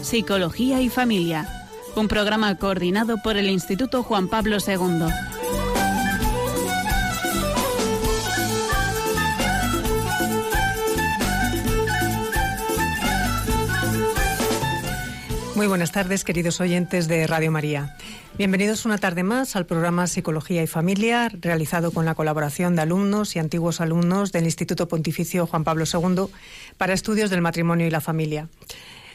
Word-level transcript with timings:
Psicología 0.00 0.80
y 0.80 0.88
Familia, 0.88 1.66
un 1.96 2.06
programa 2.06 2.54
coordinado 2.56 3.16
por 3.20 3.36
el 3.36 3.50
Instituto 3.50 4.04
Juan 4.04 4.28
Pablo 4.28 4.58
II. 4.64 5.06
Muy 15.56 15.66
buenas 15.66 15.90
tardes, 15.90 16.22
queridos 16.22 16.60
oyentes 16.60 17.08
de 17.08 17.26
Radio 17.26 17.50
María. 17.50 17.96
Bienvenidos 18.38 18.84
una 18.84 18.98
tarde 18.98 19.24
más 19.24 19.56
al 19.56 19.66
programa 19.66 20.06
Psicología 20.06 20.62
y 20.62 20.68
Familia, 20.68 21.28
realizado 21.40 21.90
con 21.90 22.04
la 22.04 22.14
colaboración 22.14 22.76
de 22.76 22.82
alumnos 22.82 23.34
y 23.34 23.40
antiguos 23.40 23.80
alumnos 23.80 24.30
del 24.30 24.44
Instituto 24.44 24.86
Pontificio 24.86 25.44
Juan 25.48 25.64
Pablo 25.64 25.86
II 25.92 26.26
para 26.78 26.94
estudios 26.94 27.30
del 27.30 27.40
matrimonio 27.40 27.84
y 27.84 27.90
la 27.90 28.00
familia. 28.00 28.48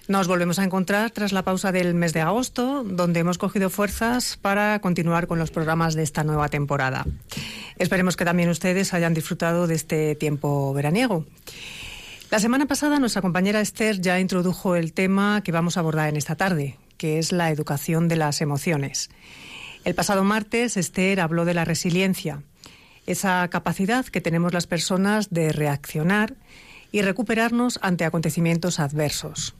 Nos 0.07 0.27
volvemos 0.27 0.59
a 0.59 0.63
encontrar 0.63 1.11
tras 1.11 1.31
la 1.31 1.43
pausa 1.43 1.71
del 1.71 1.93
mes 1.93 2.11
de 2.13 2.21
agosto, 2.21 2.83
donde 2.83 3.19
hemos 3.19 3.37
cogido 3.37 3.69
fuerzas 3.69 4.37
para 4.41 4.79
continuar 4.79 5.27
con 5.27 5.39
los 5.39 5.51
programas 5.51 5.93
de 5.93 6.03
esta 6.03 6.23
nueva 6.23 6.49
temporada. 6.49 7.05
Esperemos 7.77 8.17
que 8.17 8.25
también 8.25 8.49
ustedes 8.49 8.93
hayan 8.93 9.13
disfrutado 9.13 9.67
de 9.67 9.75
este 9.75 10.15
tiempo 10.15 10.73
veraniego. 10.73 11.25
La 12.31 12.39
semana 12.39 12.65
pasada 12.65 12.99
nuestra 12.99 13.21
compañera 13.21 13.61
Esther 13.61 14.01
ya 14.01 14.19
introdujo 14.19 14.75
el 14.75 14.93
tema 14.93 15.41
que 15.43 15.51
vamos 15.51 15.77
a 15.77 15.81
abordar 15.81 16.09
en 16.09 16.17
esta 16.17 16.35
tarde, 16.35 16.77
que 16.97 17.19
es 17.19 17.31
la 17.31 17.51
educación 17.51 18.07
de 18.07 18.15
las 18.15 18.41
emociones. 18.41 19.09
El 19.83 19.95
pasado 19.95 20.23
martes 20.23 20.77
Esther 20.77 21.19
habló 21.19 21.45
de 21.45 21.53
la 21.53 21.65
resiliencia, 21.65 22.41
esa 23.05 23.47
capacidad 23.49 24.05
que 24.05 24.21
tenemos 24.21 24.53
las 24.53 24.67
personas 24.67 25.29
de 25.29 25.51
reaccionar 25.51 26.35
y 26.91 27.01
recuperarnos 27.01 27.79
ante 27.81 28.05
acontecimientos 28.05 28.79
adversos. 28.79 29.55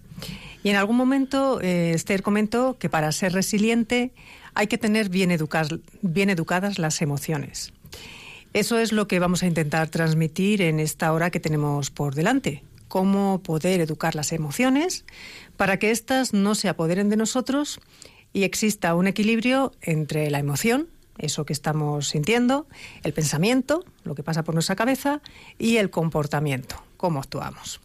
Y 0.64 0.70
en 0.70 0.76
algún 0.76 0.98
momento 0.98 1.60
eh, 1.62 1.92
Esther 1.94 2.22
comentó 2.22 2.78
que 2.78 2.90
para 2.90 3.12
ser 3.12 3.34
resiliente 3.34 4.14
hay 4.54 4.68
que 4.68 4.78
tener 4.78 5.10
bien, 5.10 5.36
bien 6.02 6.30
educadas 6.30 6.80
las 6.80 7.02
emociones. 7.02 7.74
Eso 8.54 8.78
es 8.80 8.92
lo 8.92 9.08
que 9.08 9.20
vamos 9.20 9.44
a 9.44 9.48
intentar 9.48 9.90
transmitir 9.90 10.62
en 10.62 10.80
esta 10.80 11.14
hora 11.14 11.32
que 11.32 11.40
tenemos 11.40 11.90
por 11.90 12.16
delante. 12.16 12.64
Cómo 12.90 13.42
poder 13.42 13.80
educar 13.80 14.16
las 14.16 14.34
emociones 14.34 15.06
para 15.56 15.78
que 15.78 15.92
éstas 15.92 16.34
no 16.34 16.56
se 16.56 16.68
apoderen 16.68 17.10
de 17.10 17.16
nosotros 17.16 17.80
y 18.34 18.44
exista 18.44 18.94
un 18.96 19.08
equilibrio 19.08 19.72
entre 19.82 20.30
la 20.30 20.40
emoción, 20.40 20.88
eso 21.18 21.46
que 21.46 21.54
estamos 21.54 22.10
sintiendo, 22.10 22.68
el 23.04 23.14
pensamiento, 23.14 23.86
lo 24.04 24.16
que 24.16 24.24
pasa 24.24 24.44
por 24.44 24.54
nuestra 24.54 24.76
cabeza, 24.76 25.22
y 25.58 25.78
el 25.78 25.90
comportamiento, 25.90 26.76
cómo 26.98 27.20
actuamos. 27.20 27.80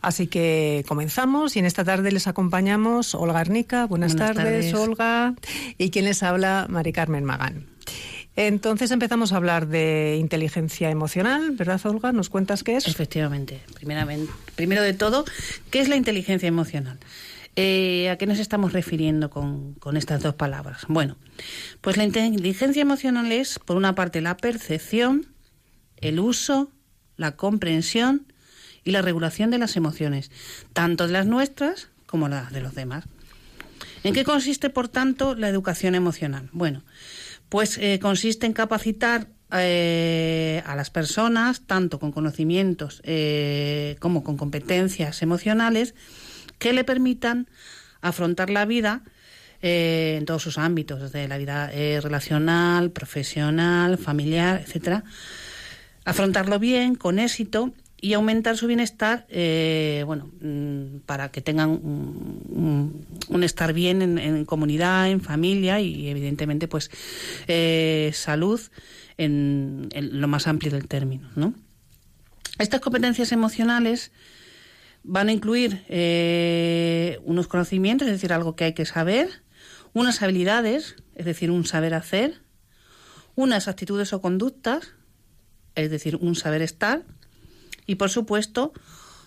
Así 0.00 0.26
que 0.26 0.84
comenzamos 0.86 1.56
y 1.56 1.60
en 1.60 1.64
esta 1.64 1.84
tarde 1.84 2.12
les 2.12 2.26
acompañamos 2.26 3.14
Olga 3.14 3.40
Arnica. 3.40 3.86
Buenas, 3.86 4.16
tardes, 4.16 4.74
Olga. 4.74 5.34
Y 5.78 5.90
quien 5.90 6.04
les 6.04 6.22
habla, 6.22 6.66
Mari 6.68 6.92
Carmen 6.92 7.24
Magán. 7.24 7.66
Entonces 8.36 8.90
empezamos 8.90 9.32
a 9.32 9.36
hablar 9.36 9.68
de 9.68 10.16
inteligencia 10.18 10.90
emocional, 10.90 11.52
¿verdad, 11.52 11.80
Olga? 11.86 12.12
¿Nos 12.12 12.30
cuentas 12.30 12.64
qué 12.64 12.76
es? 12.76 12.88
Efectivamente. 12.88 13.60
Primeramente, 13.74 14.32
primero 14.56 14.82
de 14.82 14.92
todo, 14.92 15.24
¿qué 15.70 15.80
es 15.80 15.88
la 15.88 15.96
inteligencia 15.96 16.48
emocional? 16.48 16.98
Eh, 17.56 18.10
¿A 18.10 18.18
qué 18.18 18.26
nos 18.26 18.40
estamos 18.40 18.72
refiriendo 18.72 19.30
con, 19.30 19.74
con, 19.74 19.96
estas 19.96 20.20
dos 20.20 20.34
palabras? 20.34 20.82
Bueno, 20.88 21.16
pues 21.80 21.96
la 21.96 22.02
inteligencia 22.02 22.82
emocional 22.82 23.30
es, 23.30 23.60
por 23.60 23.76
una 23.76 23.94
parte, 23.94 24.20
la 24.20 24.36
percepción, 24.36 25.26
el 25.98 26.18
uso, 26.18 26.72
la 27.16 27.36
comprensión 27.36 28.26
y 28.84 28.90
la 28.90 29.02
regulación 29.02 29.50
de 29.50 29.58
las 29.58 29.76
emociones, 29.76 30.30
tanto 30.72 31.06
de 31.06 31.12
las 31.12 31.26
nuestras 31.26 31.88
como 32.06 32.28
las 32.28 32.52
de 32.52 32.60
los 32.60 32.74
demás. 32.74 33.04
¿En 34.04 34.12
qué 34.12 34.22
consiste, 34.22 34.68
por 34.70 34.88
tanto, 34.88 35.34
la 35.34 35.48
educación 35.48 35.94
emocional? 35.94 36.50
Bueno, 36.52 36.82
pues 37.48 37.78
eh, 37.78 37.98
consiste 38.00 38.46
en 38.46 38.52
capacitar 38.52 39.28
eh, 39.50 40.62
a 40.66 40.76
las 40.76 40.90
personas, 40.90 41.62
tanto 41.66 41.98
con 41.98 42.12
conocimientos 42.12 43.00
eh, 43.04 43.96
como 44.00 44.22
con 44.22 44.36
competencias 44.36 45.22
emocionales, 45.22 45.94
que 46.58 46.72
le 46.72 46.84
permitan 46.84 47.48
afrontar 48.00 48.50
la 48.50 48.66
vida 48.66 49.02
en 49.66 50.26
todos 50.26 50.42
sus 50.42 50.58
ámbitos, 50.58 51.00
desde 51.00 51.26
la 51.26 51.38
vida 51.38 51.68
relacional, 51.68 52.90
profesional, 52.90 53.96
familiar, 53.96 54.60
etcétera. 54.60 55.04
Afrontarlo 56.04 56.58
bien, 56.58 56.96
con 56.96 57.18
éxito 57.18 57.72
y 58.04 58.12
aumentar 58.12 58.58
su 58.58 58.66
bienestar, 58.66 59.26
bueno, 60.04 60.30
mm, 60.42 60.98
para 61.06 61.30
que 61.30 61.40
tengan 61.40 61.70
un, 61.70 63.06
estar 63.42 63.72
bien 63.72 64.02
en, 64.18 64.44
comunidad, 64.44 65.08
en 65.08 65.22
familia 65.22 65.80
y 65.80 66.08
evidentemente, 66.08 66.68
pues, 66.68 66.90
eh, 67.48 68.10
salud 68.12 68.60
en, 69.16 69.88
lo 69.94 70.28
más 70.28 70.46
amplio 70.48 70.70
del 70.70 70.86
término, 70.86 71.30
¿no? 71.34 71.54
Estas 72.58 72.80
competencias 72.80 73.32
emocionales 73.32 74.12
van 75.02 75.28
a 75.28 75.32
incluir 75.32 75.82
eh, 75.88 77.18
unos 77.24 77.48
conocimientos, 77.48 78.06
es 78.06 78.12
decir, 78.12 78.34
algo 78.34 78.54
que 78.54 78.64
hay 78.64 78.74
que 78.74 78.84
saber, 78.84 79.30
unas 79.94 80.20
habilidades, 80.20 80.96
es 81.14 81.24
decir, 81.24 81.50
un 81.50 81.64
saber 81.64 81.94
hacer, 81.94 82.42
unas 83.34 83.66
actitudes 83.66 84.12
o 84.12 84.20
conductas, 84.20 84.92
es 85.74 85.90
decir, 85.90 86.16
un 86.16 86.34
saber 86.34 86.60
estar, 86.60 87.02
y 87.86 87.96
por 87.96 88.10
supuesto, 88.10 88.72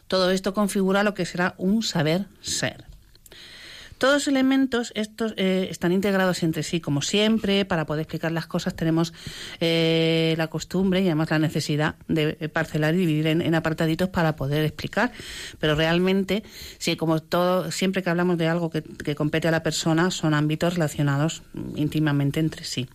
todo 0.07 0.31
esto 0.31 0.53
configura 0.53 1.03
lo 1.03 1.13
que 1.13 1.25
será 1.25 1.55
un 1.57 1.83
saber 1.83 2.25
ser. 2.41 2.85
Todos 3.97 4.13
los 4.13 4.27
elementos 4.27 4.91
estos 4.95 5.33
eh, 5.37 5.69
están 5.71 5.91
integrados 5.91 6.43
entre 6.43 6.61
sí, 6.61 6.79
como 6.79 7.01
siempre, 7.01 7.65
para 7.65 7.87
poder 7.87 8.01
explicar 8.01 8.31
las 8.31 8.45
cosas 8.45 8.75
tenemos 8.75 9.11
eh, 9.59 10.35
la 10.37 10.47
costumbre 10.47 11.01
y 11.01 11.07
además 11.07 11.31
la 11.31 11.39
necesidad 11.39 11.95
de 12.07 12.33
parcelar 12.49 12.93
y 12.93 12.99
dividir 12.99 13.25
en, 13.27 13.55
apartaditos 13.55 14.09
para 14.09 14.35
poder 14.35 14.65
explicar. 14.65 15.11
Pero 15.59 15.73
realmente, 15.73 16.43
sí, 16.77 16.95
como 16.95 17.19
todo, 17.21 17.71
siempre 17.71 18.03
que 18.03 18.11
hablamos 18.11 18.37
de 18.37 18.47
algo 18.47 18.69
que 18.69 19.15
compete 19.15 19.47
a 19.47 19.51
la 19.51 19.63
persona, 19.63 20.11
son 20.11 20.35
ámbitos 20.35 20.75
relacionados 20.75 21.41
íntimamente 21.75 22.39
entre 22.39 22.65
sí 22.65 22.87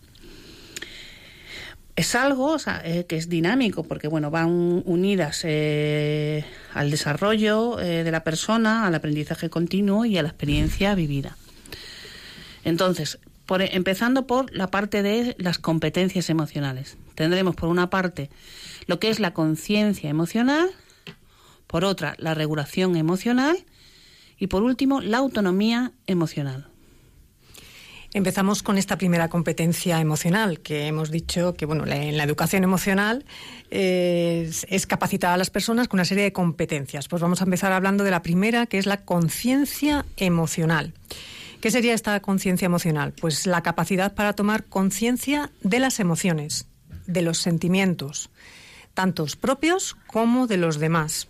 es 1.95 2.15
algo 2.15 2.57
eh, 2.83 3.05
que 3.07 3.17
es 3.17 3.29
dinámico 3.29 3.83
porque 3.83 4.07
bueno 4.07 4.31
van 4.31 4.81
unidas 4.85 5.41
eh, 5.43 6.43
al 6.73 6.89
desarrollo 6.89 7.79
eh, 7.79 8.03
de 8.03 8.11
la 8.11 8.23
persona 8.23 8.87
al 8.87 8.95
aprendizaje 8.95 9.49
continuo 9.49 10.05
y 10.05 10.17
a 10.17 10.23
la 10.23 10.29
experiencia 10.29 10.95
vivida. 10.95 11.37
Entonces 12.63 13.19
por, 13.45 13.61
empezando 13.61 14.25
por 14.25 14.53
la 14.55 14.67
parte 14.67 15.03
de 15.03 15.35
las 15.37 15.59
competencias 15.59 16.29
emocionales. 16.29 16.97
Tendremos 17.15 17.55
por 17.55 17.69
una 17.69 17.89
parte 17.89 18.29
lo 18.87 18.99
que 18.99 19.09
es 19.09 19.19
la 19.19 19.33
conciencia 19.33 20.09
emocional 20.09 20.69
por 21.67 21.85
otra 21.85 22.15
la 22.17 22.33
regulación 22.33 22.95
emocional 22.95 23.57
y 24.39 24.47
por 24.47 24.63
último 24.63 25.01
la 25.01 25.17
autonomía 25.19 25.91
emocional 26.07 26.72
Empezamos 28.13 28.61
con 28.61 28.77
esta 28.77 28.95
primera 28.95 29.27
competencia 29.27 29.99
emocional, 29.99 30.59
que 30.59 30.85
hemos 30.85 31.09
dicho 31.09 31.55
que 31.55 31.65
bueno, 31.65 31.83
en 31.87 32.15
la 32.15 32.23
educación 32.23 32.63
emocional 32.63 33.25
eh, 33.71 34.51
es, 34.67 34.85
capacitar 34.85 35.33
a 35.33 35.37
las 35.37 35.49
personas 35.49 35.87
con 35.87 35.97
una 35.97 36.05
serie 36.05 36.23
de 36.23 36.31
competencias. 36.31 37.07
Pues 37.07 37.23
vamos 37.23 37.41
a 37.41 37.45
empezar 37.45 37.71
hablando 37.71 38.03
de 38.03 38.11
la 38.11 38.21
primera, 38.21 38.67
que 38.67 38.77
es 38.77 38.85
la 38.85 38.97
conciencia 38.97 40.05
emocional. 40.15 40.93
¿Qué 41.59 41.71
sería 41.71 41.95
esta 41.95 42.19
conciencia 42.19 42.67
emocional? 42.67 43.13
Pues 43.19 43.47
la 43.47 43.63
capacidad 43.63 44.13
para 44.13 44.33
tomar 44.33 44.65
conciencia 44.65 45.49
de 45.61 45.79
las 45.79 45.99
emociones, 45.99 46.67
de 47.07 47.23
los 47.23 47.39
sentimientos, 47.39 48.29
tantos 48.93 49.35
propios 49.35 49.95
como 50.05 50.45
de 50.45 50.57
los 50.57 50.77
demás. 50.77 51.29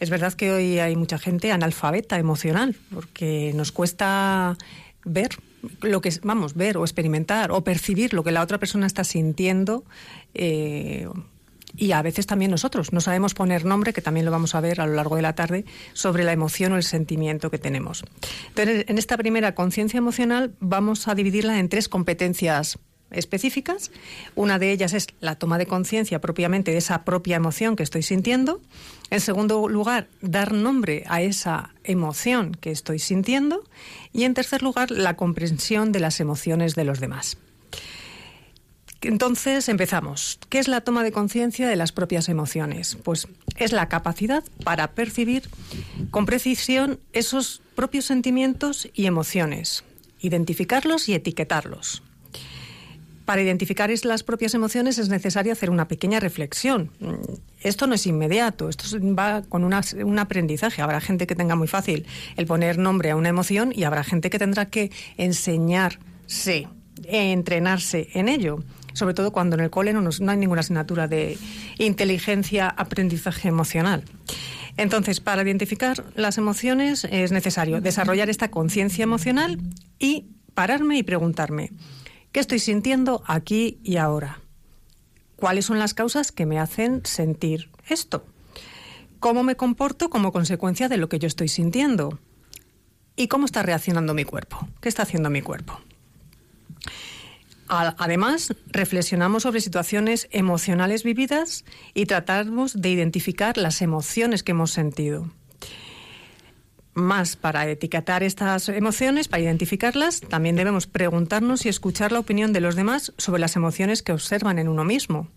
Es 0.00 0.10
verdad 0.10 0.32
que 0.32 0.50
hoy 0.50 0.80
hay 0.80 0.96
mucha 0.96 1.18
gente 1.18 1.52
analfabeta 1.52 2.18
emocional, 2.18 2.74
porque 2.92 3.52
nos 3.54 3.70
cuesta 3.70 4.56
ver 5.04 5.38
lo 5.80 6.00
que 6.00 6.12
vamos 6.22 6.54
ver 6.54 6.76
o 6.76 6.84
experimentar 6.84 7.50
o 7.50 7.64
percibir 7.64 8.14
lo 8.14 8.24
que 8.24 8.32
la 8.32 8.42
otra 8.42 8.58
persona 8.58 8.86
está 8.86 9.04
sintiendo 9.04 9.84
eh, 10.34 11.08
y 11.76 11.92
a 11.92 12.02
veces 12.02 12.26
también 12.26 12.50
nosotros. 12.50 12.92
No 12.92 13.00
sabemos 13.00 13.34
poner 13.34 13.64
nombre 13.64 13.92
que 13.92 14.02
también 14.02 14.26
lo 14.26 14.32
vamos 14.32 14.54
a 14.54 14.60
ver 14.60 14.80
a 14.80 14.86
lo 14.86 14.94
largo 14.94 15.16
de 15.16 15.22
la 15.22 15.34
tarde 15.34 15.64
sobre 15.92 16.24
la 16.24 16.32
emoción 16.32 16.72
o 16.72 16.76
el 16.76 16.82
sentimiento 16.82 17.50
que 17.50 17.58
tenemos. 17.58 18.04
Entonces 18.48 18.84
en 18.88 18.98
esta 18.98 19.16
primera 19.16 19.54
conciencia 19.54 19.98
emocional 19.98 20.54
vamos 20.60 21.08
a 21.08 21.14
dividirla 21.14 21.58
en 21.58 21.68
tres 21.68 21.88
competencias 21.88 22.78
específicas. 23.10 23.90
Una 24.34 24.58
de 24.58 24.72
ellas 24.72 24.92
es 24.92 25.06
la 25.20 25.36
toma 25.36 25.58
de 25.58 25.66
conciencia 25.66 26.20
propiamente 26.20 26.72
de 26.72 26.78
esa 26.78 27.04
propia 27.04 27.36
emoción 27.36 27.76
que 27.76 27.82
estoy 27.82 28.02
sintiendo. 28.02 28.60
En 29.10 29.20
segundo 29.20 29.68
lugar, 29.68 30.08
dar 30.20 30.52
nombre 30.52 31.04
a 31.08 31.22
esa 31.22 31.74
emoción 31.84 32.52
que 32.60 32.70
estoy 32.70 32.98
sintiendo. 32.98 33.64
Y 34.12 34.24
en 34.24 34.34
tercer 34.34 34.62
lugar, 34.62 34.90
la 34.90 35.16
comprensión 35.16 35.92
de 35.92 36.00
las 36.00 36.20
emociones 36.20 36.74
de 36.74 36.84
los 36.84 37.00
demás. 37.00 37.38
Entonces 39.00 39.68
empezamos. 39.68 40.40
¿Qué 40.48 40.58
es 40.58 40.66
la 40.66 40.80
toma 40.80 41.04
de 41.04 41.12
conciencia 41.12 41.68
de 41.68 41.76
las 41.76 41.92
propias 41.92 42.28
emociones? 42.28 42.96
Pues 43.04 43.28
es 43.56 43.72
la 43.72 43.88
capacidad 43.88 44.42
para 44.64 44.92
percibir 44.92 45.48
con 46.10 46.26
precisión 46.26 46.98
esos 47.12 47.62
propios 47.76 48.06
sentimientos 48.06 48.88
y 48.94 49.06
emociones, 49.06 49.84
identificarlos 50.20 51.08
y 51.08 51.14
etiquetarlos. 51.14 52.02
Para 53.28 53.42
identificar 53.42 53.90
las 54.04 54.22
propias 54.22 54.54
emociones 54.54 54.96
es 54.96 55.10
necesario 55.10 55.52
hacer 55.52 55.68
una 55.68 55.86
pequeña 55.86 56.18
reflexión. 56.18 56.90
Esto 57.60 57.86
no 57.86 57.92
es 57.94 58.06
inmediato, 58.06 58.70
esto 58.70 58.84
va 59.14 59.42
con 59.42 59.64
un 59.64 60.18
aprendizaje. 60.18 60.80
Habrá 60.80 60.98
gente 61.02 61.26
que 61.26 61.34
tenga 61.34 61.54
muy 61.54 61.68
fácil 61.68 62.06
el 62.38 62.46
poner 62.46 62.78
nombre 62.78 63.10
a 63.10 63.16
una 63.16 63.28
emoción 63.28 63.70
y 63.76 63.84
habrá 63.84 64.02
gente 64.02 64.30
que 64.30 64.38
tendrá 64.38 64.70
que 64.70 64.90
enseñarse, 65.18 66.68
entrenarse 67.04 68.08
en 68.14 68.30
ello 68.30 68.64
sobre 68.94 69.12
todo 69.12 69.30
cuando 69.30 69.56
en 69.56 69.60
el 69.60 69.68
cole 69.68 69.92
no, 69.92 70.00
no, 70.00 70.30
hay 70.30 70.38
ninguna 70.38 70.60
asignatura 70.60 71.06
de 71.06 71.36
inteligencia, 71.76 72.66
aprendizaje 72.66 73.48
emocional. 73.48 74.04
Entonces, 74.78 75.20
para 75.20 75.42
identificar 75.42 76.02
las 76.16 76.38
emociones 76.38 77.04
es 77.04 77.30
necesario 77.30 77.82
desarrollar 77.82 78.30
esta 78.30 78.50
conciencia 78.50 79.02
emocional 79.02 79.60
y 79.98 80.28
pararme 80.54 80.96
y 80.98 81.02
preguntarme, 81.02 81.70
¿Qué 82.32 82.40
estoy 82.40 82.58
sintiendo 82.58 83.22
aquí 83.26 83.78
y 83.82 83.96
ahora? 83.96 84.40
¿Cuáles 85.36 85.64
son 85.64 85.78
las 85.78 85.94
causas 85.94 86.30
que 86.30 86.46
me 86.46 86.58
hacen 86.58 87.02
sentir 87.04 87.70
esto? 87.88 88.26
¿Cómo 89.18 89.42
me 89.42 89.56
comporto 89.56 90.10
como 90.10 90.30
consecuencia 90.30 90.88
de 90.88 90.98
lo 90.98 91.08
que 91.08 91.18
yo 91.18 91.26
estoy 91.26 91.48
sintiendo? 91.48 92.18
¿Y 93.16 93.28
cómo 93.28 93.46
está 93.46 93.62
reaccionando 93.62 94.14
mi 94.14 94.24
cuerpo? 94.24 94.68
¿Qué 94.80 94.88
está 94.88 95.04
haciendo 95.04 95.30
mi 95.30 95.42
cuerpo? 95.42 95.80
Además, 97.68 98.54
reflexionamos 98.66 99.42
sobre 99.42 99.60
situaciones 99.60 100.28
emocionales 100.30 101.02
vividas 101.02 101.64
y 101.94 102.06
tratamos 102.06 102.80
de 102.80 102.90
identificar 102.90 103.58
las 103.58 103.82
emociones 103.82 104.42
que 104.42 104.52
hemos 104.52 104.70
sentido 104.70 105.30
más 106.98 107.36
para 107.36 107.68
etiquetar 107.68 108.22
estas 108.22 108.68
emociones, 108.68 109.28
para 109.28 109.42
identificarlas, 109.42 110.20
también 110.20 110.56
debemos 110.56 110.86
preguntarnos 110.86 111.64
y 111.64 111.68
escuchar 111.68 112.12
la 112.12 112.18
opinión 112.18 112.52
de 112.52 112.60
los 112.60 112.76
demás 112.76 113.12
sobre 113.16 113.40
las 113.40 113.56
emociones 113.56 114.02
que 114.02 114.12
observan 114.12 114.58
en 114.58 114.68
uno 114.68 114.84
mismo. 114.84 115.28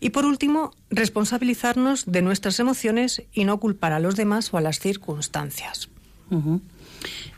Y 0.00 0.10
por 0.10 0.24
último, 0.24 0.72
responsabilizarnos 0.88 2.10
de 2.10 2.22
nuestras 2.22 2.58
emociones 2.58 3.22
y 3.32 3.44
no 3.44 3.60
culpar 3.60 3.92
a 3.92 4.00
los 4.00 4.16
demás 4.16 4.52
o 4.52 4.56
a 4.56 4.62
las 4.62 4.80
circunstancias. 4.80 5.88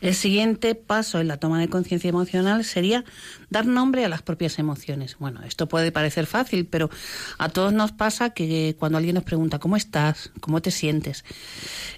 El 0.00 0.14
siguiente 0.14 0.74
paso 0.74 1.20
en 1.20 1.28
la 1.28 1.36
toma 1.36 1.60
de 1.60 1.68
conciencia 1.68 2.08
emocional 2.08 2.64
sería 2.64 3.04
dar 3.50 3.66
nombre 3.66 4.04
a 4.04 4.08
las 4.08 4.22
propias 4.22 4.58
emociones. 4.58 5.16
Bueno, 5.18 5.42
esto 5.44 5.68
puede 5.68 5.92
parecer 5.92 6.26
fácil, 6.26 6.66
pero 6.66 6.90
a 7.38 7.48
todos 7.48 7.72
nos 7.72 7.92
pasa 7.92 8.30
que 8.30 8.76
cuando 8.78 8.98
alguien 8.98 9.14
nos 9.14 9.24
pregunta 9.24 9.58
cómo 9.58 9.76
estás, 9.76 10.30
cómo 10.40 10.60
te 10.60 10.70
sientes, 10.70 11.24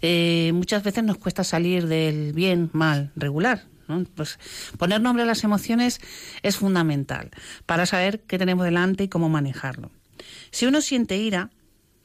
eh, 0.02 0.52
muchas 0.54 0.82
veces 0.82 1.04
nos 1.04 1.18
cuesta 1.18 1.44
salir 1.44 1.86
del 1.86 2.32
bien, 2.32 2.70
mal, 2.72 3.10
regular. 3.16 3.64
Pues 4.14 4.38
poner 4.78 5.00
nombre 5.00 5.24
a 5.24 5.26
las 5.26 5.44
emociones 5.44 6.00
es 6.42 6.56
fundamental 6.56 7.30
para 7.66 7.84
saber 7.84 8.20
qué 8.20 8.38
tenemos 8.38 8.64
delante 8.64 9.04
y 9.04 9.08
cómo 9.08 9.28
manejarlo. 9.28 9.90
Si 10.50 10.66
uno 10.66 10.80
siente 10.80 11.16
ira, 11.18 11.50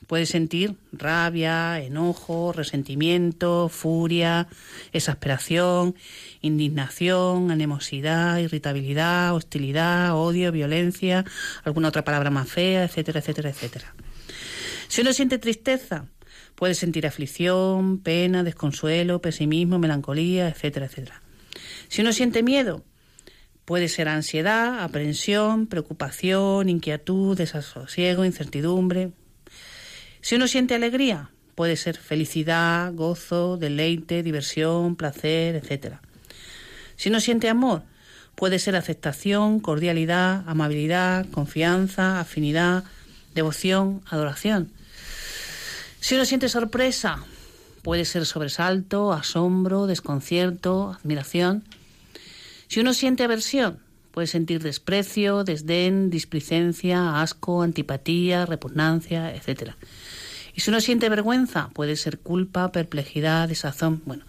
Puede 0.09 0.25
sentir 0.25 0.75
rabia, 0.91 1.79
enojo, 1.79 2.51
resentimiento, 2.51 3.69
furia, 3.69 4.47
exasperación, 4.91 5.93
indignación, 6.41 7.51
animosidad, 7.51 8.39
irritabilidad, 8.39 9.35
hostilidad, 9.35 10.15
odio, 10.15 10.51
violencia, 10.51 11.25
alguna 11.63 11.89
otra 11.89 12.03
palabra 12.03 12.31
más 12.31 12.49
fea, 12.49 12.85
etcétera, 12.85 13.19
etcétera, 13.19 13.51
etcétera. 13.51 13.93
Si 14.87 15.01
uno 15.01 15.13
siente 15.13 15.37
tristeza, 15.37 16.07
puede 16.55 16.73
sentir 16.73 17.05
aflicción, 17.05 17.99
pena, 17.99 18.43
desconsuelo, 18.43 19.21
pesimismo, 19.21 19.77
melancolía, 19.77 20.49
etcétera, 20.49 20.87
etcétera. 20.87 21.21
Si 21.87 22.01
uno 22.01 22.13
siente 22.13 22.41
miedo, 22.41 22.83
puede 23.63 23.87
ser 23.87 24.07
ansiedad, 24.07 24.81
aprensión, 24.81 25.67
preocupación, 25.67 26.67
inquietud, 26.67 27.37
desasosiego, 27.37 28.25
incertidumbre, 28.25 29.11
si 30.21 30.35
uno 30.35 30.47
siente 30.47 30.75
alegría, 30.75 31.29
puede 31.55 31.75
ser 31.75 31.97
felicidad, 31.97 32.93
gozo, 32.93 33.57
deleite, 33.57 34.23
diversión, 34.23 34.95
placer, 34.95 35.55
etc. 35.55 35.95
Si 36.95 37.09
uno 37.09 37.19
siente 37.19 37.49
amor, 37.49 37.83
puede 38.35 38.59
ser 38.59 38.75
aceptación, 38.75 39.59
cordialidad, 39.59 40.43
amabilidad, 40.47 41.25
confianza, 41.29 42.19
afinidad, 42.19 42.85
devoción, 43.35 44.01
adoración. 44.09 44.71
Si 45.99 46.15
uno 46.15 46.23
siente 46.23 46.47
sorpresa, 46.47 47.23
puede 47.81 48.05
ser 48.05 48.25
sobresalto, 48.25 49.11
asombro, 49.11 49.87
desconcierto, 49.87 50.95
admiración. 50.99 51.63
Si 52.67 52.79
uno 52.79 52.93
siente 52.93 53.23
aversión, 53.23 53.79
puede 54.11 54.27
sentir 54.27 54.61
desprecio, 54.63 55.43
desdén, 55.43 56.09
displicencia, 56.09 57.21
asco, 57.21 57.61
antipatía, 57.61 58.45
repugnancia, 58.45 59.35
etcétera. 59.35 59.77
Y 60.59 60.61
si 60.61 60.71
uno 60.71 60.81
siente 60.81 61.07
vergüenza, 61.07 61.69
puede 61.73 61.95
ser 61.95 62.19
culpa, 62.19 62.73
perplejidad, 62.73 63.47
desazón. 63.47 64.01
Bueno, 64.05 64.25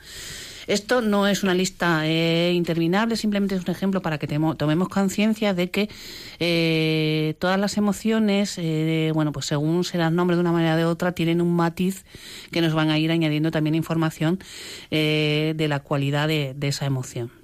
esto 0.69 1.01
no 1.01 1.27
es 1.27 1.43
una 1.43 1.55
lista 1.55 2.07
eh, 2.07 2.53
interminable, 2.55 3.17
simplemente 3.17 3.57
es 3.57 3.65
un 3.65 3.71
ejemplo 3.73 4.01
para 4.01 4.19
que 4.19 4.29
tomemos 4.29 4.89
conciencia 4.89 5.55
de 5.55 5.73
que 5.73 5.89
eh, 6.39 7.35
todas 7.41 7.59
las 7.59 7.77
emociones, 7.77 8.59
eh, 8.59 9.11
bueno, 9.13 9.33
pues 9.33 9.47
según 9.47 9.83
se 9.83 9.99
dan 9.99 10.15
nombre 10.15 10.37
de 10.37 10.43
una 10.43 10.53
manera 10.53 10.75
o 10.75 10.77
de 10.77 10.85
otra, 10.85 11.11
tienen 11.11 11.41
un 11.41 11.57
matiz 11.57 12.05
que 12.53 12.61
nos 12.61 12.75
van 12.75 12.91
a 12.91 12.99
ir 13.01 13.11
añadiendo 13.11 13.51
también 13.51 13.75
información 13.75 14.39
de 14.89 15.67
la 15.69 15.81
cualidad 15.81 16.29
de 16.29 16.55
esa 16.69 16.87
emoción. 16.87 17.40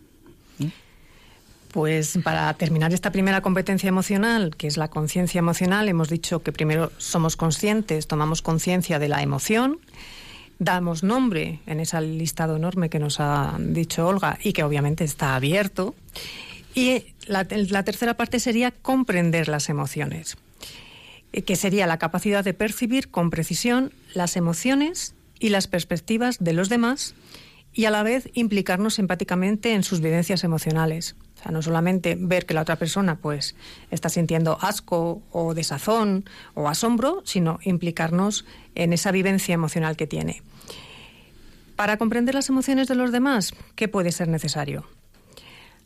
Pues 1.76 2.18
para 2.24 2.54
terminar 2.54 2.94
esta 2.94 3.12
primera 3.12 3.42
competencia 3.42 3.86
emocional, 3.86 4.56
que 4.56 4.66
es 4.66 4.78
la 4.78 4.88
conciencia 4.88 5.40
emocional, 5.40 5.90
hemos 5.90 6.08
dicho 6.08 6.42
que 6.42 6.50
primero 6.50 6.90
somos 6.96 7.36
conscientes, 7.36 8.06
tomamos 8.06 8.40
conciencia 8.40 8.98
de 8.98 9.08
la 9.08 9.20
emoción, 9.20 9.78
damos 10.58 11.02
nombre 11.02 11.60
en 11.66 11.80
ese 11.80 12.00
listado 12.00 12.56
enorme 12.56 12.88
que 12.88 12.98
nos 12.98 13.20
ha 13.20 13.58
dicho 13.60 14.06
Olga 14.06 14.38
y 14.42 14.54
que 14.54 14.64
obviamente 14.64 15.04
está 15.04 15.34
abierto. 15.34 15.94
Y 16.74 17.08
la, 17.26 17.46
la 17.50 17.82
tercera 17.82 18.14
parte 18.14 18.40
sería 18.40 18.70
comprender 18.70 19.46
las 19.46 19.68
emociones, 19.68 20.38
eh, 21.34 21.42
que 21.42 21.56
sería 21.56 21.86
la 21.86 21.98
capacidad 21.98 22.42
de 22.42 22.54
percibir 22.54 23.10
con 23.10 23.28
precisión 23.28 23.92
las 24.14 24.38
emociones 24.38 25.14
y 25.38 25.50
las 25.50 25.66
perspectivas 25.66 26.38
de 26.40 26.54
los 26.54 26.70
demás 26.70 27.14
y 27.76 27.84
a 27.84 27.92
la 27.92 28.02
vez 28.02 28.28
implicarnos 28.34 28.98
empáticamente 28.98 29.74
en 29.74 29.84
sus 29.84 30.00
vivencias 30.00 30.42
emocionales 30.42 31.14
no 31.50 31.62
solamente 31.62 32.16
ver 32.18 32.46
que 32.46 32.54
la 32.54 32.62
otra 32.62 32.76
persona 32.76 33.16
pues 33.16 33.54
está 33.90 34.08
sintiendo 34.08 34.58
asco 34.60 35.22
o 35.30 35.54
desazón 35.54 36.24
o 36.54 36.68
asombro, 36.68 37.22
sino 37.24 37.58
implicarnos 37.62 38.44
en 38.74 38.92
esa 38.92 39.12
vivencia 39.12 39.54
emocional 39.54 39.96
que 39.96 40.06
tiene. 40.06 40.42
Para 41.76 41.98
comprender 41.98 42.34
las 42.34 42.48
emociones 42.48 42.88
de 42.88 42.94
los 42.94 43.12
demás, 43.12 43.52
¿qué 43.74 43.88
puede 43.88 44.12
ser 44.12 44.28
necesario? 44.28 44.86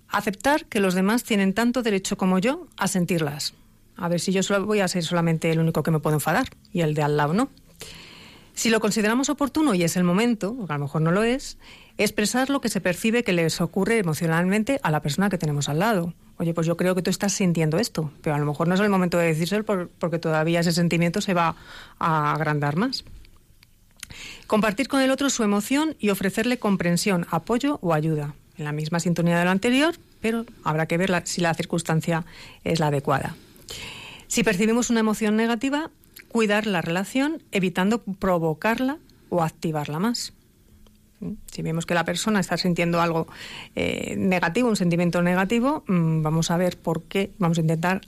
Aceptar 0.09 0.65
que 0.67 0.81
los 0.81 0.95
demás 0.95 1.25
tienen 1.25 1.53
tanto 1.53 1.83
derecho 1.83 2.17
como 2.17 2.39
yo 2.39 2.69
a 2.77 2.89
sentirlas. 2.89 3.55
A 3.97 4.09
ver 4.09 4.21
si 4.21 4.33
yo 4.33 4.43
solo 4.43 4.67
voy 4.67 4.81
a 4.81 4.89
ser 4.89 5.05
solamente 5.05 5.51
el 5.51 5.59
único 5.59 5.83
que 5.83 5.91
me 5.91 6.01
puedo 6.01 6.17
enfadar 6.17 6.49
y 6.73 6.81
el 6.81 6.95
de 6.95 7.03
al 7.03 7.17
lado 7.17 7.35
no. 7.35 7.51
Si 8.61 8.69
lo 8.69 8.79
consideramos 8.79 9.31
oportuno 9.31 9.73
y 9.73 9.85
es 9.85 9.97
el 9.97 10.05
momento, 10.05 10.55
a 10.69 10.75
lo 10.75 10.81
mejor 10.81 11.01
no 11.01 11.13
lo 11.13 11.23
es, 11.23 11.57
expresar 11.97 12.51
lo 12.51 12.61
que 12.61 12.69
se 12.69 12.83
percibe 12.83 13.25
que 13.25 13.33
les 13.33 13.59
ocurre 13.63 13.97
emocionalmente 13.97 14.79
a 14.83 14.91
la 14.91 15.01
persona 15.01 15.31
que 15.31 15.39
tenemos 15.39 15.71
al 15.71 15.79
lado. 15.79 16.13
Oye, 16.37 16.53
pues 16.53 16.67
yo 16.67 16.77
creo 16.77 16.95
que 16.95 17.01
tú 17.01 17.09
estás 17.09 17.33
sintiendo 17.33 17.79
esto, 17.79 18.13
pero 18.21 18.37
a 18.37 18.39
lo 18.39 18.45
mejor 18.45 18.69
no 18.69 18.75
es 18.75 18.81
el 18.81 18.91
momento 18.91 19.17
de 19.17 19.29
decírselo 19.29 19.65
porque 19.65 20.19
todavía 20.19 20.61
ese 20.61 20.73
sentimiento 20.73 21.23
se 21.23 21.33
va 21.33 21.57
a 21.99 22.35
agrandar 22.35 22.77
más. 22.77 23.03
Compartir 24.47 24.89
con 24.89 25.01
el 25.01 25.11
otro 25.11 25.31
su 25.31 25.43
emoción 25.43 25.97
y 25.99 26.11
ofrecerle 26.11 26.59
comprensión, 26.59 27.27
apoyo 27.31 27.79
o 27.81 27.95
ayuda, 27.95 28.35
en 28.59 28.67
la 28.67 28.73
misma 28.73 29.01
sintonía 29.01 29.39
de 29.39 29.47
lo 29.47 29.53
anterior, 29.53 29.95
pero 30.21 30.45
habrá 30.65 30.85
que 30.85 30.99
ver 30.99 31.23
si 31.25 31.41
la 31.41 31.55
circunstancia 31.55 32.27
es 32.63 32.79
la 32.79 32.89
adecuada. 32.89 33.37
Si 34.31 34.45
percibimos 34.45 34.91
una 34.91 35.01
emoción 35.01 35.35
negativa, 35.35 35.91
cuidar 36.31 36.67
la 36.67 36.81
relación 36.81 37.43
evitando 37.53 38.03
provocarla 38.03 38.99
o 39.29 39.43
activarla 39.43 39.99
más. 39.99 40.33
Si 41.53 41.61
vemos 41.61 41.85
que 41.85 41.93
la 41.93 42.05
persona 42.05 42.41
está 42.41 42.57
sintiendo 42.57 43.01
algo 43.03 43.27
eh, 43.77 44.15
negativo, 44.17 44.69
un 44.69 44.77
sentimiento 44.77 45.21
negativo, 45.23 45.85
mm, 45.87 46.23
vamos 46.23 46.51
a 46.51 46.57
ver 46.57 46.79
por 46.79 47.03
qué, 47.03 47.33
vamos 47.39 47.59
a 47.59 47.61
intentar 47.61 48.01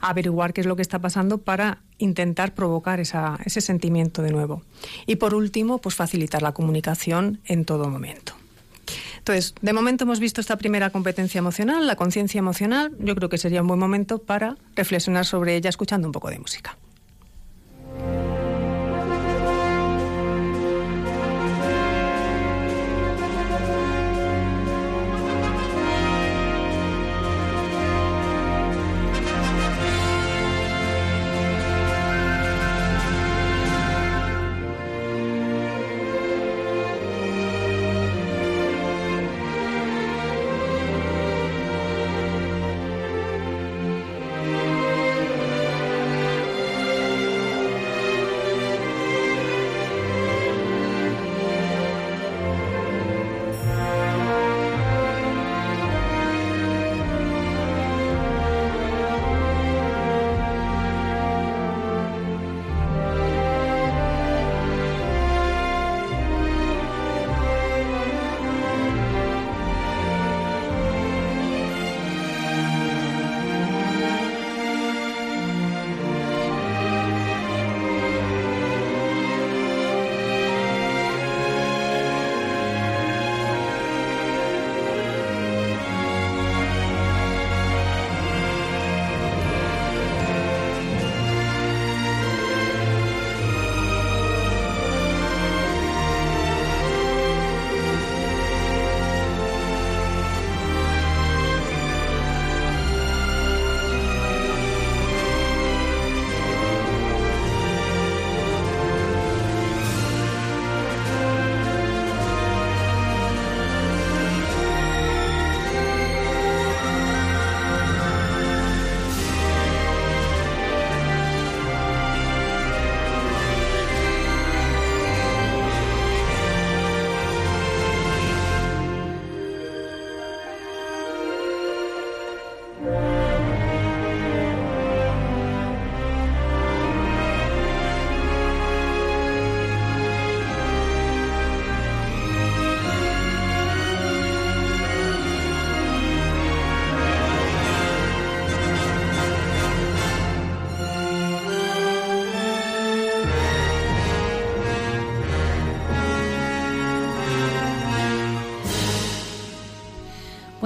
averiguar 0.00 0.54
qué 0.54 0.62
es 0.62 0.66
lo 0.66 0.76
que 0.76 0.82
está 0.82 0.98
pasando 0.98 1.38
para 1.38 1.82
intentar 1.98 2.54
provocar 2.54 3.00
ese 3.00 3.60
sentimiento 3.60 4.22
de 4.22 4.30
nuevo. 4.30 4.62
Y 5.06 5.16
por 5.16 5.34
último, 5.34 5.78
pues 5.78 5.94
facilitar 5.94 6.40
la 6.40 6.52
comunicación 6.52 7.40
en 7.44 7.64
todo 7.64 7.90
momento. 7.90 8.32
Entonces, 9.18 9.54
de 9.60 9.72
momento 9.72 10.04
hemos 10.04 10.20
visto 10.20 10.40
esta 10.40 10.56
primera 10.56 10.90
competencia 10.90 11.40
emocional, 11.40 11.86
la 11.86 11.96
conciencia 11.96 12.38
emocional. 12.38 12.92
Yo 13.00 13.14
creo 13.16 13.28
que 13.28 13.38
sería 13.38 13.60
un 13.60 13.68
buen 13.68 13.80
momento 13.80 14.18
para 14.18 14.56
reflexionar 14.76 15.26
sobre 15.26 15.56
ella 15.56 15.68
escuchando 15.68 16.06
un 16.06 16.12
poco 16.12 16.30
de 16.30 16.38
música. 16.38 16.78
Bye. 17.98 18.35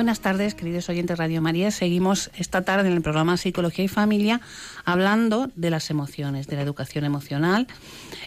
Buenas 0.00 0.20
tardes, 0.20 0.54
queridos 0.54 0.88
oyentes 0.88 1.18
de 1.18 1.22
Radio 1.22 1.42
María. 1.42 1.70
Seguimos 1.70 2.30
esta 2.34 2.62
tarde 2.62 2.88
en 2.88 2.94
el 2.94 3.02
programa 3.02 3.36
Psicología 3.36 3.84
y 3.84 3.88
Familia 3.88 4.40
hablando 4.86 5.50
de 5.56 5.68
las 5.68 5.90
emociones, 5.90 6.46
de 6.46 6.56
la 6.56 6.62
educación 6.62 7.04
emocional 7.04 7.66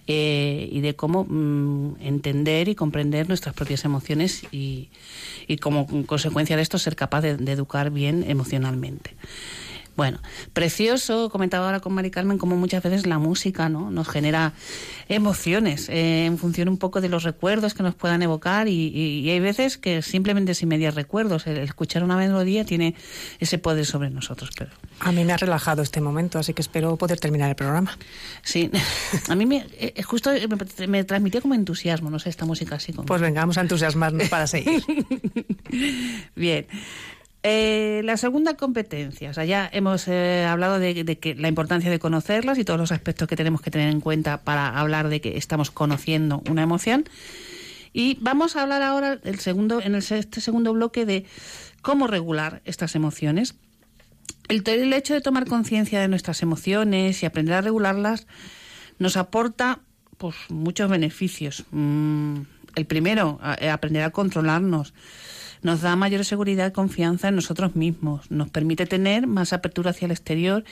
eh, 0.06 0.70
y 0.72 0.82
de 0.82 0.96
cómo 0.96 1.26
mm, 1.28 1.96
entender 2.00 2.68
y 2.68 2.76
comprender 2.76 3.28
nuestras 3.28 3.56
propias 3.56 3.86
emociones 3.86 4.44
y, 4.52 4.92
como 5.62 5.88
consecuencia 6.06 6.56
de 6.56 6.62
esto 6.62 6.78
ser 6.78 6.96
capaz 6.96 7.22
de 7.22 7.52
educar 7.52 7.90
bien 7.90 8.24
emocionalmente. 8.28 9.16
Bueno, 9.96 10.20
precioso, 10.54 11.30
comentaba 11.30 11.68
ahora 11.68 11.80
con 11.80 11.94
Mari 11.94 12.10
Carmen, 12.10 12.40
como 12.40 12.56
muchas 12.56 12.82
veces 12.82 13.06
la 13.06 13.20
música 13.20 13.70
¿no? 13.70 13.92
nos 13.92 14.08
genera 14.10 14.54
emociones 15.08 15.88
eh, 15.90 16.26
en 16.26 16.40
función 16.40 16.68
un 16.68 16.78
poco 16.78 17.00
de 17.00 17.10
los 17.10 17.24
recuerdos 17.24 17.76
que 17.76 17.84
nos 17.84 17.94
puedan 17.94 18.24
evocar 18.24 18.68
y, 18.68 19.30
hay 19.30 19.40
veces 19.40 19.78
que 19.78 20.02
simplemente 20.02 20.56
sin 20.56 20.70
mediar 20.70 20.96
recuerdos, 20.96 21.46
el 21.48 21.58
escuchar 21.58 22.04
una 22.04 22.18
melodía 22.18 22.66
tiene 22.66 22.96
ese 23.40 23.58
poder 23.58 23.86
sobre 23.86 24.10
nosotros. 24.10 24.50
Pero... 24.58 24.72
A 25.00 25.12
mí 25.12 25.24
me 25.26 25.34
ha 25.34 25.38
relajado 25.38 25.82
este 25.82 26.02
momento, 26.02 26.40
así 26.40 26.54
que 26.54 26.62
espero 26.62 26.96
poder 26.98 27.20
terminar 27.20 27.50
el 27.50 27.56
programa. 27.56 27.98
Sí, 28.42 28.72
a 29.30 29.36
mí 29.36 29.46
me, 29.46 29.68
eh, 29.78 30.02
justo 30.04 30.32
me, 30.32 30.88
me, 30.88 31.04
transmitía 31.04 31.42
como 31.42 31.54
entusiasmo, 31.54 32.10
no 32.10 32.18
sé, 32.20 32.30
esta 32.30 32.46
música 32.46 32.76
así 32.76 32.94
como... 32.94 33.06
Pues 33.06 33.22
venga, 33.22 33.42
vamos 33.42 33.58
a 33.58 33.62
entusiasmarnos 33.62 34.28
para 34.30 34.48
seguir. 34.48 34.84
Bien. 36.36 36.66
Eh, 37.46 38.02
la 38.06 38.16
segunda 38.16 38.56
competencia, 38.56 39.30
o 39.30 39.34
sea, 39.34 39.44
ya 39.44 39.70
hemos 39.74 40.08
eh, 40.08 40.46
hablado 40.46 40.80
de, 40.80 41.18
que 41.18 41.36
la 41.36 41.50
importancia 41.50 41.92
de 41.92 42.00
conocerlas 42.00 42.58
y 42.58 42.64
todos 42.64 42.80
los 42.80 42.94
aspectos 42.94 43.28
que 43.28 43.36
tenemos 43.36 43.62
que 43.62 43.70
tener 43.70 43.90
en 43.90 44.00
cuenta 44.00 44.42
para 44.46 44.80
hablar 44.80 45.10
de 45.10 45.20
que 45.20 45.38
estamos 45.38 45.70
conociendo 45.70 46.42
una 46.50 46.64
emoción. 46.64 47.04
Y 47.92 48.18
vamos 48.22 48.56
a 48.56 48.62
hablar 48.62 48.82
ahora 48.82 49.20
el 49.26 49.40
segundo, 49.40 49.82
en 49.82 49.96
este 49.96 50.40
segundo 50.40 50.72
bloque 50.72 51.06
de 51.06 51.26
cómo 51.82 52.08
regular 52.08 52.62
estas 52.64 52.96
emociones. 52.96 53.56
El, 54.48 54.64
el 54.66 54.94
hecho 54.94 55.14
de 55.14 55.20
tomar 55.20 55.46
conciencia 55.46 56.00
de 56.00 56.08
nuestras 56.08 56.42
emociones 56.44 57.22
y 57.24 57.26
aprender 57.26 57.56
a 57.56 57.62
regularlas 57.62 58.26
nos 59.00 59.18
aporta 59.18 59.80
pues, 60.18 60.36
muchos 60.48 60.90
beneficios. 60.90 61.66
Mm, 61.72 62.44
el 62.76 62.86
primero, 62.86 63.38
aprender 63.42 64.04
a 64.04 64.12
controlarnos 64.12 64.94
nos 65.64 65.82
da 65.82 65.96
mayor 65.96 66.26
seguridad 66.26 66.68
y 66.68 66.72
confianza 66.72 67.30
en 67.30 67.36
nosotros 67.36 67.76
mismos, 67.76 68.30
nos 68.30 68.50
permite 68.50 68.86
tener 68.86 69.28
más 69.28 69.54
apertura 69.54 69.92
hacia 69.92 70.06
el 70.06 70.12
exterior 70.12 70.64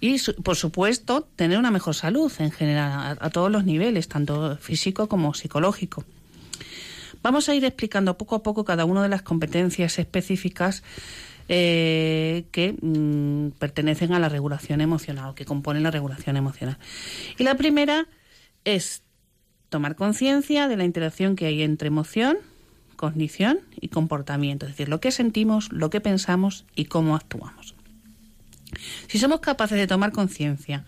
y, 0.00 0.18
por 0.42 0.56
supuesto, 0.56 1.26
tener 1.36 1.58
una 1.58 1.70
mejor 1.70 1.94
salud 1.94 2.30
en 2.38 2.50
general, 2.50 3.18
a, 3.20 3.30
todos 3.30 3.50
los 3.50 3.64
niveles, 3.64 4.08
tanto 4.08 4.56
físico 4.58 5.08
como 5.08 5.34
psicológico. 5.34 6.04
Vamos 7.22 7.48
a 7.48 7.54
ir 7.54 7.64
explicando 7.64 8.18
poco 8.18 8.36
a 8.36 8.42
poco 8.42 8.64
cada 8.64 8.84
una 8.84 9.02
de 9.02 9.08
las 9.08 9.22
competencias 9.22 9.98
específicas 9.98 10.82
eh, 11.48 12.44
que 12.52 12.76
mm, 12.80 13.58
pertenecen 13.58 14.12
a 14.12 14.18
la 14.18 14.28
regulación 14.28 14.80
emocional, 14.80 15.34
que 15.34 15.44
componen 15.44 15.82
la 15.82 15.90
regulación 15.90 16.36
emocional. 16.36 16.78
Y 17.38 17.44
la 17.44 17.56
primera 17.56 18.06
es 18.64 19.02
tomar 19.70 19.96
conciencia 19.96 20.68
de 20.68 20.76
la 20.76 20.84
interacción 20.84 21.36
que 21.36 21.46
hay 21.46 21.62
entre 21.62 21.88
emoción, 21.88 22.36
cognición 22.96 23.60
y 23.80 23.88
comportamiento, 23.88 24.66
es 24.66 24.72
decir, 24.72 24.88
lo 24.88 25.00
que 25.00 25.12
sentimos, 25.12 25.70
lo 25.72 25.90
que 25.90 26.00
pensamos 26.00 26.64
y 26.74 26.86
cómo 26.86 27.14
actuamos. 27.16 27.74
Si 29.08 29.18
somos 29.18 29.40
capaces 29.40 29.78
de 29.78 29.86
tomar 29.86 30.12
conciencia 30.12 30.84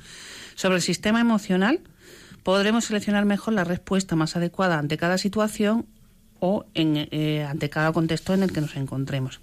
sobre 0.54 0.76
el 0.76 0.82
sistema 0.82 1.20
emocional, 1.20 1.80
podremos 2.42 2.86
seleccionar 2.86 3.24
mejor 3.24 3.54
la 3.54 3.64
respuesta 3.64 4.16
más 4.16 4.36
adecuada 4.36 4.78
ante 4.78 4.96
cada 4.96 5.18
situación 5.18 5.86
o 6.40 6.66
eh, 6.74 7.46
ante 7.48 7.70
cada 7.70 7.92
contexto 7.92 8.34
en 8.34 8.42
el 8.42 8.52
que 8.52 8.60
nos 8.60 8.76
encontremos. 8.76 9.40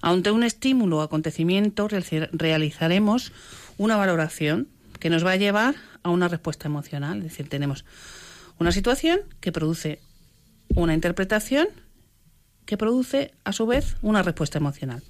Ante 0.00 0.30
un 0.30 0.44
estímulo 0.44 0.98
o 0.98 1.02
acontecimiento 1.02 1.88
realizaremos 1.88 3.32
una 3.78 3.96
valoración 3.96 4.68
que 5.00 5.10
nos 5.10 5.24
va 5.24 5.32
a 5.32 5.36
llevar 5.36 5.74
a 6.02 6.10
una 6.10 6.28
respuesta 6.28 6.68
emocional. 6.68 7.18
Es 7.18 7.24
decir, 7.24 7.48
tenemos 7.48 7.84
una 8.58 8.72
situación 8.72 9.20
que 9.40 9.52
produce 9.52 10.00
una 10.78 10.94
interpretación 10.94 11.68
que 12.64 12.76
produce, 12.76 13.32
a 13.44 13.52
su 13.52 13.66
vez, 13.66 13.96
una 14.00 14.22
respuesta 14.22 14.58
emocional. 14.58 15.02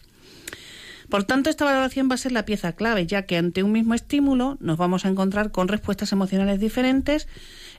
Por 1.11 1.25
tanto, 1.25 1.51
esta 1.51 1.65
valoración 1.65 2.11
va 2.11 2.15
a 2.15 2.19
ser 2.19 2.33
la 2.33 2.45
pieza 2.45 2.73
clave, 2.73 3.07
ya 3.07 3.23
que 3.23 3.37
ante 3.37 3.63
un 3.63 3.73
mismo 3.73 3.95
estímulo 3.95 4.57
nos 4.61 4.77
vamos 4.77 5.05
a 5.05 5.09
encontrar 5.09 5.51
con 5.51 5.69
respuestas 5.69 6.13
emocionales 6.13 6.61
diferentes 6.61 7.29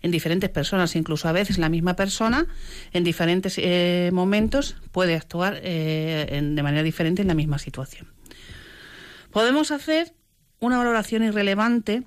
en 0.01 0.11
diferentes 0.11 0.49
personas, 0.49 0.95
incluso 0.95 1.27
a 1.27 1.31
veces 1.31 1.57
la 1.57 1.69
misma 1.69 1.95
persona 1.95 2.47
en 2.91 3.03
diferentes 3.03 3.55
eh, 3.57 4.09
momentos 4.13 4.75
puede 4.91 5.15
actuar 5.15 5.59
eh, 5.63 6.41
de 6.41 6.63
manera 6.63 6.83
diferente 6.83 7.21
en 7.21 7.27
la 7.27 7.35
misma 7.35 7.59
situación. 7.59 8.07
Podemos 9.31 9.71
hacer 9.71 10.13
una 10.59 10.77
valoración 10.77 11.23
irrelevante, 11.23 12.03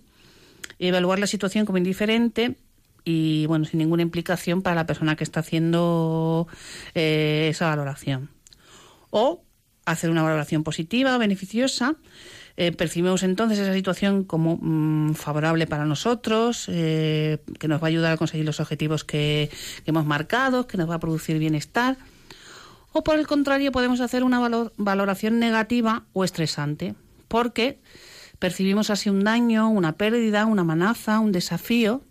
evaluar 0.78 1.18
la 1.20 1.28
situación 1.28 1.66
como 1.66 1.78
indiferente 1.78 2.56
y 3.04 3.46
bueno, 3.46 3.64
sin 3.64 3.78
ninguna 3.78 4.02
implicación 4.02 4.62
para 4.62 4.76
la 4.76 4.86
persona 4.86 5.16
que 5.16 5.24
está 5.24 5.40
haciendo 5.40 6.46
eh, 6.94 7.48
esa 7.50 7.68
valoración. 7.68 8.30
O 9.10 9.42
hacer 9.84 10.10
una 10.10 10.22
valoración 10.22 10.62
positiva, 10.62 11.18
beneficiosa. 11.18 11.96
Eh, 12.56 12.72
percibimos 12.72 13.22
entonces 13.22 13.58
esa 13.58 13.72
situación 13.72 14.24
como 14.24 14.58
mm, 14.60 15.14
favorable 15.14 15.66
para 15.66 15.86
nosotros, 15.86 16.66
eh, 16.68 17.38
que 17.58 17.66
nos 17.66 17.82
va 17.82 17.86
a 17.86 17.88
ayudar 17.88 18.12
a 18.12 18.16
conseguir 18.16 18.44
los 18.44 18.60
objetivos 18.60 19.04
que, 19.04 19.50
que, 19.84 19.90
hemos 19.90 20.04
marcado, 20.04 20.66
que 20.66 20.76
nos 20.76 20.88
va 20.88 20.96
a 20.96 21.00
producir 21.00 21.38
bienestar. 21.38 21.96
O 22.92 23.02
por 23.02 23.18
el 23.18 23.26
contrario, 23.26 23.72
podemos 23.72 24.00
hacer 24.00 24.22
una 24.22 24.70
valoración 24.76 25.38
negativa 25.38 26.04
o 26.12 26.24
estresante, 26.24 26.94
porque 27.26 27.80
percibimos 28.38 28.90
así 28.90 29.08
un 29.08 29.24
daño, 29.24 29.70
una 29.70 29.92
pérdida, 29.92 30.44
una 30.44 30.60
amenaza, 30.60 31.20
un 31.20 31.32
desafío 31.32 32.02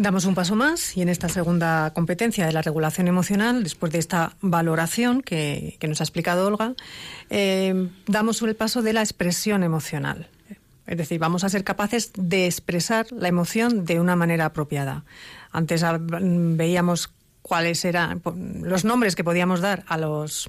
Damos 0.00 0.26
un 0.26 0.36
paso 0.36 0.54
más 0.54 0.96
y 0.96 1.02
en 1.02 1.08
esta 1.08 1.28
segunda 1.28 1.92
competencia 1.92 2.46
de 2.46 2.52
la 2.52 2.62
regulación 2.62 3.08
emocional, 3.08 3.64
después 3.64 3.90
de 3.90 3.98
esta 3.98 4.36
valoración 4.40 5.22
que, 5.22 5.76
nos 5.88 6.00
ha 6.00 6.04
explicado 6.04 6.46
Olga, 6.46 6.74
eh, 7.30 7.88
damos 8.06 8.40
el 8.42 8.54
paso 8.54 8.80
de 8.80 8.92
la 8.92 9.00
expresión 9.00 9.64
emocional. 9.64 10.28
Es 10.86 10.96
decir, 10.96 11.18
vamos 11.18 11.42
a 11.42 11.48
ser 11.48 11.64
capaces 11.64 12.12
de 12.14 12.46
expresar 12.46 13.10
la 13.10 13.26
emoción 13.26 13.84
de 13.86 13.98
una 13.98 14.14
manera 14.14 14.44
apropiada. 14.44 15.02
Antes 15.50 15.84
veíamos 15.98 17.12
cuáles 17.42 17.84
eran 17.84 18.22
los 18.62 18.84
nombres 18.84 19.16
que 19.16 19.24
podíamos 19.24 19.60
dar 19.60 19.82
a 19.88 19.98
los 19.98 20.48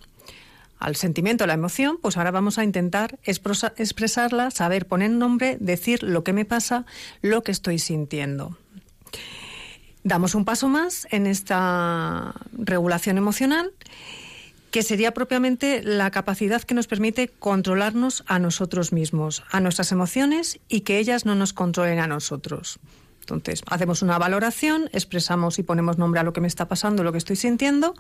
al 0.78 0.96
sentimiento, 0.96 1.44
a 1.44 1.48
la 1.48 1.56
emoción, 1.56 1.98
pues 2.02 2.18
ahora 2.18 2.32
vamos 2.32 2.58
a 2.60 2.64
intentar 2.64 3.20
expresarla, 3.24 4.52
saber 4.52 4.86
poner 4.86 5.10
nombre, 5.10 5.58
decir 5.60 6.04
lo 6.04 6.24
que 6.24 6.34
me 6.34 6.46
pasa, 6.46 6.86
lo 7.22 7.44
que 7.44 7.52
estoy 7.52 7.80
sintiendo. 7.80 8.56
Damos 10.10 10.34
un 10.34 10.44
paso 10.44 10.70
más 10.70 11.08
en 11.12 11.28
esta 11.28 12.34
regulación 12.54 13.20
emocional, 13.20 13.72
que 14.72 14.82
sería 14.82 15.14
propiamente 15.14 15.84
la 15.84 16.10
capacidad 16.10 16.64
que 16.64 16.74
nos 16.74 16.88
permite 16.88 17.28
controlarnos 17.28 18.24
a 18.26 18.40
nosotros 18.40 18.92
mismos, 18.92 19.44
a 19.52 19.60
nuestras 19.60 19.92
emociones 19.92 20.60
y 20.68 20.82
que 20.82 20.98
ellas 20.98 21.28
no 21.28 21.36
nos 21.36 21.54
controlen 21.54 22.00
a 22.00 22.08
nosotros. 22.08 22.80
Entonces, 23.20 23.62
hacemos 23.68 24.02
una 24.02 24.18
valoración, 24.18 24.90
expresamos 24.94 25.60
y 25.60 25.64
ponemos 25.64 26.00
nombre 26.00 26.20
a 26.20 26.24
lo 26.24 26.34
que 26.34 26.42
me 26.42 26.48
está 26.48 26.68
pasando, 26.68 27.04
lo 27.04 27.12
que 27.12 27.20
estoy 27.20 27.36
sintiendo, 27.36 27.94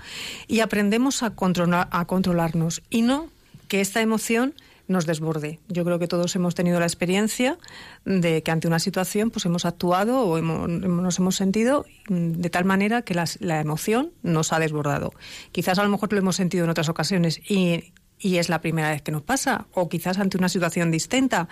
y 0.48 0.62
aprendemos 0.62 1.22
a, 1.22 1.36
controlar, 1.36 1.90
a 1.92 2.06
controlarnos 2.06 2.82
y 2.90 3.04
no 3.04 3.28
que 3.68 3.82
esta 3.82 4.02
emoción 4.02 4.56
nos 4.90 5.06
desborde. 5.06 5.60
Yo 5.70 5.86
creo 5.86 6.00
que 6.00 6.08
todos 6.08 6.36
hemos 6.36 6.56
tenido 6.56 6.80
la 6.80 6.86
experiencia 6.86 7.58
de 8.04 8.44
que 8.44 8.52
ante 8.52 8.68
una 8.68 8.80
situación 8.80 9.30
pues 9.30 9.46
hemos 9.46 9.64
actuado 9.64 10.22
o 10.22 10.42
nos 10.42 11.20
hemos 11.20 11.36
sentido 11.36 11.86
de 12.10 12.50
tal 12.50 12.66
manera 12.66 13.04
que 13.04 13.14
la 13.14 13.62
emoción 13.62 14.12
nos 14.24 14.52
ha 14.52 14.60
desbordado. 14.60 15.14
Quizás 15.54 15.80
a 15.80 15.84
lo 15.84 15.90
mejor 15.90 16.12
lo 16.12 16.20
hemos 16.20 16.36
sentido 16.36 16.64
en 16.66 16.72
otras 16.72 16.90
ocasiones 16.90 17.40
y, 17.50 17.94
y 18.18 18.38
es 18.38 18.50
la 18.50 18.62
primera 18.62 18.90
vez 18.90 19.02
que 19.04 19.12
nos 19.12 19.22
pasa, 19.22 19.68
o 19.74 19.88
quizás 19.90 20.18
ante 20.18 20.38
una 20.38 20.50
situación 20.50 20.92
distinta. 20.92 21.48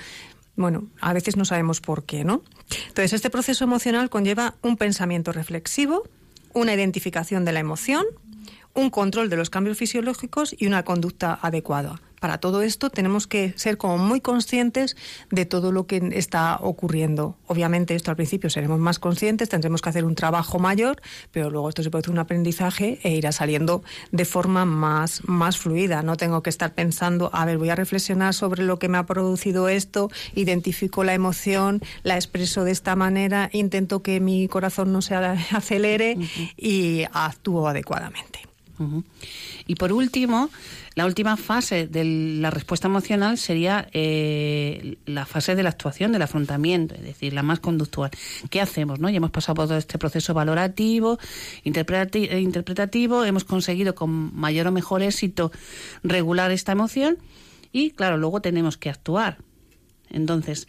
Bueno, 0.55 0.87
a 0.99 1.13
veces 1.13 1.37
no 1.37 1.45
sabemos 1.45 1.79
por 1.79 2.03
qué, 2.05 2.23
¿no? 2.23 2.43
Entonces, 2.87 3.13
este 3.13 3.29
proceso 3.29 3.63
emocional 3.63 4.09
conlleva 4.09 4.55
un 4.63 4.75
pensamiento 4.75 5.31
reflexivo, 5.31 6.09
una 6.53 6.73
identificación 6.73 7.45
de 7.45 7.51
la 7.51 7.59
emoción, 7.59 8.03
un 8.73 8.89
control 8.89 9.29
de 9.29 9.37
los 9.37 9.51
cambios 9.51 9.77
fisiológicos 9.77 10.55
y 10.57 10.65
una 10.65 10.83
conducta 10.83 11.37
adecuada 11.39 12.01
para 12.19 12.39
todo 12.39 12.61
esto 12.61 12.89
tenemos 12.89 13.27
que 13.27 13.53
ser 13.57 13.77
como 13.77 13.97
muy 13.97 14.21
conscientes 14.21 14.95
de 15.29 15.45
todo 15.45 15.71
lo 15.71 15.87
que 15.87 15.97
está 16.13 16.57
ocurriendo. 16.61 17.37
Obviamente 17.47 17.95
esto 17.95 18.11
al 18.11 18.17
principio 18.17 18.49
seremos 18.49 18.79
más 18.79 18.99
conscientes, 18.99 19.49
tendremos 19.49 19.81
que 19.81 19.89
hacer 19.89 20.05
un 20.05 20.15
trabajo 20.15 20.59
mayor, 20.59 21.01
pero 21.31 21.49
luego 21.49 21.69
esto 21.69 21.83
se 21.83 21.91
puede 21.91 22.01
hacer 22.01 22.11
un 22.11 22.19
aprendizaje 22.19 22.99
e 23.03 23.11
irá 23.11 23.31
saliendo 23.31 23.83
de 24.11 24.25
forma 24.25 24.65
más, 24.65 25.21
más 25.25 25.57
fluida. 25.57 26.01
No 26.01 26.17
tengo 26.17 26.41
que 26.43 26.49
estar 26.49 26.73
pensando, 26.73 27.29
a 27.33 27.45
ver, 27.45 27.57
voy 27.57 27.69
a 27.69 27.75
reflexionar 27.75 28.33
sobre 28.33 28.63
lo 28.63 28.79
que 28.79 28.89
me 28.89 28.97
ha 28.97 29.05
producido 29.05 29.69
esto, 29.69 30.09
identifico 30.33 31.03
la 31.03 31.13
emoción, 31.13 31.81
la 32.03 32.15
expreso 32.15 32.63
de 32.63 32.71
esta 32.71 32.95
manera, 32.95 33.49
intento 33.53 34.01
que 34.01 34.19
mi 34.19 34.47
corazón 34.47 34.91
no 34.91 35.01
se 35.01 35.15
acelere 35.15 36.17
y 36.55 37.03
actúo 37.11 37.67
adecuadamente. 37.67 38.46
Y 39.65 39.75
por 39.75 39.91
último, 39.91 40.49
la 40.95 41.05
última 41.05 41.37
fase 41.37 41.87
de 41.87 42.03
la 42.03 42.49
respuesta 42.49 42.87
emocional 42.87 43.37
sería 43.37 43.87
eh, 43.91 44.97
la 45.05 45.25
fase 45.25 45.55
de 45.55 45.63
la 45.63 45.69
actuación, 45.69 46.11
del 46.11 46.21
afrontamiento, 46.21 46.95
es 46.95 47.03
decir, 47.03 47.33
la 47.33 47.43
más 47.43 47.59
conductual. 47.59 48.11
¿Qué 48.49 48.61
hacemos? 48.61 48.99
No? 48.99 49.09
Ya 49.09 49.17
hemos 49.17 49.31
pasado 49.31 49.55
por 49.55 49.67
todo 49.67 49.77
este 49.77 49.97
proceso 49.97 50.33
valorativo, 50.33 51.19
eh, 51.63 52.39
interpretativo, 52.39 53.25
hemos 53.25 53.43
conseguido 53.43 53.95
con 53.95 54.35
mayor 54.35 54.67
o 54.67 54.71
mejor 54.71 55.01
éxito 55.01 55.51
regular 56.03 56.51
esta 56.51 56.71
emoción 56.71 57.17
y, 57.71 57.91
claro, 57.91 58.17
luego 58.17 58.41
tenemos 58.41 58.77
que 58.77 58.89
actuar. 58.89 59.37
Entonces, 60.09 60.67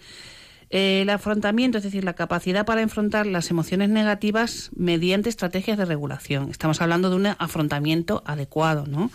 el 0.70 1.08
afrontamiento, 1.08 1.78
es 1.78 1.84
decir, 1.84 2.04
la 2.04 2.12
capacidad 2.12 2.66
para 2.66 2.82
enfrentar 2.82 3.26
las 3.26 3.50
emociones 3.50 3.88
negativas 3.88 4.70
mediante 4.76 5.28
estrategias 5.28 5.78
de 5.78 5.86
regulación. 5.86 6.50
Estamos 6.50 6.82
hablando 6.82 7.08
de 7.08 7.16
un 7.16 7.26
afrontamiento 7.26 8.22
adecuado, 8.26 8.86
¿no? 8.86 9.10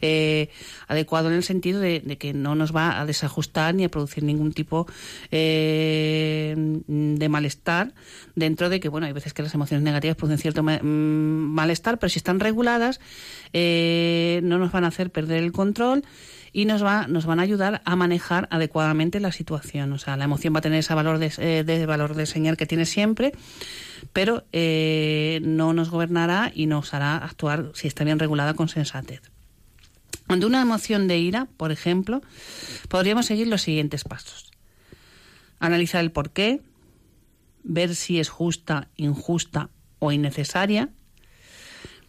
Eh, 0.00 0.48
adecuado 0.88 1.28
en 1.28 1.34
el 1.34 1.42
sentido 1.42 1.80
de, 1.80 2.00
que 2.18 2.32
no 2.32 2.54
nos 2.54 2.74
va 2.74 3.00
a 3.00 3.06
desajustar 3.06 3.74
ni 3.74 3.84
a 3.84 3.90
producir 3.90 4.24
ningún 4.24 4.52
tipo 4.52 4.86
eh, 5.30 6.54
de 6.86 7.28
malestar 7.28 7.92
dentro 8.34 8.70
de 8.70 8.80
que, 8.80 8.88
bueno, 8.88 9.06
hay 9.06 9.12
veces 9.12 9.34
que 9.34 9.42
las 9.42 9.54
emociones 9.54 9.84
negativas 9.84 10.16
producen 10.16 10.38
cierto 10.38 10.62
mm, 10.62 10.86
malestar, 10.86 11.98
pero 11.98 12.08
si 12.08 12.18
están 12.18 12.40
reguladas 12.40 13.00
eh, 13.52 14.40
no 14.42 14.58
nos 14.58 14.72
van 14.72 14.84
a 14.84 14.88
hacer 14.88 15.10
perder 15.10 15.42
el 15.42 15.52
control 15.52 16.04
y 16.54 16.66
nos, 16.66 16.84
va, 16.84 17.08
nos 17.08 17.26
van 17.26 17.40
a 17.40 17.42
ayudar 17.42 17.82
a 17.84 17.96
manejar 17.96 18.46
adecuadamente 18.52 19.18
la 19.18 19.32
situación. 19.32 19.92
O 19.92 19.98
sea, 19.98 20.16
la 20.16 20.24
emoción 20.24 20.54
va 20.54 20.60
a 20.60 20.62
tener 20.62 20.78
ese 20.78 20.94
valor 20.94 21.18
de, 21.18 21.32
eh, 21.36 21.86
valor 21.86 22.14
de 22.14 22.26
señal 22.26 22.56
que 22.56 22.64
tiene 22.64 22.86
siempre, 22.86 23.32
pero 24.12 24.44
eh, 24.52 25.40
no 25.42 25.72
nos 25.72 25.90
gobernará 25.90 26.52
y 26.54 26.66
nos 26.66 26.94
hará 26.94 27.16
actuar, 27.16 27.72
si 27.74 27.88
está 27.88 28.04
bien 28.04 28.20
regulada, 28.20 28.54
con 28.54 28.68
sensatez. 28.68 29.20
Ante 30.28 30.46
una 30.46 30.62
emoción 30.62 31.08
de 31.08 31.18
ira, 31.18 31.48
por 31.56 31.72
ejemplo, 31.72 32.22
podríamos 32.88 33.26
seguir 33.26 33.48
los 33.48 33.62
siguientes 33.62 34.04
pasos. 34.04 34.52
Analizar 35.58 36.02
el 36.02 36.12
porqué, 36.12 36.62
ver 37.64 37.96
si 37.96 38.20
es 38.20 38.28
justa, 38.28 38.86
injusta 38.94 39.70
o 39.98 40.12
innecesaria, 40.12 40.90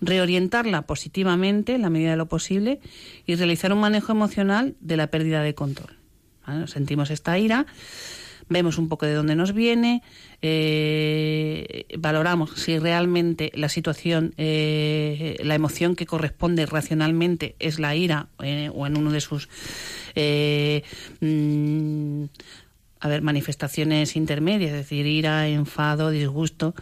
reorientarla 0.06 0.84
positivamente 0.84 1.76
en 1.76 1.82
la 1.82 1.90
medida 1.90 2.12
de 2.12 2.18
lo 2.18 2.28
posible 2.28 2.80
y 3.26 3.36
realizar 3.36 3.74
un 3.74 3.80
manejo 3.80 4.12
emocional 4.12 4.76
de 4.80 4.98
la 4.98 5.08
pérdida 5.08 5.42
de 5.42 5.56
control. 5.56 5.98
Sentimos 6.68 7.10
esta 7.10 7.38
ira, 7.40 7.66
vemos 8.50 8.78
un 8.78 8.88
poco 8.88 9.06
de 9.06 9.14
dónde 9.14 9.36
nos 9.36 9.54
viene, 9.54 10.04
eh, 10.42 11.86
valoramos 11.98 12.52
si 12.52 12.78
realmente 12.78 13.52
la 13.56 13.70
situación, 13.70 14.34
eh, 14.38 15.38
la 15.44 15.56
emoción 15.56 15.96
que 15.96 16.06
corresponde 16.06 16.66
racionalmente 16.66 17.56
es 17.60 17.80
la 17.80 17.96
ira 17.96 18.28
eh, 18.44 18.70
o 18.74 18.86
en 18.86 18.98
uno 18.98 19.12
de 19.12 19.22
sus 19.22 19.50
mm, 21.20 22.26
manifestaciones 23.22 24.16
intermedias, 24.16 24.72
es 24.72 24.78
decir, 24.78 25.06
ira, 25.08 25.48
enfado, 25.48 26.12
disgusto. 26.12 26.76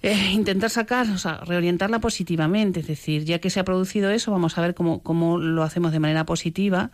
Eh, 0.00 0.30
intentar 0.32 0.70
sacar, 0.70 1.10
o 1.10 1.18
sea, 1.18 1.38
reorientarla 1.44 1.98
positivamente, 1.98 2.80
es 2.80 2.86
decir, 2.86 3.24
ya 3.24 3.40
que 3.40 3.50
se 3.50 3.58
ha 3.58 3.64
producido 3.64 4.10
eso, 4.10 4.30
vamos 4.30 4.56
a 4.56 4.60
ver 4.60 4.74
cómo, 4.74 5.02
cómo 5.02 5.38
lo 5.38 5.64
hacemos 5.64 5.90
de 5.90 5.98
manera 5.98 6.24
positiva, 6.24 6.92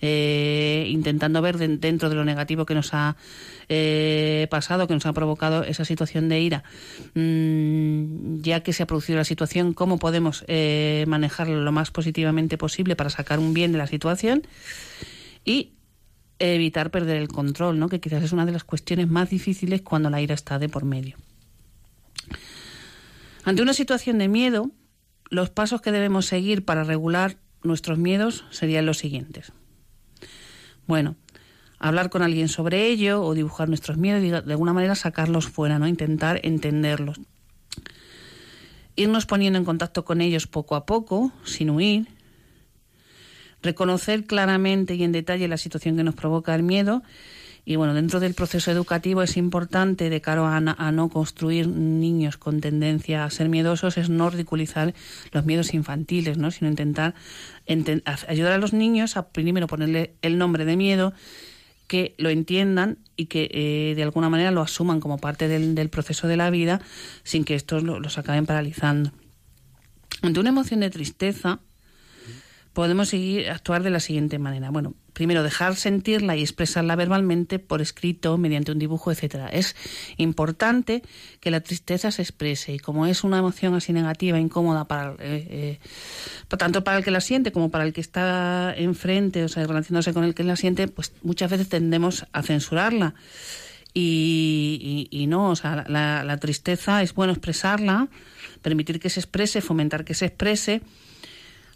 eh, 0.00 0.86
intentando 0.88 1.42
ver 1.42 1.58
dentro 1.58 2.08
de 2.08 2.14
lo 2.16 2.24
negativo 2.24 2.66
que 2.66 2.74
nos 2.74 2.92
ha 2.92 3.16
eh, 3.68 4.48
pasado, 4.50 4.88
que 4.88 4.94
nos 4.94 5.06
ha 5.06 5.12
provocado 5.12 5.62
esa 5.62 5.84
situación 5.84 6.28
de 6.28 6.40
ira, 6.40 6.64
mm, 7.14 8.40
ya 8.40 8.64
que 8.64 8.72
se 8.72 8.82
ha 8.82 8.86
producido 8.86 9.18
la 9.18 9.24
situación, 9.24 9.72
cómo 9.72 9.98
podemos 9.98 10.44
manejarlo 11.06 11.60
lo 11.62 11.70
más 11.70 11.92
positivamente 11.92 12.58
posible 12.58 12.96
para 12.96 13.10
sacar 13.10 13.38
un 13.38 13.54
bien 13.54 13.70
de 13.70 13.78
la 13.78 13.86
situación 13.86 14.42
y 15.44 15.74
evitar 16.40 16.90
perder 16.90 17.18
el 17.18 17.28
control, 17.28 17.78
¿no? 17.78 17.88
que 17.88 18.00
quizás 18.00 18.24
es 18.24 18.32
una 18.32 18.46
de 18.46 18.52
las 18.52 18.64
cuestiones 18.64 19.08
más 19.08 19.30
difíciles 19.30 19.82
cuando 19.82 20.10
la 20.10 20.20
ira 20.20 20.34
está 20.34 20.58
de 20.58 20.68
por 20.68 20.84
medio. 20.84 21.16
Ante 23.44 23.62
una 23.62 23.72
situación 23.72 24.18
de 24.18 24.28
miedo, 24.28 24.70
los 25.30 25.50
pasos 25.50 25.80
que 25.80 25.92
debemos 25.92 26.26
seguir 26.26 26.64
para 26.64 26.84
regular 26.84 27.38
nuestros 27.62 27.98
miedos 27.98 28.44
serían 28.50 28.86
los 28.86 28.98
siguientes. 28.98 29.52
Bueno, 30.86 31.16
hablar 31.78 32.10
con 32.10 32.22
alguien 32.22 32.48
sobre 32.48 32.88
ello 32.88 33.22
o 33.22 33.34
dibujar 33.34 33.68
nuestros 33.68 33.96
miedos 33.96 34.22
y 34.24 34.30
de 34.30 34.52
alguna 34.52 34.72
manera 34.72 34.94
sacarlos 34.94 35.48
fuera, 35.48 35.78
¿no? 35.78 35.86
Intentar 35.86 36.40
entenderlos. 36.42 37.20
Irnos 38.96 39.24
poniendo 39.24 39.58
en 39.58 39.64
contacto 39.64 40.04
con 40.04 40.20
ellos 40.20 40.46
poco 40.46 40.74
a 40.74 40.84
poco, 40.84 41.32
sin 41.44 41.70
huir. 41.70 42.08
Reconocer 43.62 44.24
claramente 44.24 44.94
y 44.94 45.02
en 45.04 45.12
detalle 45.12 45.48
la 45.48 45.56
situación 45.56 45.96
que 45.96 46.02
nos 46.02 46.14
provoca 46.14 46.54
el 46.54 46.62
miedo 46.62 47.02
y 47.70 47.76
bueno, 47.76 47.94
dentro 47.94 48.18
del 48.18 48.34
proceso 48.34 48.72
educativo 48.72 49.22
es 49.22 49.36
importante, 49.36 50.10
de 50.10 50.20
cara 50.20 50.56
a, 50.56 50.90
no 50.90 51.08
construir 51.08 51.68
niños 51.68 52.36
con 52.36 52.60
tendencia 52.60 53.24
a 53.24 53.30
ser 53.30 53.48
miedosos, 53.48 53.96
es 53.96 54.10
no 54.10 54.28
ridiculizar 54.28 54.92
los 55.30 55.44
miedos 55.44 55.72
infantiles, 55.72 56.36
¿no? 56.36 56.50
sino 56.50 56.68
intentar 56.68 57.14
ayudar 58.26 58.54
a 58.54 58.58
los 58.58 58.72
niños 58.72 59.16
a 59.16 59.28
primero 59.28 59.68
ponerle 59.68 60.16
el 60.20 60.36
nombre 60.36 60.64
de 60.64 60.76
miedo, 60.76 61.12
que 61.86 62.16
lo 62.18 62.28
entiendan 62.28 62.98
y 63.14 63.26
que 63.26 63.48
eh, 63.52 63.94
de 63.94 64.02
alguna 64.02 64.28
manera 64.28 64.50
lo 64.50 64.62
asuman 64.62 64.98
como 64.98 65.18
parte 65.18 65.46
del, 65.46 65.90
proceso 65.90 66.26
de 66.26 66.36
la 66.36 66.50
vida 66.50 66.80
sin 67.22 67.44
que 67.44 67.54
estos 67.54 67.84
los 67.84 68.18
acaben 68.18 68.46
paralizando. 68.46 69.12
Ante 70.22 70.40
una 70.40 70.48
emoción 70.48 70.80
de 70.80 70.90
tristeza, 70.90 71.60
podemos 72.72 73.10
seguir 73.10 73.48
actuar 73.48 73.84
de 73.84 73.90
la 73.90 74.00
siguiente 74.00 74.40
manera. 74.40 74.70
Bueno, 74.70 74.94
primero 75.12 75.42
dejar 75.42 75.76
sentirla 75.76 76.36
y 76.36 76.42
expresarla 76.42 76.96
verbalmente 76.96 77.58
por 77.58 77.80
escrito, 77.80 78.38
mediante 78.38 78.72
un 78.72 78.78
dibujo, 78.78 79.10
etcétera. 79.12 79.48
Es 79.48 79.76
importante 80.16 81.02
que 81.40 81.50
la 81.50 81.60
tristeza 81.60 82.10
se 82.10 82.22
exprese 82.22 82.74
y 82.74 82.78
como 82.78 83.06
es 83.06 83.24
una 83.24 83.38
emoción 83.38 83.74
así 83.74 83.92
negativa, 83.92 84.38
incómoda 84.38 84.86
para 84.86 85.12
eh, 85.18 85.78
eh, 85.78 85.78
tanto 86.56 86.84
para 86.84 86.98
el 86.98 87.04
que 87.04 87.10
la 87.10 87.20
siente 87.20 87.52
como 87.52 87.70
para 87.70 87.84
el 87.84 87.92
que 87.92 88.00
está 88.00 88.74
enfrente, 88.76 89.44
o 89.44 89.48
sea, 89.48 89.66
relacionándose 89.66 90.12
con 90.12 90.24
el 90.24 90.34
que 90.34 90.44
la 90.44 90.56
siente, 90.56 90.88
pues 90.88 91.12
muchas 91.22 91.50
veces 91.50 91.68
tendemos 91.68 92.26
a 92.32 92.42
censurarla. 92.42 93.14
Y, 93.92 95.26
no, 95.28 95.50
o 95.50 95.56
sea, 95.56 95.84
la, 95.88 96.22
la 96.22 96.36
tristeza 96.36 97.02
es 97.02 97.12
bueno 97.12 97.32
expresarla, 97.32 98.08
permitir 98.62 99.00
que 99.00 99.10
se 99.10 99.18
exprese, 99.18 99.60
fomentar 99.60 100.04
que 100.04 100.14
se 100.14 100.26
exprese 100.26 100.80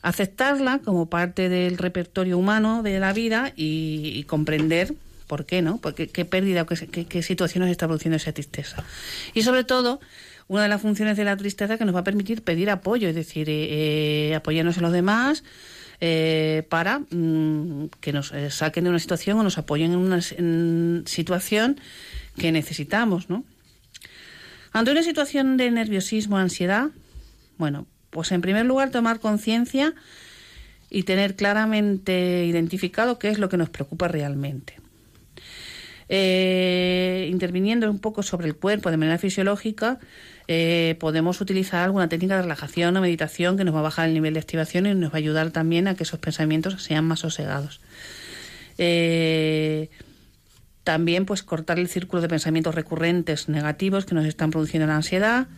aceptarla 0.05 0.81
como 0.81 1.07
parte 1.07 1.49
del 1.49 1.79
repertorio 1.79 2.37
humano 2.37 2.83
de 2.83 3.01
la 3.01 3.15
vida 3.15 3.55
y, 3.57 4.23
comprender 4.25 4.95
por 5.27 5.47
qué, 5.47 5.63
¿no? 5.63 5.79
Porque, 5.79 6.09
qué 6.09 6.27
pérdida 6.27 6.63
o 6.63 6.67
qué, 6.67 7.07
qué, 7.07 7.23
situaciones 7.23 7.71
está 7.71 7.87
produciendo 7.87 8.19
esa 8.19 8.31
tristeza. 8.33 8.85
Y 9.33 9.43
sobre 9.43 9.65
todo, 9.65 10.01
una 10.47 10.65
de 10.65 10.69
las 10.69 10.83
funciones 10.83 11.17
de 11.17 11.25
la 11.25 11.39
tristeza 11.39 11.79
que 11.79 11.87
nos 11.87 11.95
va 11.95 12.01
a 12.01 12.05
permitir 12.05 12.43
pedir 12.43 12.69
apoyo, 12.69 13.09
es 13.09 13.15
decir, 13.15 13.49
eh, 13.49 14.29
eh, 14.29 14.35
apoyarnos 14.35 14.77
en 14.77 14.83
los 14.83 14.93
demás 14.93 15.43
eh, 16.03 16.67
para 16.69 16.99
mm, 16.99 17.87
que 18.03 18.13
nos 18.13 18.35
saquen 18.51 18.85
de 18.85 18.91
una 18.91 18.99
situación 18.99 19.39
o 19.39 19.43
nos 19.43 19.57
apoyen 19.57 19.93
en 19.93 19.99
una 19.99 20.21
situación 21.07 21.81
que 22.37 22.53
necesitamos, 22.53 23.31
¿no? 23.31 23.43
Ante 24.75 24.91
una 24.91 25.03
situación 25.03 25.57
de 25.57 25.71
nerviosismo, 25.71 26.37
ansiedad, 26.37 26.91
bueno, 27.57 27.87
pues 28.15 28.33
en 28.33 28.41
primer 28.41 28.65
lugar 28.65 28.91
tomar 28.91 29.21
conciencia 29.21 29.93
y 30.89 31.03
tener 31.03 31.35
claramente 31.35 32.47
identificado 32.47 33.19
qué 33.19 33.29
es 33.29 33.39
lo 33.39 33.49
que 33.49 33.57
nos 33.57 33.69
preocupa 33.69 34.07
realmente. 34.07 34.77
Eh, 36.09 37.29
interviniendo 37.31 37.91
un 37.91 37.99
poco 37.99 38.23
sobre 38.23 38.47
el 38.47 38.55
cuerpo 38.55 38.91
de 38.91 38.97
manera 38.97 39.19
fisiológica, 39.19 39.99
eh, 40.47 40.97
podemos 41.01 41.41
utilizar 41.41 41.83
alguna 41.83 42.09
técnica 42.09 42.37
de 42.37 42.43
relajación 42.43 42.97
o 42.97 43.01
meditación 43.01 43.57
que 43.57 43.65
nos 43.65 43.75
va 43.75 43.81
a 43.81 43.83
bajar 43.83 44.09
el 44.09 44.15
nivel 44.15 44.35
de 44.35 44.41
activación 44.41 44.87
y 44.87 44.95
nos 44.95 45.11
va 45.11 45.17
a 45.17 45.19
ayudar 45.19 45.51
también 45.51 45.89
a 45.89 45.97
que 45.97 46.05
esos 46.05 46.21
pensamientos 46.21 46.81
sean 46.83 47.05
más 47.05 47.21
sosegados. 47.21 47.81
Eh, 48.79 49.91
también 50.85 51.27
pues 51.27 51.43
cortar 51.43 51.81
el 51.81 51.89
círculo 51.89 52.23
de 52.23 52.29
pensamientos 52.29 52.77
recurrentes 52.77 53.49
negativos 53.49 54.05
que 54.05 54.15
nos 54.15 54.27
están 54.27 54.51
produciendo 54.51 54.87
la 54.87 54.95
ansiedad, 54.95 55.49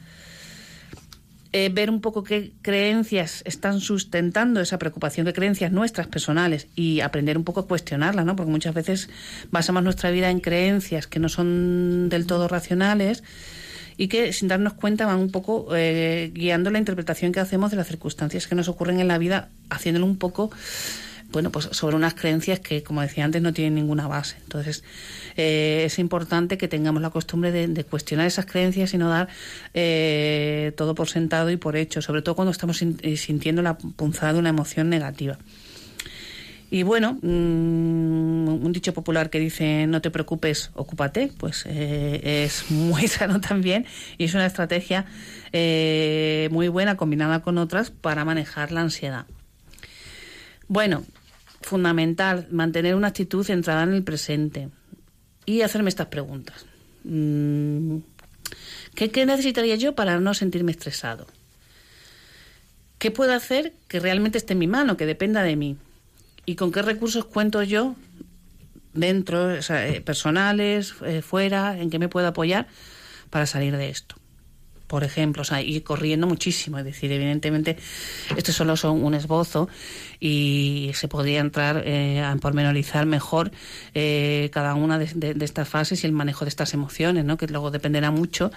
eh, 1.58 1.70
ver 1.70 1.88
un 1.88 2.02
poco 2.02 2.22
qué 2.22 2.52
creencias 2.60 3.40
están 3.46 3.80
sustentando 3.80 4.60
esa 4.60 4.78
preocupación, 4.78 5.24
qué 5.24 5.32
creencias 5.32 5.72
nuestras 5.72 6.06
personales 6.06 6.68
y 6.76 7.00
aprender 7.00 7.38
un 7.38 7.44
poco 7.44 7.60
a 7.60 7.66
cuestionarlas, 7.66 8.26
¿no? 8.26 8.36
Porque 8.36 8.52
muchas 8.52 8.74
veces 8.74 9.08
basamos 9.50 9.82
nuestra 9.82 10.10
vida 10.10 10.28
en 10.28 10.40
creencias 10.40 11.06
que 11.06 11.18
no 11.18 11.30
son 11.30 12.10
del 12.10 12.26
todo 12.26 12.46
racionales 12.46 13.24
y 13.96 14.08
que 14.08 14.34
sin 14.34 14.48
darnos 14.48 14.74
cuenta 14.74 15.06
van 15.06 15.18
un 15.18 15.30
poco 15.30 15.74
eh, 15.74 16.30
guiando 16.34 16.70
la 16.70 16.78
interpretación 16.78 17.32
que 17.32 17.40
hacemos 17.40 17.70
de 17.70 17.78
las 17.78 17.86
circunstancias 17.86 18.46
que 18.46 18.54
nos 18.54 18.68
ocurren 18.68 19.00
en 19.00 19.08
la 19.08 19.16
vida, 19.16 19.48
haciéndolo 19.70 20.04
un 20.04 20.18
poco 20.18 20.50
bueno, 21.36 21.52
pues 21.52 21.68
sobre 21.72 21.96
unas 21.96 22.14
creencias 22.14 22.60
que, 22.60 22.82
como 22.82 23.02
decía 23.02 23.22
antes, 23.22 23.42
no 23.42 23.52
tienen 23.52 23.74
ninguna 23.74 24.08
base. 24.08 24.36
Entonces, 24.44 24.82
eh, 25.36 25.82
es 25.84 25.98
importante 25.98 26.56
que 26.56 26.66
tengamos 26.66 27.02
la 27.02 27.10
costumbre 27.10 27.52
de, 27.52 27.84
cuestionar 27.84 28.26
esas 28.26 28.46
creencias 28.46 28.94
y 28.94 28.96
no 28.96 29.10
dar 29.10 29.28
eh, 29.74 30.72
todo 30.78 30.94
por 30.94 31.10
sentado 31.10 31.50
y 31.50 31.58
por 31.58 31.76
hecho, 31.76 32.00
sobre 32.00 32.22
todo 32.22 32.36
cuando 32.36 32.52
estamos 32.52 32.80
eh, 32.80 33.18
sintiendo 33.18 33.60
la 33.60 33.76
punzada 33.76 34.32
de 34.32 34.38
una 34.38 34.48
emoción 34.48 34.88
negativa. 34.88 35.36
Y 36.70 36.84
bueno, 36.84 37.18
mm, 37.20 38.64
un 38.64 38.72
dicho 38.72 38.94
popular 38.94 39.28
que 39.28 39.38
dice 39.38 39.86
no 39.86 40.00
te 40.00 40.10
preocupes, 40.10 40.70
ocúpate, 40.72 41.30
pues 41.36 41.66
es 41.66 42.70
muy 42.70 43.08
sano 43.08 43.42
también 43.42 43.84
y 44.16 44.24
es 44.24 44.32
una 44.32 44.46
estrategia 44.46 45.04
muy 45.52 46.68
buena 46.68 46.96
combinada 46.96 47.42
con 47.42 47.58
otras 47.58 47.90
para 47.90 48.24
manejar 48.24 48.72
la 48.72 48.80
ansiedad. 48.80 49.26
Bueno, 50.68 51.04
fundamental 51.66 52.46
mantener 52.52 52.94
una 52.94 53.08
actitud 53.08 53.44
centrada 53.44 53.82
en 53.82 53.92
el 53.92 54.04
presente 54.04 54.68
y 55.44 55.62
hacerme 55.62 55.88
estas 55.88 56.06
preguntas. 56.06 56.64
Mm, 57.02 57.98
¿Qué, 58.94 59.26
necesitaría 59.26 59.74
yo 59.74 59.96
para 59.96 60.20
no 60.20 60.32
sentirme 60.32 60.70
estresado? 60.70 61.26
¿Qué 62.98 63.10
puedo 63.10 63.32
hacer 63.32 63.74
que 63.88 63.98
realmente 63.98 64.38
esté 64.38 64.52
en 64.52 64.60
mi 64.60 64.68
mano, 64.68 64.96
que 64.96 65.06
dependa 65.06 65.42
de 65.42 65.56
mí? 65.56 65.76
¿Y 66.46 66.54
con 66.54 66.70
qué 66.70 66.82
recursos 66.82 67.24
cuento 67.24 67.62
yo 67.64 67.96
dentro, 68.94 69.52
eh, 69.52 70.00
personales, 70.02 70.94
eh, 71.04 71.20
fuera, 71.20 71.78
en 71.78 71.90
qué 71.90 71.98
me 71.98 72.08
puedo 72.08 72.28
apoyar 72.28 72.68
para 73.28 73.46
salir 73.46 73.76
de 73.76 73.88
esto? 73.88 74.14
Por 74.86 75.04
ejemplo, 75.04 75.42
o 75.42 75.44
sea, 75.44 75.60
y 75.62 75.80
corriendo 75.80 76.26
muchísimo. 76.26 76.78
Es 76.78 76.84
decir, 76.84 77.10
evidentemente, 77.12 77.76
esto 78.36 78.52
solo 78.52 78.76
son 78.76 79.02
un 79.04 79.14
esbozo 79.14 79.68
y 80.20 80.90
se 80.94 81.08
podría 81.08 81.40
entrar 81.40 81.82
eh, 81.84 82.22
a 82.22 82.34
pormenorizar 82.36 83.06
mejor 83.06 83.50
eh, 83.94 84.50
cada 84.52 84.74
una 84.74 84.98
de, 84.98 85.36
estas 85.40 85.68
fases 85.68 86.02
y 86.04 86.06
el 86.06 86.12
manejo 86.12 86.44
de 86.44 86.50
estas 86.50 86.74
emociones, 86.74 87.24
¿no? 87.24 87.36
que 87.36 87.46
luego 87.46 87.70
dependerá 87.70 88.10
mucho 88.10 88.50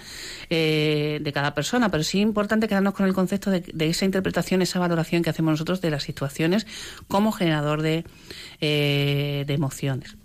eh, 0.50 1.20
de 1.22 1.34
cada 1.34 1.54
persona. 1.54 1.90
Pero 1.90 2.04
sí 2.04 2.20
es 2.20 2.24
importante 2.24 2.68
quedarnos 2.68 2.94
con 2.94 3.08
el 3.08 3.14
concepto 3.14 3.50
de, 3.50 3.64
esa 3.90 4.06
interpretación, 4.06 4.62
esa 4.62 4.80
valoración 4.80 5.24
que 5.24 5.30
hacemos 5.30 5.52
nosotros 5.52 5.82
de 5.82 5.90
las 5.90 6.04
situaciones 6.04 6.68
como 7.08 7.32
generador 7.32 7.82
de, 7.82 8.06
de 8.60 9.54
emociones. 9.54 10.16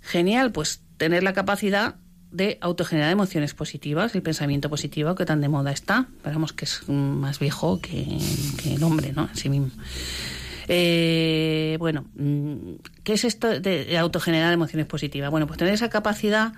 Genial, 0.00 0.52
pues 0.52 0.82
tener 0.98 1.22
la 1.22 1.32
capacidad 1.32 1.96
de 2.32 2.58
autogenerar 2.60 3.10
emociones 3.10 3.54
positivas, 3.54 4.14
el 4.14 4.22
pensamiento 4.22 4.68
positivo 4.70 5.14
que 5.14 5.24
tan 5.24 5.40
de 5.40 5.48
moda 5.48 5.70
está. 5.70 6.06
Esperamos 6.16 6.52
que 6.52 6.64
es 6.64 6.88
más 6.88 7.38
viejo 7.38 7.80
que, 7.80 8.18
el 8.64 8.82
hombre, 8.82 9.12
¿no? 9.12 9.28
En 9.28 9.36
sí 9.36 9.48
mismo. 9.48 9.70
Eh, 10.68 11.76
bueno, 11.78 12.06
mm, 12.16 12.56
¿qué 13.04 13.14
es 13.14 13.24
esto 13.24 13.60
de 13.60 13.98
autogenerar 13.98 14.52
emociones 14.52 14.86
positivas? 14.86 15.30
Bueno, 15.30 15.46
pues 15.46 15.58
tener 15.58 15.74
esa 15.74 15.90
capacidad 15.90 16.52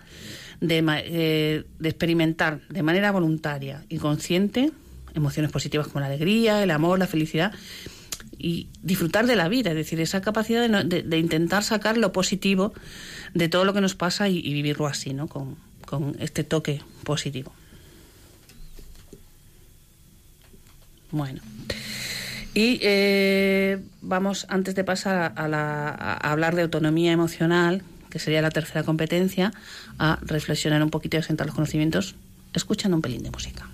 de, 0.60 0.84
eh, 1.04 1.64
de 1.78 1.88
experimentar 1.88 2.60
de 2.68 2.82
manera 2.82 3.10
voluntaria 3.10 3.84
y 3.88 3.98
consciente 3.98 4.70
emociones 5.14 5.50
positivas 5.50 5.88
como 5.88 6.00
la 6.00 6.06
alegría, 6.06 6.62
el 6.62 6.70
amor, 6.70 6.98
la 6.98 7.06
felicidad 7.06 7.52
y 8.38 8.68
disfrutar 8.82 9.26
de 9.26 9.36
la 9.36 9.48
vida, 9.48 9.70
es 9.70 9.76
decir, 9.76 10.00
esa 10.00 10.20
capacidad 10.20 10.68
de, 10.68 11.18
intentar 11.18 11.62
sacar 11.62 11.96
lo 11.96 12.12
positivo 12.12 12.74
de 13.32 13.48
todo 13.48 13.64
lo 13.64 13.72
que 13.72 13.80
nos 13.80 13.94
pasa 13.94 14.28
y, 14.28 14.52
vivirlo 14.52 14.86
así, 14.86 15.14
¿no? 15.14 15.28
Con, 15.28 15.56
este 16.18 16.44
toque 16.44 16.82
positivo. 17.04 17.52
Bueno. 21.10 21.40
Y 22.54 22.78
eh, 22.82 23.82
vamos, 24.00 24.46
antes 24.48 24.74
de 24.74 24.84
pasar 24.84 25.16
a, 25.16 25.32
a, 25.36 26.30
hablar 26.30 26.54
de 26.54 26.62
autonomía 26.62 27.12
emocional, 27.12 27.82
que 28.10 28.18
sería 28.18 28.42
la 28.42 28.50
tercera 28.50 28.84
competencia, 28.84 29.52
a 29.98 30.18
reflexionar 30.22 30.82
un 30.82 30.90
poquito 30.90 31.16
y 31.16 31.20
asentar 31.20 31.46
los 31.46 31.54
conocimientos, 31.54 32.14
escuchando 32.52 32.96
un 32.96 33.02
pelín 33.02 33.24
de 33.24 33.30
música. 33.30 33.68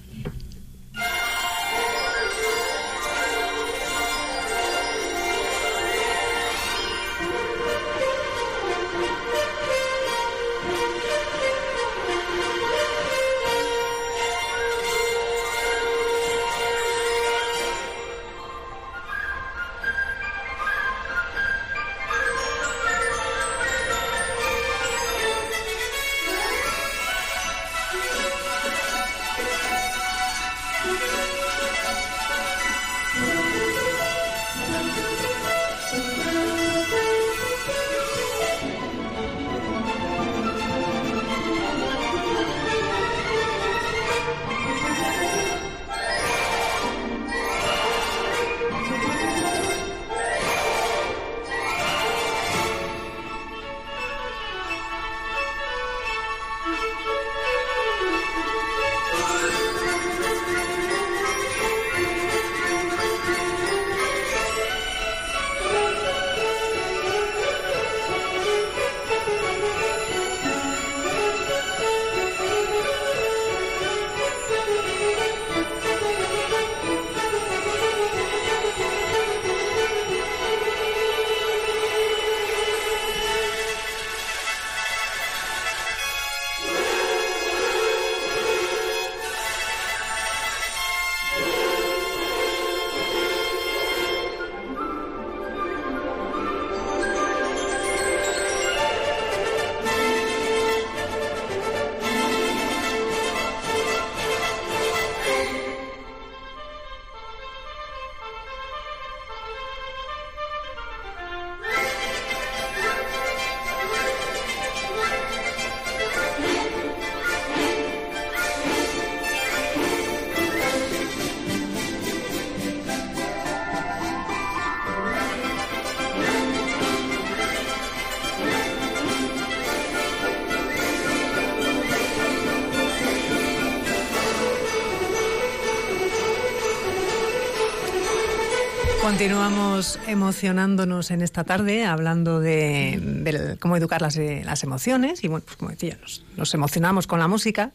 Continuamos 139.21 139.99
emocionándonos 140.07 141.11
en 141.11 141.21
esta 141.21 141.45
tarde, 141.45 141.85
hablando 141.85 142.41
de, 142.41 143.59
cómo 143.61 143.77
educar 143.77 144.01
las, 144.01 144.17
las, 144.17 144.65
emociones. 144.65 145.23
Y 145.23 145.29
bueno, 145.29 145.45
pues 145.45 145.59
como 145.59 145.71
decía, 145.73 145.99
nos, 146.39 146.55
emocionamos 146.55 147.07
con 147.07 147.19
la 147.19 147.29
música. 147.29 147.73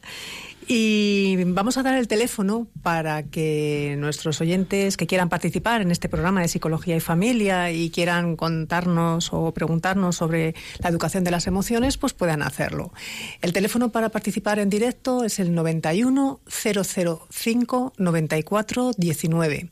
Y 0.68 1.38
vamos 1.46 1.78
a 1.78 1.84
dar 1.84 2.00
el 2.00 2.08
teléfono 2.08 2.66
para 2.82 3.22
que 3.22 3.96
nuestros 4.00 4.42
oyentes 4.42 4.98
que 4.98 5.06
quieran 5.06 5.30
participar 5.30 5.84
en 5.84 5.92
este 5.92 6.10
programa 6.10 6.42
de 6.42 6.48
Psicología 6.48 6.96
y 6.96 7.00
Familia 7.00 7.70
y 7.70 7.92
quieran 7.92 8.36
contarnos 8.38 9.30
o 9.32 9.54
preguntarnos 9.54 10.16
sobre 10.16 10.56
la 10.80 10.90
educación 10.90 11.24
de 11.24 11.30
las 11.30 11.46
emociones, 11.46 11.98
pues 11.98 12.14
puedan 12.14 12.42
hacerlo. 12.42 12.92
El 13.44 13.54
teléfono 13.54 13.92
para 13.92 14.10
participar 14.10 14.58
en 14.58 14.72
directo 14.72 15.24
es 15.24 15.38
el 15.38 15.54
91 15.54 16.40
005 16.48 17.94
94 18.00 18.92
19. 18.98 19.70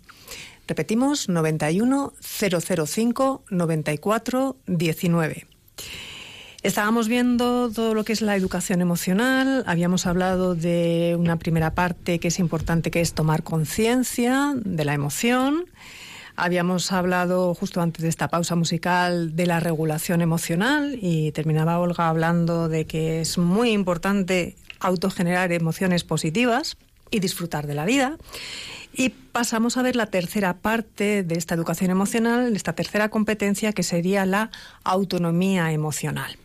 Repetimos, 0.67 1.27
91 1.27 2.13
005 2.21 3.43
94 3.49 4.57
19. 4.65 5.47
Estábamos 6.63 7.09
viendo 7.09 7.69
todo 7.69 7.93
lo 7.93 8.05
que 8.05 8.13
es 8.13 8.21
la 8.21 8.37
educación 8.37 8.81
emocional, 8.81 9.65
habíamos 9.67 10.05
hablado 10.05 10.55
de 10.55 11.17
una 11.19 11.37
primera 11.37 11.75
parte 11.75 12.19
que 12.19 12.29
es 12.29 12.39
importante, 12.39 12.89
que 12.89 13.01
es 13.01 13.13
tomar 13.13 13.43
conciencia 13.43 14.53
de 14.55 14.85
la 14.85 14.93
emoción. 14.93 15.65
Habíamos 16.37 16.93
hablado 16.93 17.53
justo 17.53 17.81
antes 17.81 18.01
de 18.01 18.07
esta 18.07 18.29
pausa 18.29 18.55
musical 18.55 19.35
de 19.35 19.45
la 19.45 19.59
regulación 19.59 20.21
emocional 20.21 20.97
y 21.01 21.33
terminaba 21.33 21.79
Olga 21.79 22.07
hablando 22.07 22.69
de 22.69 22.85
que 22.85 23.19
es 23.19 23.37
muy 23.37 23.71
importante 23.71 24.55
autogenerar 24.79 25.51
emociones 25.51 26.05
positivas 26.05 26.77
y 27.11 27.19
disfrutar 27.19 27.67
de 27.67 27.73
la 27.73 27.83
vida. 27.85 28.17
Y 28.93 29.09
pasamos 29.09 29.77
a 29.77 29.81
ver 29.81 29.95
la 29.95 30.05
tercera 30.05 30.57
parte 30.57 31.23
de 31.23 31.35
esta 31.35 31.55
educación 31.55 31.89
emocional, 31.89 32.55
esta 32.55 32.73
tercera 32.73 33.09
competencia 33.09 33.73
que 33.73 33.83
sería 33.83 34.25
la 34.25 34.51
autonomía 34.83 35.71
emocional. 35.71 36.37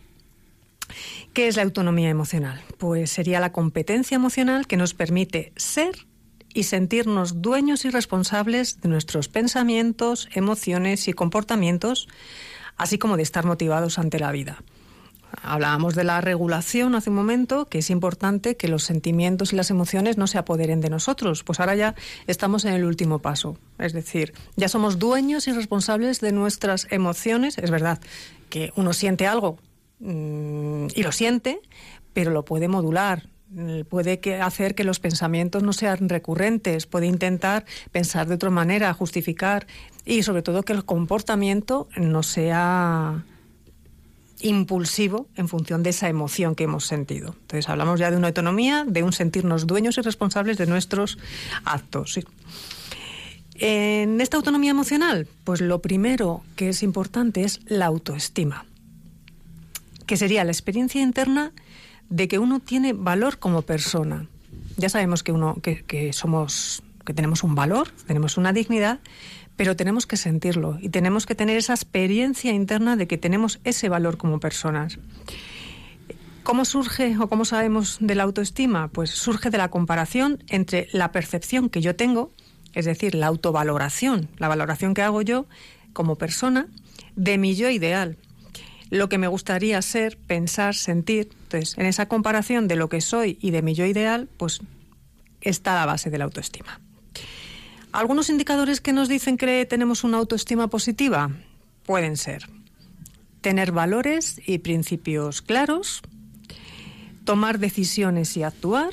¿Qué 1.33 1.47
es 1.47 1.55
la 1.55 1.63
autonomía 1.63 2.09
emocional? 2.09 2.61
Pues 2.79 3.11
sería 3.11 3.39
la 3.39 3.51
competencia 3.51 4.15
emocional 4.15 4.65
que 4.65 4.77
nos 4.77 4.95
permite 4.95 5.53
ser 5.55 6.07
y 6.51 6.63
sentirnos 6.63 7.43
dueños 7.43 7.85
y 7.85 7.91
responsables 7.91 8.81
de 8.81 8.89
nuestros 8.89 9.27
pensamientos, 9.27 10.27
emociones 10.33 11.07
y 11.07 11.13
comportamientos, 11.13 12.07
así 12.75 12.97
como 12.97 13.17
de 13.17 13.23
estar 13.23 13.45
motivados 13.45 13.99
ante 13.99 14.19
la 14.19 14.31
vida. 14.31 14.63
Hablábamos 15.43 15.95
de 15.95 16.03
la 16.03 16.21
regulación 16.21 16.95
hace 16.95 17.09
un 17.09 17.15
momento, 17.15 17.65
que 17.65 17.79
es 17.79 17.89
importante 17.89 18.57
que 18.57 18.67
los 18.67 18.83
sentimientos 18.83 19.53
y 19.53 19.55
las 19.55 19.69
emociones 19.69 20.17
no 20.17 20.27
se 20.27 20.37
apoderen 20.37 20.81
de 20.81 20.89
nosotros. 20.89 21.43
Pues 21.43 21.59
ahora 21.59 21.75
ya 21.75 21.95
estamos 22.27 22.65
en 22.65 22.73
el 22.73 22.83
último 22.83 23.19
paso. 23.19 23.57
Es 23.77 23.93
decir, 23.93 24.33
ya 24.55 24.67
somos 24.69 24.99
dueños 24.99 25.47
y 25.47 25.53
responsables 25.53 26.19
de 26.19 26.31
nuestras 26.31 26.87
emociones. 26.89 27.57
Es 27.57 27.71
verdad 27.71 27.99
que 28.49 28.71
uno 28.75 28.93
siente 28.93 29.27
algo 29.27 29.59
mm, 29.99 30.87
y 30.95 31.03
lo 31.03 31.11
siente, 31.11 31.59
pero 32.13 32.31
lo 32.31 32.43
puede 32.43 32.67
modular. 32.67 33.29
Puede 33.89 34.19
hacer 34.41 34.75
que 34.75 34.83
los 34.83 34.99
pensamientos 34.99 35.63
no 35.63 35.73
sean 35.73 36.07
recurrentes, 36.07 36.85
puede 36.85 37.07
intentar 37.07 37.65
pensar 37.91 38.27
de 38.27 38.35
otra 38.35 38.51
manera, 38.51 38.93
justificar 38.93 39.65
y 40.05 40.21
sobre 40.21 40.43
todo 40.43 40.61
que 40.61 40.73
el 40.73 40.85
comportamiento 40.85 41.87
no 41.97 42.21
sea 42.21 43.23
impulsivo 44.39 45.27
en 45.35 45.47
función 45.47 45.83
de 45.83 45.89
esa 45.91 46.09
emoción 46.09 46.55
que 46.55 46.63
hemos 46.63 46.85
sentido. 46.85 47.35
Entonces 47.41 47.69
hablamos 47.69 47.99
ya 47.99 48.11
de 48.11 48.17
una 48.17 48.27
autonomía, 48.27 48.85
de 48.87 49.03
un 49.03 49.13
sentirnos 49.13 49.67
dueños 49.67 49.97
y 49.97 50.01
responsables 50.01 50.57
de 50.57 50.65
nuestros 50.65 51.17
actos. 51.65 52.19
En 53.55 54.21
esta 54.21 54.37
autonomía 54.37 54.71
emocional, 54.71 55.27
pues 55.43 55.59
lo 55.59 55.81
primero 55.81 56.43
que 56.55 56.69
es 56.69 56.81
importante 56.81 57.43
es 57.43 57.59
la 57.65 57.87
autoestima, 57.87 58.65
que 60.05 60.15
sería 60.15 60.45
la 60.45 60.51
experiencia 60.51 61.01
interna 61.01 61.51
de 62.09 62.27
que 62.27 62.39
uno 62.39 62.61
tiene 62.61 62.93
valor 62.93 63.37
como 63.37 63.63
persona. 63.63 64.27
Ya 64.77 64.87
sabemos 64.87 65.23
que 65.23 65.33
uno 65.33 65.57
que, 65.61 65.83
que 65.83 66.13
somos 66.13 66.81
que 67.05 67.13
tenemos 67.15 67.43
un 67.43 67.55
valor, 67.55 67.89
tenemos 68.05 68.37
una 68.37 68.53
dignidad, 68.53 68.99
pero 69.59 69.75
tenemos 69.75 70.07
que 70.07 70.15
sentirlo 70.15 70.77
y 70.79 70.87
tenemos 70.87 71.25
que 71.25 71.35
tener 71.35 71.57
esa 71.57 71.73
experiencia 71.73 72.53
interna 72.53 72.95
de 72.95 73.07
que 73.07 73.17
tenemos 73.17 73.59
ese 73.65 73.89
valor 73.89 74.15
como 74.15 74.39
personas. 74.39 74.99
¿Cómo 76.43 76.63
surge 76.63 77.17
o 77.17 77.27
cómo 77.27 77.43
sabemos 77.43 77.97
de 77.99 78.15
la 78.15 78.23
autoestima? 78.23 78.87
Pues 78.87 79.09
surge 79.09 79.49
de 79.49 79.57
la 79.57 79.67
comparación 79.67 80.41
entre 80.47 80.87
la 80.93 81.11
percepción 81.11 81.67
que 81.67 81.81
yo 81.81 81.97
tengo, 81.97 82.31
es 82.73 82.85
decir, 82.85 83.15
la 83.15 83.27
autovaloración, 83.27 84.29
la 84.37 84.47
valoración 84.47 84.93
que 84.93 85.01
hago 85.01 85.21
yo 85.23 85.45
como 85.91 86.15
persona, 86.15 86.67
de 87.17 87.37
mi 87.37 87.53
yo 87.53 87.69
ideal, 87.69 88.15
lo 88.89 89.09
que 89.09 89.17
me 89.17 89.27
gustaría 89.27 89.81
ser, 89.81 90.17
pensar, 90.19 90.73
sentir. 90.73 91.31
Entonces, 91.33 91.77
en 91.77 91.85
esa 91.85 92.07
comparación 92.07 92.69
de 92.69 92.77
lo 92.77 92.87
que 92.87 93.01
soy 93.01 93.37
y 93.41 93.51
de 93.51 93.61
mi 93.61 93.73
yo 93.73 93.85
ideal, 93.85 94.29
pues 94.37 94.61
está 95.41 95.75
la 95.75 95.85
base 95.85 96.09
de 96.09 96.17
la 96.17 96.23
autoestima. 96.23 96.79
Algunos 97.91 98.29
indicadores 98.29 98.81
que 98.81 98.93
nos 98.93 99.09
dicen 99.09 99.35
que 99.35 99.65
tenemos 99.65 100.03
una 100.03 100.17
autoestima 100.17 100.67
positiva 100.67 101.31
pueden 101.85 102.17
ser 102.17 102.47
tener 103.41 103.71
valores 103.71 104.39
y 104.45 104.59
principios 104.59 105.41
claros, 105.41 106.01
tomar 107.23 107.57
decisiones 107.57 108.35
y 108.37 108.43
actuar, 108.43 108.91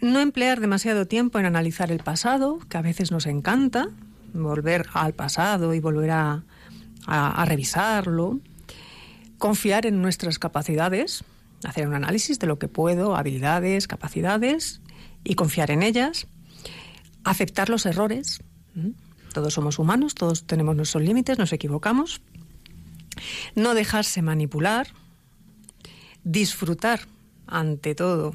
no 0.00 0.18
emplear 0.18 0.60
demasiado 0.60 1.06
tiempo 1.06 1.38
en 1.38 1.46
analizar 1.46 1.92
el 1.92 2.00
pasado, 2.00 2.58
que 2.68 2.78
a 2.78 2.82
veces 2.82 3.12
nos 3.12 3.26
encanta, 3.26 3.90
volver 4.32 4.86
al 4.92 5.12
pasado 5.12 5.74
y 5.74 5.80
volver 5.80 6.10
a, 6.10 6.42
a 7.06 7.44
revisarlo, 7.44 8.40
confiar 9.38 9.86
en 9.86 10.02
nuestras 10.02 10.38
capacidades, 10.38 11.22
hacer 11.64 11.86
un 11.86 11.94
análisis 11.94 12.38
de 12.40 12.46
lo 12.46 12.58
que 12.58 12.66
puedo, 12.66 13.14
habilidades, 13.14 13.86
capacidades 13.86 14.80
y 15.22 15.34
confiar 15.34 15.70
en 15.70 15.82
ellas 15.82 16.26
aceptar 17.24 17.68
los 17.68 17.86
errores. 17.86 18.40
Todos 19.32 19.54
somos 19.54 19.78
humanos, 19.78 20.14
todos 20.14 20.44
tenemos 20.46 20.76
nuestros 20.76 21.02
límites, 21.02 21.38
nos 21.38 21.52
equivocamos. 21.52 22.20
No 23.54 23.74
dejarse 23.74 24.22
manipular. 24.22 24.88
Disfrutar 26.24 27.00
ante 27.46 27.94
todo 27.94 28.34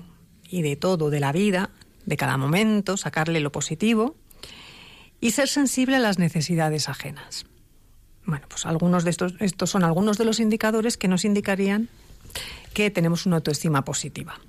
y 0.50 0.62
de 0.62 0.76
todo 0.76 1.10
de 1.10 1.20
la 1.20 1.32
vida, 1.32 1.70
de 2.06 2.18
cada 2.18 2.38
momento, 2.38 2.98
sacarle 2.98 3.40
lo 3.40 3.52
positivo. 3.52 4.16
Y 5.22 5.32
ser 5.32 5.48
sensible 5.48 5.96
a 5.96 6.00
las 6.00 6.20
necesidades 6.20 6.90
ajenas. 6.90 7.46
Bueno, 8.26 8.48
pues 8.50 8.66
algunos 8.66 9.04
de 9.04 9.12
estos, 9.12 9.36
estos 9.40 9.70
son 9.70 9.84
algunos 9.84 10.18
de 10.18 10.26
los 10.26 10.40
indicadores 10.40 10.98
que 10.98 11.08
nos 11.08 11.26
indicarían 11.26 11.90
que 12.74 12.90
tenemos 12.92 13.26
una 13.26 13.38
autoestima 13.38 13.86
positiva. 13.86 14.40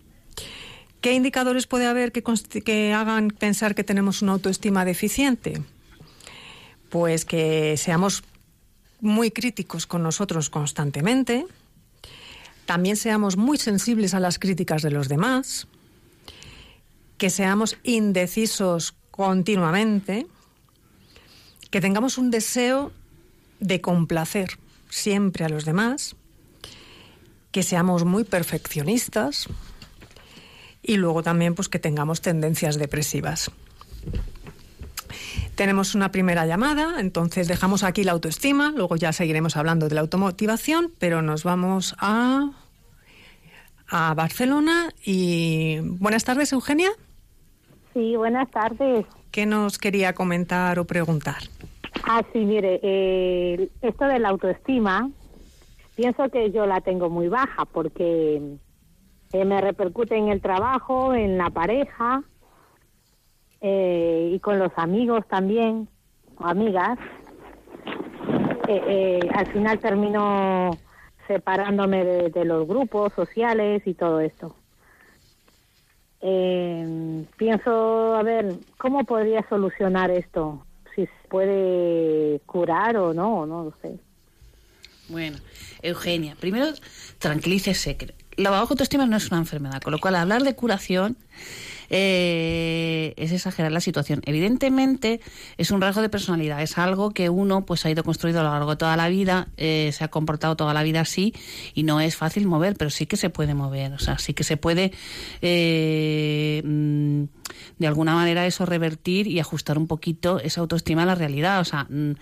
¿Qué 1.06 1.12
indicadores 1.12 1.68
puede 1.68 1.86
haber 1.86 2.10
que, 2.10 2.92
hagan 2.92 3.28
pensar 3.28 3.76
que 3.76 3.84
tenemos 3.84 4.22
una 4.22 4.32
autoestima 4.32 4.84
deficiente? 4.84 5.62
Pues 6.90 7.24
que 7.24 7.76
seamos 7.76 8.24
muy 9.00 9.30
críticos 9.30 9.86
con 9.86 10.02
nosotros 10.02 10.50
constantemente, 10.50 11.46
también 12.64 12.96
seamos 12.96 13.36
muy 13.36 13.56
sensibles 13.56 14.14
a 14.14 14.18
las 14.18 14.40
críticas 14.40 14.82
de 14.82 14.90
los 14.90 15.06
demás, 15.06 15.68
que 17.18 17.30
seamos 17.30 17.78
indecisos 17.84 18.96
continuamente, 19.12 20.26
que 21.70 21.80
tengamos 21.80 22.18
un 22.18 22.32
deseo 22.32 22.90
de 23.60 23.80
complacer 23.80 24.58
siempre 24.90 25.44
a 25.44 25.48
los 25.48 25.64
demás, 25.64 26.16
que 27.52 27.62
seamos 27.62 28.04
muy 28.04 28.24
perfeccionistas, 28.24 29.46
y 30.86 30.96
luego 30.96 31.22
también 31.22 31.54
pues 31.54 31.68
que 31.68 31.78
tengamos 31.78 32.20
tendencias 32.20 32.78
depresivas. 32.78 33.50
Tenemos 35.54 35.94
una 35.94 36.12
primera 36.12 36.46
llamada, 36.46 37.00
entonces 37.00 37.48
dejamos 37.48 37.82
aquí 37.82 38.04
la 38.04 38.12
autoestima, 38.12 38.72
luego 38.76 38.96
ya 38.96 39.12
seguiremos 39.12 39.56
hablando 39.56 39.88
de 39.88 39.94
la 39.94 40.02
automotivación, 40.02 40.92
pero 40.98 41.22
nos 41.22 41.44
vamos 41.44 41.96
a, 41.98 42.50
a 43.88 44.14
Barcelona 44.14 44.90
y 45.04 45.78
buenas 45.80 46.24
tardes, 46.24 46.52
Eugenia. 46.52 46.90
Sí, 47.94 48.14
buenas 48.16 48.50
tardes. 48.50 49.06
¿Qué 49.30 49.46
nos 49.46 49.78
quería 49.78 50.14
comentar 50.14 50.78
o 50.78 50.84
preguntar? 50.84 51.38
Ah, 52.04 52.22
sí, 52.32 52.40
mire, 52.40 52.78
eh, 52.82 53.70
esto 53.80 54.04
de 54.04 54.18
la 54.18 54.28
autoestima, 54.28 55.10
pienso 55.94 56.28
que 56.28 56.50
yo 56.52 56.66
la 56.66 56.82
tengo 56.82 57.08
muy 57.08 57.28
baja 57.28 57.64
porque 57.64 58.58
eh, 59.32 59.44
me 59.44 59.60
repercute 59.60 60.16
en 60.16 60.28
el 60.28 60.40
trabajo, 60.40 61.14
en 61.14 61.38
la 61.38 61.50
pareja 61.50 62.22
eh, 63.60 64.30
y 64.34 64.38
con 64.40 64.58
los 64.58 64.72
amigos 64.76 65.26
también, 65.28 65.88
o 66.38 66.46
amigas. 66.46 66.98
Eh, 68.68 69.20
al 69.32 69.46
final 69.52 69.78
termino 69.78 70.70
separándome 71.26 72.04
de, 72.04 72.44
los 72.44 72.66
grupos 72.66 73.12
sociales 73.14 73.82
y 73.86 73.94
todo 73.94 74.20
esto. 74.20 74.54
pienso, 77.36 78.14
a 78.14 78.22
ver, 78.22 78.54
¿cómo 78.78 79.04
podría 79.04 79.46
solucionar 79.48 80.10
esto? 80.10 80.66
si 80.96 81.04
se 81.04 81.28
puede 81.28 82.40
curar 82.46 82.96
o 82.96 83.12
no, 83.12 83.46
no 83.46 83.64
lo 83.64 83.74
sé. 83.82 84.00
Bueno, 85.08 85.36
Eugenia, 85.82 86.34
primero 86.40 86.66
tranquilícese. 87.18 87.96
La 88.36 88.50
baja 88.50 88.62
autoestima 88.62 89.06
no 89.06 89.16
es 89.16 89.28
una 89.30 89.38
enfermedad, 89.38 89.80
con 89.80 89.92
lo 89.92 89.98
cual 89.98 90.14
hablar 90.16 90.42
de 90.42 90.54
curación 90.54 91.16
eh, 91.88 93.14
es 93.16 93.32
exagerar 93.32 93.72
la 93.72 93.80
situación. 93.80 94.22
Evidentemente 94.26 95.20
es 95.56 95.70
un 95.70 95.80
rasgo 95.80 96.02
de 96.02 96.08
personalidad, 96.08 96.62
es 96.62 96.78
algo 96.78 97.10
que 97.10 97.30
uno 97.30 97.64
pues 97.64 97.86
ha 97.86 97.90
ido 97.90 98.04
construido 98.04 98.40
a 98.40 98.42
lo 98.42 98.50
largo 98.50 98.70
de 98.70 98.76
toda 98.76 98.96
la 98.96 99.08
vida, 99.08 99.48
eh, 99.56 99.90
se 99.92 100.04
ha 100.04 100.08
comportado 100.08 100.56
toda 100.56 100.74
la 100.74 100.82
vida 100.82 101.00
así 101.00 101.34
y 101.74 101.84
no 101.84 102.00
es 102.00 102.16
fácil 102.16 102.46
mover, 102.46 102.76
pero 102.76 102.90
sí 102.90 103.06
que 103.06 103.16
se 103.16 103.30
puede 103.30 103.54
mover, 103.54 103.92
o 103.92 103.98
sea, 103.98 104.18
sí 104.18 104.34
que 104.34 104.44
se 104.44 104.56
puede 104.56 104.92
eh, 105.42 106.62
mm, 106.64 107.24
de 107.78 107.86
alguna 107.86 108.14
manera 108.14 108.46
eso 108.46 108.66
revertir 108.66 109.26
y 109.26 109.40
ajustar 109.40 109.78
un 109.78 109.86
poquito 109.86 110.40
esa 110.40 110.60
autoestima 110.60 111.02
a 111.02 111.06
la 111.06 111.14
realidad, 111.14 111.60
o 111.60 111.64
sea, 111.64 111.84
mm, 111.84 112.12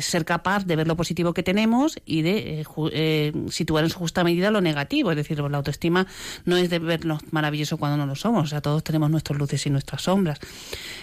ser 0.00 0.24
capaz 0.24 0.64
de 0.64 0.76
ver 0.76 0.86
lo 0.86 0.96
positivo 0.96 1.34
que 1.34 1.42
tenemos 1.42 1.98
y 2.04 2.22
de 2.22 2.64
situar 3.50 3.84
en 3.84 3.90
su 3.90 3.98
justa 3.98 4.24
medida 4.24 4.50
lo 4.50 4.60
negativo, 4.60 5.10
es 5.10 5.16
decir, 5.16 5.38
la 5.40 5.56
autoestima 5.56 6.06
no 6.44 6.56
es 6.56 6.70
de 6.70 6.78
vernos 6.78 7.22
maravilloso 7.32 7.76
cuando 7.76 7.96
no 7.96 8.06
lo 8.06 8.14
somos. 8.14 8.44
O 8.44 8.46
sea, 8.46 8.60
todos 8.60 8.82
tenemos 8.84 9.10
nuestras 9.10 9.38
luces 9.38 9.64
y 9.66 9.70
nuestras 9.70 10.02
sombras. 10.02 10.38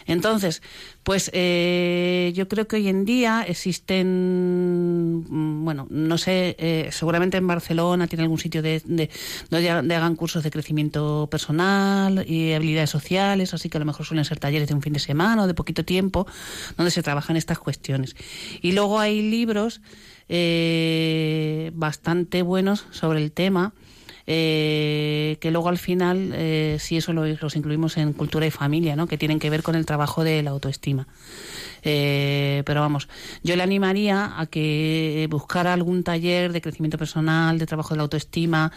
Entonces, 0.06 0.62
pues 1.04 1.30
eh, 1.34 2.32
yo 2.36 2.48
creo 2.48 2.68
que 2.68 2.78
hoy 2.78 2.88
en 2.88 3.06
día 3.06 3.46
existen, 3.48 5.26
mm, 5.30 5.66
bueno, 5.66 5.88
no 5.90 6.18
sé, 6.18 6.56
eh, 6.60 6.90
seguramente 6.92 7.38
en 7.38 7.48
Barcelona 7.48 8.08
tiene 8.08 8.24
algún 8.24 8.40
sitio 8.40 8.62
de, 8.62 8.82
donde 9.50 9.96
hagan 9.96 10.16
cursos 10.16 10.44
de 10.44 10.52
crecimiento 10.52 11.28
personal 11.30 12.26
y 12.28 12.52
habilidades 12.56 12.90
sociales, 12.90 13.54
así 13.54 13.70
que 13.70 13.78
a 13.78 13.80
lo 13.80 13.86
mejor 13.86 14.06
suelen 14.06 14.26
ser 14.26 14.40
talleres 14.40 14.68
de 14.68 14.76
un 14.76 14.82
fin 14.82 14.94
de 14.94 15.00
semana 15.00 15.44
o 15.44 15.48
de 15.48 15.54
poquito 15.54 15.86
tiempo, 15.86 16.28
donde 16.78 16.92
se 16.92 17.04
trabajan 17.04 17.38
estas 17.38 17.60
cuestiones. 17.60 18.16
Y 18.62 18.74
luego 18.74 19.00
hay 19.00 19.22
libros 19.22 19.82
eh, 20.30 21.72
bastante 21.74 22.42
buenos 22.42 22.86
sobre 22.92 23.22
el 23.22 23.32
tema 23.32 23.74
eh, 24.26 25.38
que 25.42 25.52
luego 25.52 25.68
al 25.68 25.78
final, 25.78 26.32
eh, 26.34 26.78
si 26.80 26.96
eso 26.96 27.12
lo, 27.12 27.26
los 27.26 27.56
incluimos 27.58 27.98
en 27.98 28.14
cultura 28.14 28.46
y 28.46 28.52
familia, 28.52 28.96
¿no? 28.96 29.08
que 29.08 29.18
tienen 29.18 29.40
que 29.40 29.50
ver 29.50 29.64
con 29.64 29.76
el 29.76 29.86
trabajo 29.86 30.24
de 30.24 30.42
la 30.44 30.52
autoestima. 30.52 31.08
Pero 31.84 32.80
vamos, 32.80 33.10
yo 33.44 33.58
le 33.58 33.64
animaría 33.64 34.40
a 34.40 34.46
que 34.46 35.28
buscara 35.30 35.74
algún 35.74 36.04
taller 36.04 36.54
de 36.54 36.62
crecimiento 36.62 36.98
personal, 36.98 37.60
de 37.60 37.66
trabajo 37.66 37.94
de 37.94 37.98
la 37.98 38.04
autoestima, 38.04 38.72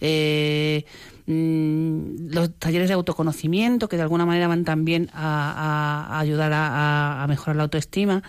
eh, 0.00 0.84
mm, 1.26 2.28
los 2.30 2.58
talleres 2.58 2.88
de 2.88 2.94
autoconocimiento, 2.94 3.88
que 3.88 3.96
de 3.96 4.02
alguna 4.02 4.26
manera 4.26 4.48
van 4.48 4.64
también 4.64 5.10
a, 5.12 6.18
ayudar 6.18 6.52
a, 6.54 7.24
mejorar 7.28 7.56
la 7.56 7.64
autoestima. 7.64 8.22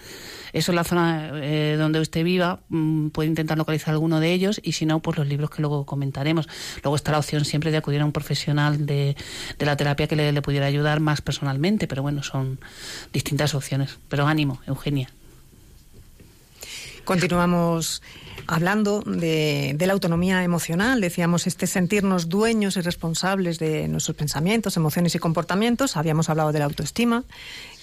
Eso 0.54 0.72
en 0.72 0.76
la 0.76 0.84
zona 0.84 1.32
eh, 1.36 1.76
donde 1.78 2.00
usted 2.00 2.24
viva, 2.24 2.62
mm, 2.70 3.10
puede 3.10 3.30
intentar 3.30 3.58
localizar 3.58 3.94
alguno 3.94 4.20
de 4.20 4.34
ellos 4.34 4.62
y 4.64 4.74
si 4.74 4.86
no, 4.86 5.00
pues 5.00 5.18
los 5.18 5.28
libros 5.28 5.50
que 5.50 5.62
luego 5.62 5.86
comentaremos. 5.86 6.48
Luego 6.84 6.96
está 6.96 7.12
la 7.12 7.20
opción 7.20 7.46
siempre 7.46 7.72
de 7.72 7.78
acudir 7.78 8.02
a 8.02 8.06
un 8.06 8.12
profesional 8.12 8.86
de, 8.86 9.16
la 9.60 9.76
terapia 9.76 10.08
que 10.08 10.16
le, 10.16 10.32
le 10.32 10.42
pudiera 10.42 10.66
ayudar 10.66 11.00
más 11.00 11.22
personalmente, 11.22 11.88
pero 11.88 12.02
bueno, 12.02 12.22
son 12.24 12.60
distintas 13.12 13.56
opciones. 13.56 14.00
Pero 14.10 14.28
ánimo, 14.28 14.60
Eugenia. 14.68 15.10
Continuamos 17.06 18.02
hablando 18.48 19.02
de, 19.06 19.76
la 19.80 19.94
autonomía 19.94 20.44
emocional. 20.44 21.02
Decíamos 21.02 21.48
este 21.48 21.68
sentirnos 21.68 22.30
dueños 22.30 22.78
y 22.78 22.82
responsables 22.82 23.60
de 23.60 23.88
nuestros 23.88 24.16
pensamientos, 24.16 24.78
emociones 24.78 25.16
y 25.16 25.20
comportamientos. 25.20 25.98
Habíamos 25.98 26.30
hablado 26.30 26.52
de 26.52 26.60
la 26.60 26.66
autoestima, 26.66 27.24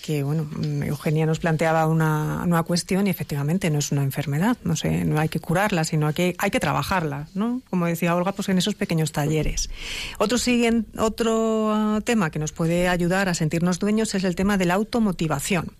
que 0.00 0.22
bueno, 0.22 0.48
Eugenia 0.84 1.26
nos 1.26 1.38
planteaba 1.38 1.86
una 1.86 2.44
nueva 2.46 2.64
cuestión 2.64 3.06
y 3.06 3.10
efectivamente 3.10 3.70
no 3.70 3.78
es 3.78 3.92
una 3.92 4.02
enfermedad. 4.02 4.56
No 4.64 4.76
sé, 4.76 5.04
no 5.04 5.18
hay 5.18 5.28
que 5.28 5.40
curarla, 5.40 5.84
sino 5.84 6.12
que 6.12 6.34
hay 6.38 6.50
que 6.50 6.60
trabajarla, 6.60 7.28
¿no? 7.34 7.62
Como 7.70 7.86
decía 7.86 8.14
Olga, 8.14 8.32
pues 8.32 8.48
en 8.48 8.58
esos 8.58 8.74
pequeños 8.74 9.12
talleres. 9.12 9.70
Otro, 10.18 10.38
otro 10.98 11.72
ah, 11.72 12.00
tema 12.04 12.30
que 12.30 12.38
nos 12.38 12.52
puede 12.52 12.88
ayudar 12.88 13.28
a 13.28 13.34
sentirnos 13.34 13.78
dueños 13.78 14.14
es 14.14 14.24
el 14.24 14.36
tema 14.36 14.58
de 14.58 14.66
la 14.66 14.74
automotivación 14.74 15.72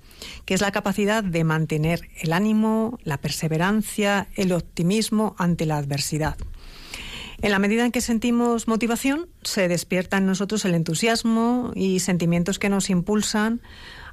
que 0.44 0.52
es 0.52 0.60
la 0.60 0.70
capacidad 0.70 1.24
de 1.24 1.44
mantener 1.44 2.08
el 2.20 2.34
ánimo, 2.34 2.98
la 3.04 3.16
perseverancia, 3.16 4.28
el 4.34 4.52
optimismo 4.52 5.34
ante 5.38 5.64
la 5.64 5.78
adversidad. 5.78 6.36
En 7.42 7.52
la 7.52 7.58
medida 7.58 7.86
en 7.86 7.92
que 7.92 8.02
sentimos 8.02 8.68
motivación, 8.68 9.28
se 9.42 9.66
despierta 9.66 10.18
en 10.18 10.26
nosotros 10.26 10.64
el 10.66 10.74
entusiasmo 10.74 11.72
y 11.74 12.00
sentimientos 12.00 12.58
que 12.58 12.68
nos 12.68 12.90
impulsan 12.90 13.62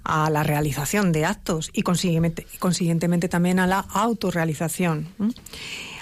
a 0.04 0.30
la 0.30 0.44
realización 0.44 1.12
de 1.12 1.26
actos 1.26 1.70
y 1.74 1.82
consiguientemente, 1.82 3.30
también 3.30 3.60
a 3.60 3.68
la 3.68 3.80
autorrealización. 3.80 5.08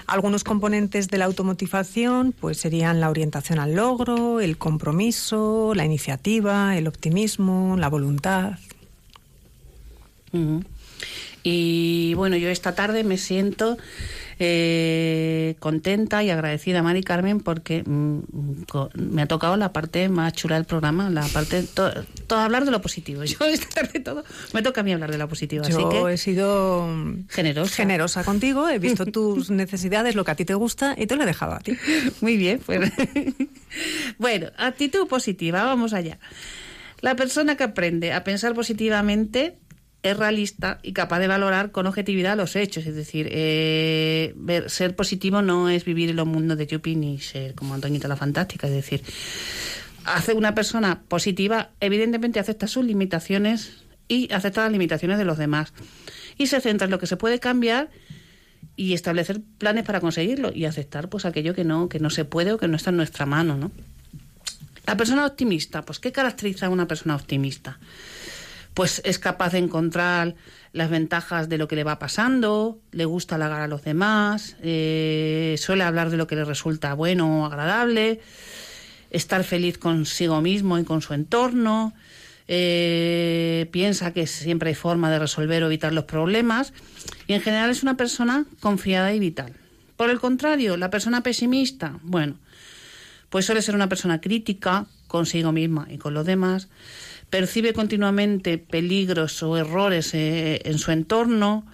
Algunos 0.07 0.43
componentes 0.43 1.07
de 1.07 1.17
la 1.17 1.25
automotivación 1.25 2.31
pues 2.31 2.57
serían 2.57 2.99
la 2.99 3.09
orientación 3.09 3.57
al 3.57 3.73
logro, 3.73 4.39
el 4.39 4.57
compromiso, 4.57 5.73
la 5.73 5.83
iniciativa, 5.83 6.77
el 6.77 6.87
optimismo, 6.87 7.75
la 7.77 7.87
voluntad. 7.87 8.59
Y 11.41 12.13
bueno, 12.15 12.35
yo 12.37 12.49
esta 12.49 12.75
tarde 12.75 13.03
me 13.03 13.17
siento 13.17 13.77
eh, 14.38 15.55
contenta 15.59 16.23
y 16.23 16.29
agradecida 16.29 16.79
a 16.79 16.83
Mari 16.83 17.03
Carmen 17.03 17.39
porque 17.39 17.83
mm, 17.86 18.19
me 18.95 19.21
ha 19.21 19.27
tocado 19.27 19.55
la 19.55 19.71
parte 19.71 20.09
más 20.09 20.33
chula 20.33 20.55
del 20.55 20.65
programa, 20.65 21.09
la 21.09 21.25
parte 21.27 21.63
todo, 21.63 21.93
hablar 22.29 22.65
de 22.65 22.71
lo 22.71 22.81
positivo. 22.81 23.23
Yo 23.23 23.45
esta 23.45 23.81
tarde 23.81 23.99
todo 23.99 24.23
me 24.53 24.61
toca 24.61 24.81
a 24.81 24.83
mí 24.83 24.91
hablar 24.91 25.11
de 25.11 25.17
lo 25.17 25.29
positivo. 25.29 25.65
Yo 25.65 25.89
que 25.89 26.13
he 26.13 26.17
sido 26.17 26.88
generosa. 27.29 27.75
generosa 27.75 28.23
contigo, 28.23 28.67
he 28.67 28.79
visto 28.79 29.05
tus 29.11 29.49
necesidades, 29.51 30.15
lo 30.15 30.25
que 30.25 30.31
a 30.31 30.36
ti 30.36 30.45
te 30.45 30.53
gusta 30.53 30.95
y 30.97 31.07
te 31.07 31.15
lo 31.15 31.23
he 31.23 31.25
dejado 31.25 31.53
a 31.53 31.59
ti. 31.59 31.77
Muy 32.21 32.38
bien, 32.38 32.59
pues. 32.65 32.91
bueno, 34.17 34.47
actitud 34.57 35.07
positiva, 35.07 35.63
vamos 35.63 35.93
allá. 35.93 36.19
La 37.01 37.15
persona 37.15 37.55
que 37.55 37.63
aprende 37.63 38.13
a 38.13 38.23
pensar 38.23 38.53
positivamente 38.53 39.57
es 40.05 40.17
realista 40.17 40.79
y 40.83 40.93
capaz 40.93 41.19
de 41.19 41.27
valorar 41.27 41.71
con 41.71 41.87
objetividad 41.87 42.37
los 42.37 42.55
hechos. 42.55 42.85
Es 42.85 42.95
decir, 42.95 43.27
eh, 43.31 44.33
ver, 44.35 44.69
ser 44.69 44.95
positivo 44.95 45.41
no 45.41 45.69
es 45.69 45.83
vivir 45.83 46.11
en 46.11 46.15
los 46.15 46.27
mundos 46.27 46.57
de 46.57 46.67
Yuppie 46.67 46.95
ni 46.95 47.19
ser 47.19 47.55
como 47.55 47.73
Antoñita 47.73 48.07
la 48.07 48.15
Fantástica. 48.15 48.67
Es 48.67 48.73
decir, 48.73 49.01
hace 50.05 50.33
una 50.33 50.53
persona 50.53 51.01
positiva, 51.07 51.71
evidentemente 51.79 52.39
acepta 52.39 52.67
sus 52.67 52.85
limitaciones 52.85 53.83
y 54.07 54.31
acepta 54.31 54.61
las 54.61 54.71
limitaciones 54.71 55.17
de 55.17 55.25
los 55.25 55.39
demás. 55.39 55.73
Y 56.37 56.47
se 56.47 56.61
centra 56.61 56.85
en 56.85 56.91
lo 56.91 56.99
que 56.99 57.07
se 57.07 57.17
puede 57.17 57.39
cambiar 57.39 57.89
y 58.75 58.93
establecer 58.93 59.41
planes 59.57 59.85
para 59.85 60.01
conseguirlo 60.01 60.51
y 60.53 60.65
aceptar 60.65 61.09
pues 61.09 61.25
aquello 61.25 61.55
que 61.55 61.63
no, 61.63 61.89
que 61.89 61.99
no 61.99 62.11
se 62.11 62.25
puede 62.25 62.51
o 62.51 62.57
que 62.57 62.67
no 62.67 62.75
está 62.75 62.91
en 62.91 62.97
nuestra 62.97 63.25
mano, 63.25 63.57
¿no? 63.57 63.71
La 64.85 64.95
persona 64.95 65.25
optimista, 65.25 65.81
pues 65.83 65.99
¿qué 65.99 66.11
caracteriza 66.11 66.67
a 66.67 66.69
una 66.69 66.87
persona 66.87 67.15
optimista? 67.15 67.79
Pues 68.76 69.01
es 69.05 69.17
capaz 69.17 69.53
de 69.53 69.59
encontrar 69.59 70.36
las 70.73 70.89
ventajas 70.89 71.47
de 71.47 71.57
lo 71.57 71.67
que 71.67 71.78
le 71.78 71.86
va 71.86 71.97
pasando, 71.97 72.78
le 72.91 73.05
gusta 73.05 73.36
halagar 73.36 73.61
a 73.61 73.67
los 73.67 73.84
demás, 73.84 74.57
eh, 74.61 75.55
suele 75.57 75.86
hablar 75.86 76.09
de 76.09 76.17
lo 76.17 76.28
que 76.28 76.36
le 76.36 76.43
resulta 76.43 76.93
bueno 76.93 77.41
o 77.41 77.45
agradable, 77.45 78.19
estar 79.11 79.45
feliz 79.45 79.78
consigo 79.78 80.41
mismo 80.41 80.78
y 80.78 80.84
con 80.84 81.01
su 81.01 81.13
entorno, 81.13 81.93
eh, 82.49 83.69
piensa 83.71 84.11
que 84.11 84.28
siempre 84.28 84.69
hay 84.69 84.76
forma 84.76 85.09
de 85.09 85.19
resolver 85.19 85.63
o 85.63 85.67
evitar 85.67 85.93
los 85.93 86.03
problemas 86.03 86.73
y 87.28 87.34
en 87.34 87.41
general 87.41 87.69
es 87.69 87.82
una 87.82 87.95
persona 87.95 88.45
confiada 88.59 89.13
y 89.13 89.19
vital. 89.19 89.53
Por 89.95 90.09
el 90.09 90.19
contrario, 90.19 90.76
la 90.76 90.89
persona 90.89 91.23
pesimista, 91.23 91.97
bueno, 92.03 92.36
pues 93.30 93.45
suele 93.45 93.61
ser 93.61 93.76
una 93.76 93.88
persona 93.88 94.19
crítica 94.19 94.86
consigo 95.07 95.53
misma 95.53 95.88
y 95.89 95.97
con 95.97 96.13
los 96.13 96.26
demás, 96.26 96.67
percibe 97.30 97.73
continuamente 97.73 98.57
peligros 98.57 99.41
o 99.43 99.57
errores 99.57 100.13
eh, 100.13 100.61
en 100.65 100.78
su 100.78 100.91
entorno, 100.91 101.65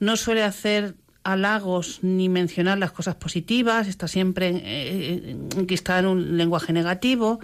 no 0.00 0.16
suele 0.16 0.42
hacer 0.42 0.94
halagos 1.24 2.00
ni 2.02 2.28
mencionar 2.28 2.78
las 2.78 2.92
cosas 2.92 3.14
positivas, 3.16 3.88
está 3.88 4.06
siempre 4.06 4.60
eh, 4.62 5.36
está 5.70 5.98
en 5.98 6.06
un 6.06 6.36
lenguaje 6.36 6.72
negativo, 6.72 7.40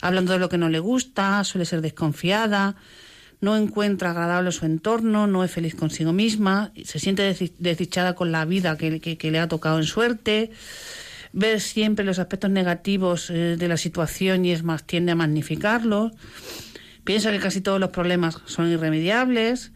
hablando 0.00 0.32
de 0.32 0.38
lo 0.38 0.48
que 0.48 0.58
no 0.58 0.68
le 0.68 0.78
gusta, 0.78 1.42
suele 1.44 1.64
ser 1.64 1.80
desconfiada, 1.80 2.76
no 3.40 3.56
encuentra 3.56 4.10
agradable 4.10 4.52
su 4.52 4.66
entorno, 4.66 5.26
no 5.26 5.44
es 5.44 5.50
feliz 5.50 5.74
consigo 5.74 6.12
misma, 6.12 6.72
se 6.84 6.98
siente 6.98 7.34
desdichada 7.58 8.14
con 8.14 8.32
la 8.32 8.44
vida 8.44 8.76
que, 8.76 9.18
le 9.20 9.38
ha 9.38 9.48
tocado 9.48 9.78
en 9.78 9.84
suerte, 9.84 10.50
ve 11.32 11.60
siempre 11.60 12.04
los 12.04 12.20
aspectos 12.20 12.50
negativos 12.50 13.30
eh, 13.30 13.56
de 13.56 13.68
la 13.68 13.76
situación 13.76 14.44
y 14.44 14.52
es 14.52 14.62
más, 14.62 14.84
tiende 14.84 15.12
a 15.12 15.16
magnificarlos 15.16 16.12
Piensa 17.08 17.32
que 17.32 17.38
casi 17.38 17.62
todos 17.62 17.80
los 17.80 17.88
problemas 17.88 18.36
son 18.44 18.70
irremediables, 18.70 19.72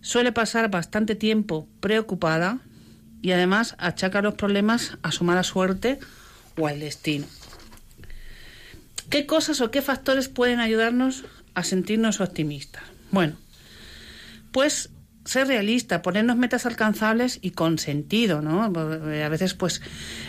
suele 0.00 0.32
pasar 0.32 0.68
bastante 0.72 1.14
tiempo 1.14 1.68
preocupada 1.78 2.58
y 3.22 3.30
además 3.30 3.76
achaca 3.78 4.22
los 4.22 4.34
problemas 4.34 4.98
a 5.02 5.12
su 5.12 5.22
mala 5.22 5.44
suerte 5.44 6.00
o 6.56 6.66
al 6.66 6.80
destino. 6.80 7.26
¿Qué 9.08 9.24
cosas 9.24 9.60
o 9.60 9.70
qué 9.70 9.82
factores 9.82 10.28
pueden 10.28 10.58
ayudarnos 10.58 11.26
a 11.54 11.62
sentirnos 11.62 12.20
optimistas? 12.20 12.82
Bueno, 13.12 13.36
pues 14.50 14.90
ser 15.24 15.46
realista, 15.46 16.02
ponernos 16.02 16.38
metas 16.38 16.66
alcanzables 16.66 17.38
y 17.40 17.52
con 17.52 17.78
sentido, 17.78 18.42
¿no? 18.42 18.64
A 18.64 19.28
veces 19.28 19.54
pues 19.54 19.80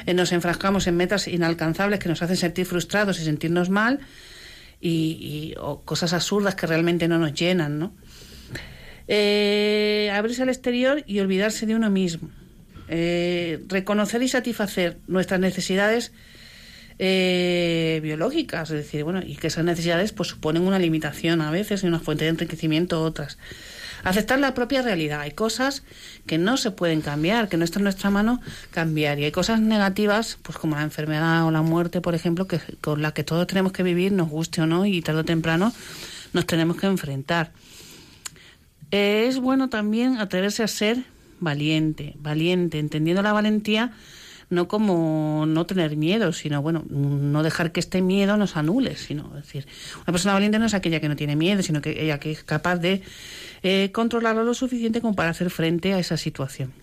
eh, 0.05 0.13
nos 0.13 0.31
enfrascamos 0.31 0.85
en 0.85 0.95
metas 0.95 1.27
inalcanzables 1.27 1.97
que 1.97 2.09
nos 2.09 2.21
hacen 2.21 2.37
sentir 2.37 2.67
frustrados 2.67 3.19
y 3.19 3.25
sentirnos 3.25 3.71
mal 3.71 4.01
y, 4.81 5.53
o 5.59 5.81
cosas 5.81 6.13
absurdas 6.13 6.55
que 6.55 6.67
realmente 6.67 7.07
no 7.07 7.17
nos 7.17 7.33
llenan, 7.33 7.79
¿no? 7.79 7.93
Eh, 9.07 10.11
abrirse 10.13 10.43
al 10.43 10.49
exterior 10.49 11.03
y 11.07 11.19
olvidarse 11.19 11.65
de 11.65 11.75
uno 11.75 11.89
mismo. 11.89 12.29
Eh, 12.87 13.63
reconocer 13.67 14.21
y 14.23 14.27
satisfacer 14.27 14.97
nuestras 15.07 15.39
necesidades 15.39 16.11
eh, 16.97 17.99
biológicas, 18.03 18.69
es 18.71 18.77
decir, 18.77 19.03
bueno, 19.03 19.21
y 19.25 19.35
que 19.35 19.47
esas 19.47 19.63
necesidades 19.63 20.11
pues 20.11 20.29
suponen 20.29 20.63
una 20.63 20.79
limitación 20.79 21.41
a 21.41 21.49
veces 21.49 21.83
y 21.83 21.87
una 21.87 21.99
fuente 21.99 22.25
de 22.25 22.31
enriquecimiento 22.31 23.01
otras. 23.01 23.37
Aceptar 24.03 24.39
la 24.39 24.53
propia 24.53 24.81
realidad. 24.81 25.21
Hay 25.21 25.31
cosas 25.31 25.83
que 26.25 26.37
no 26.37 26.57
se 26.57 26.71
pueden 26.71 27.01
cambiar, 27.01 27.49
que 27.49 27.57
no 27.57 27.65
está 27.65 27.79
en 27.79 27.83
nuestra 27.83 28.09
mano 28.09 28.41
cambiar. 28.71 29.19
Y 29.19 29.25
hay 29.25 29.31
cosas 29.31 29.61
negativas, 29.61 30.37
pues 30.41 30.57
como 30.57 30.75
la 30.75 30.83
enfermedad 30.83 31.45
o 31.45 31.51
la 31.51 31.61
muerte, 31.61 32.01
por 32.01 32.15
ejemplo, 32.15 32.47
que, 32.47 32.59
con 32.81 33.01
la 33.01 33.13
que 33.13 33.23
todos 33.23 33.47
tenemos 33.47 33.71
que 33.71 33.83
vivir, 33.83 34.11
nos 34.11 34.29
guste 34.29 34.61
o 34.61 34.65
no, 34.65 34.85
y 34.85 35.01
tarde 35.01 35.21
o 35.21 35.25
temprano 35.25 35.73
nos 36.33 36.45
tenemos 36.45 36.77
que 36.77 36.87
enfrentar. 36.87 37.51
es 38.91 39.39
bueno 39.39 39.69
también 39.69 40.17
atreverse 40.17 40.63
a 40.63 40.67
ser 40.67 41.03
valiente, 41.39 42.15
valiente, 42.17 42.79
entendiendo 42.79 43.21
la 43.21 43.33
valentía 43.33 43.93
no 44.49 44.67
como 44.67 45.45
no 45.47 45.65
tener 45.65 45.95
miedo, 45.95 46.33
sino 46.33 46.61
bueno, 46.61 46.83
no 46.89 47.43
dejar 47.43 47.71
que 47.71 47.79
este 47.79 48.01
miedo 48.01 48.37
nos 48.37 48.57
anule, 48.57 48.95
sino 48.95 49.29
decir, 49.29 49.67
una 49.97 50.11
persona 50.11 50.33
valiente 50.33 50.59
no 50.59 50.65
es 50.65 50.73
aquella 50.73 50.99
que 50.99 51.09
no 51.09 51.15
tiene 51.15 51.35
miedo, 51.35 51.61
sino 51.61 51.81
que 51.81 52.03
ella 52.03 52.19
que 52.19 52.31
es 52.31 52.43
capaz 52.43 52.77
de 52.77 53.01
eh, 53.61 53.91
controlarlo 53.91 54.43
lo 54.43 54.53
suficiente 54.53 55.01
como 55.01 55.15
para 55.15 55.29
hacer 55.29 55.49
frente 55.49 55.93
a 55.93 55.99
esa 55.99 56.17
situación. 56.17 56.73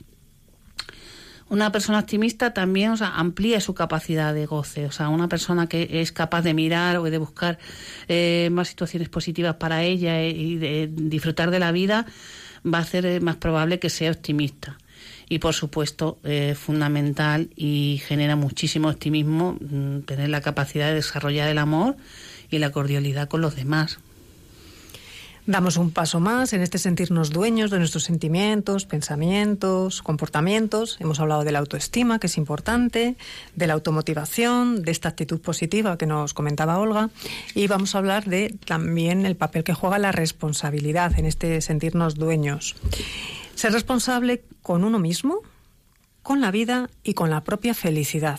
Una 1.48 1.70
persona 1.70 2.00
optimista 2.00 2.52
también 2.52 2.90
o 2.90 2.96
sea, 2.96 3.14
amplía 3.14 3.60
su 3.60 3.72
capacidad 3.72 4.34
de 4.34 4.46
goce. 4.46 4.86
O 4.86 4.90
sea, 4.90 5.08
una 5.08 5.28
persona 5.28 5.68
que 5.68 6.00
es 6.02 6.10
capaz 6.10 6.42
de 6.42 6.54
mirar 6.54 6.96
o 6.96 7.04
de 7.04 7.18
buscar 7.18 7.58
eh, 8.08 8.48
más 8.50 8.66
situaciones 8.66 9.08
positivas 9.08 9.54
para 9.54 9.84
ella 9.84 10.24
y 10.24 10.56
de 10.56 10.90
disfrutar 10.92 11.52
de 11.52 11.60
la 11.60 11.70
vida 11.70 12.06
va 12.66 12.78
a 12.78 12.84
ser 12.84 13.06
eh, 13.06 13.20
más 13.20 13.36
probable 13.36 13.78
que 13.78 13.90
sea 13.90 14.10
optimista. 14.10 14.76
Y 15.28 15.40
por 15.40 15.54
supuesto, 15.54 16.18
es 16.22 16.56
fundamental 16.58 17.50
y 17.56 18.00
genera 18.06 18.36
muchísimo 18.36 18.88
optimismo 18.88 19.56
mm, 19.60 20.00
tener 20.00 20.28
la 20.28 20.40
capacidad 20.40 20.88
de 20.88 20.94
desarrollar 20.94 21.48
el 21.48 21.58
amor 21.58 21.96
y 22.50 22.58
la 22.58 22.70
cordialidad 22.70 23.28
con 23.28 23.40
los 23.40 23.56
demás. 23.56 23.98
Damos 25.48 25.76
un 25.76 25.92
paso 25.92 26.18
más 26.18 26.52
en 26.54 26.62
este 26.62 26.76
sentirnos 26.76 27.30
dueños 27.30 27.70
de 27.70 27.78
nuestros 27.78 28.02
sentimientos, 28.02 28.84
pensamientos, 28.84 30.02
comportamientos. 30.02 30.96
Hemos 30.98 31.20
hablado 31.20 31.44
de 31.44 31.52
la 31.52 31.60
autoestima, 31.60 32.18
que 32.18 32.26
es 32.26 32.36
importante, 32.36 33.14
de 33.54 33.66
la 33.68 33.74
automotivación, 33.74 34.82
de 34.82 34.90
esta 34.90 35.08
actitud 35.08 35.40
positiva 35.40 35.98
que 35.98 36.06
nos 36.06 36.34
comentaba 36.34 36.78
Olga. 36.78 37.10
Y 37.54 37.68
vamos 37.68 37.94
a 37.94 37.98
hablar 37.98 38.24
de 38.24 38.56
también 38.64 39.24
el 39.24 39.36
papel 39.36 39.62
que 39.62 39.72
juega 39.72 40.00
la 40.00 40.10
responsabilidad 40.10 41.16
en 41.16 41.26
este 41.26 41.60
sentirnos 41.60 42.16
dueños. 42.16 42.74
Ser 43.56 43.72
responsable 43.72 44.44
con 44.62 44.84
uno 44.84 44.98
mismo, 44.98 45.40
con 46.22 46.40
la 46.40 46.50
vida 46.50 46.90
y 47.02 47.14
con 47.14 47.30
la 47.30 47.42
propia 47.42 47.74
felicidad. 47.74 48.38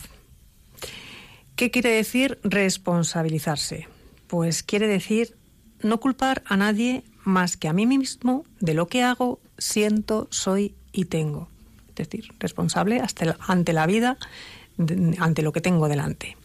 ¿Qué 1.55 1.71
quiere 1.71 1.89
decir 1.89 2.39
responsabilizarse? 2.43 3.87
Pues 4.27 4.61
quiere 4.61 4.87
decir 4.87 5.35
no 5.81 5.99
culpar 5.99 6.43
a 6.45 6.55
nadie 6.55 7.03
más 7.23 7.57
que 7.57 7.67
a 7.67 7.73
mí 7.73 7.87
mismo 7.87 8.45
de 8.59 8.75
lo 8.75 8.87
que 8.87 9.01
hago, 9.01 9.39
siento, 9.57 10.27
soy 10.29 10.75
y 10.91 11.05
tengo. 11.05 11.49
Es 11.89 11.95
decir, 11.95 12.29
responsable 12.39 13.01
ante 13.47 13.73
la 13.73 13.87
vida, 13.87 14.17
ante 15.17 15.41
lo 15.41 15.51
que 15.51 15.61
tengo 15.61 15.89
delante. 15.89 16.37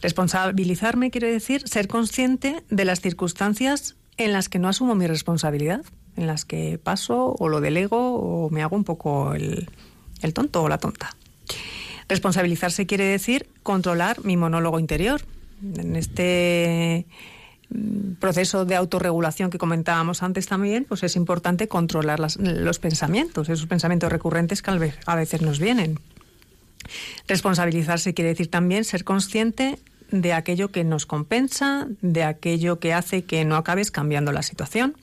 Responsabilizarme 0.00 1.12
quiere 1.12 1.30
decir 1.30 1.68
ser 1.68 1.86
consciente 1.86 2.64
de 2.68 2.84
las 2.84 3.00
circunstancias 3.00 3.94
en 4.16 4.32
las 4.32 4.48
que 4.48 4.58
no 4.58 4.68
asumo 4.68 4.96
mi 4.96 5.06
responsabilidad, 5.06 5.84
en 6.16 6.26
las 6.26 6.44
que 6.44 6.78
paso 6.78 7.34
o 7.38 7.48
lo 7.48 7.60
delego 7.60 8.16
o 8.16 8.50
me 8.50 8.62
hago 8.62 8.76
un 8.76 8.84
poco 8.84 9.34
el, 9.34 9.68
el 10.22 10.34
tonto 10.34 10.62
o 10.62 10.68
la 10.68 10.78
tonta. 10.78 11.16
Responsabilizarse 12.08 12.86
quiere 12.86 13.04
decir 13.04 13.48
controlar 13.62 14.24
mi 14.24 14.36
monólogo 14.36 14.78
interior. 14.78 15.22
En 15.62 15.96
este 15.96 17.06
proceso 18.20 18.64
de 18.64 18.74
autorregulación 18.74 19.50
que 19.50 19.58
comentábamos 19.58 20.22
antes 20.22 20.46
también, 20.46 20.84
pues 20.84 21.02
es 21.02 21.16
importante 21.16 21.68
controlar 21.68 22.20
los 22.20 22.78
pensamientos, 22.78 23.48
esos 23.48 23.66
pensamientos 23.66 24.12
recurrentes 24.12 24.62
que 24.62 24.92
a 25.06 25.16
veces 25.16 25.42
nos 25.42 25.58
vienen. 25.58 25.98
Responsabilizarse 27.28 28.14
quiere 28.14 28.30
decir 28.30 28.50
también 28.50 28.84
ser 28.84 29.04
consciente 29.04 29.78
de 30.10 30.34
aquello 30.34 30.70
que 30.70 30.84
nos 30.84 31.06
compensa, 31.06 31.86
de 32.02 32.24
aquello 32.24 32.78
que 32.78 32.92
hace 32.92 33.24
que 33.24 33.44
no 33.44 33.56
acabes 33.56 33.90
cambiando 33.90 34.32
la 34.32 34.42
situación. 34.42 34.96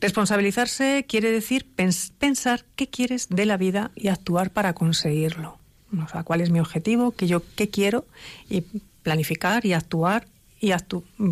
Responsabilizarse 0.00 1.06
quiere 1.08 1.30
decir 1.30 1.66
pensar 1.74 2.64
qué 2.76 2.88
quieres 2.88 3.28
de 3.30 3.46
la 3.46 3.56
vida 3.56 3.90
y 3.94 4.08
actuar 4.08 4.50
para 4.50 4.74
conseguirlo. 4.74 5.58
O 6.04 6.08
sea, 6.08 6.22
cuál 6.22 6.40
es 6.40 6.50
mi 6.50 6.60
objetivo, 6.60 7.12
qué 7.12 7.26
yo 7.26 7.42
qué 7.54 7.68
quiero 7.68 8.04
y 8.50 8.62
planificar 9.02 9.64
y 9.64 9.72
actuar 9.72 10.26
y 10.60 10.72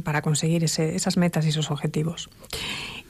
para 0.02 0.22
conseguir 0.22 0.64
esas 0.64 1.16
metas 1.16 1.44
y 1.46 1.48
esos 1.48 1.70
objetivos. 1.70 2.30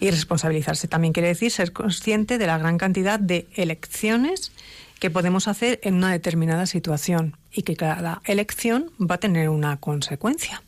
Y 0.00 0.10
responsabilizarse 0.10 0.88
también 0.88 1.12
quiere 1.12 1.28
decir 1.28 1.50
ser 1.50 1.72
consciente 1.72 2.38
de 2.38 2.46
la 2.46 2.58
gran 2.58 2.78
cantidad 2.78 3.20
de 3.20 3.46
elecciones 3.54 4.52
que 5.00 5.10
podemos 5.10 5.48
hacer 5.48 5.80
en 5.82 5.94
una 5.94 6.10
determinada 6.10 6.66
situación 6.66 7.36
y 7.52 7.62
que 7.62 7.76
cada 7.76 8.22
elección 8.24 8.90
va 9.00 9.16
a 9.16 9.18
tener 9.18 9.48
una 9.48 9.76
consecuencia. 9.76 10.62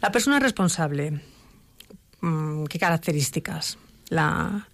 La 0.00 0.12
persona 0.12 0.38
responsable, 0.38 1.20
¿qué 2.68 2.78
características? 2.78 3.78
La, 4.08 4.68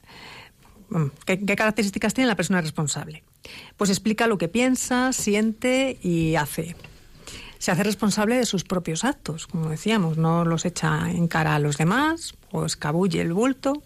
mm, 0.90 1.06
¿qué, 1.24 1.38
¿Qué 1.38 1.56
características 1.56 2.14
tiene 2.14 2.28
la 2.28 2.36
persona 2.36 2.60
responsable? 2.60 3.22
Pues 3.76 3.90
explica 3.90 4.26
lo 4.26 4.38
que 4.38 4.48
piensa, 4.48 5.12
siente 5.12 5.98
y 6.02 6.36
hace 6.36 6.76
se 7.58 7.70
hace 7.70 7.82
responsable 7.82 8.36
de 8.36 8.46
sus 8.46 8.64
propios 8.64 9.04
actos, 9.04 9.46
como 9.46 9.70
decíamos, 9.70 10.18
no 10.18 10.44
los 10.44 10.64
echa 10.64 11.10
en 11.10 11.26
cara 11.26 11.54
a 11.54 11.58
los 11.58 11.78
demás 11.78 12.34
o 12.52 12.64
escabulle 12.64 13.20
el 13.20 13.32
bulto, 13.32 13.82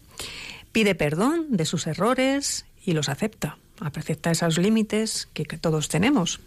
pide 0.72 0.94
perdón 0.94 1.46
de 1.50 1.64
sus 1.64 1.86
errores 1.86 2.66
y 2.84 2.92
los 2.92 3.08
acepta, 3.08 3.58
acepta 3.80 4.30
esos 4.30 4.58
límites 4.58 5.28
que, 5.34 5.44
todos 5.44 5.88
tenemos. 5.88 6.40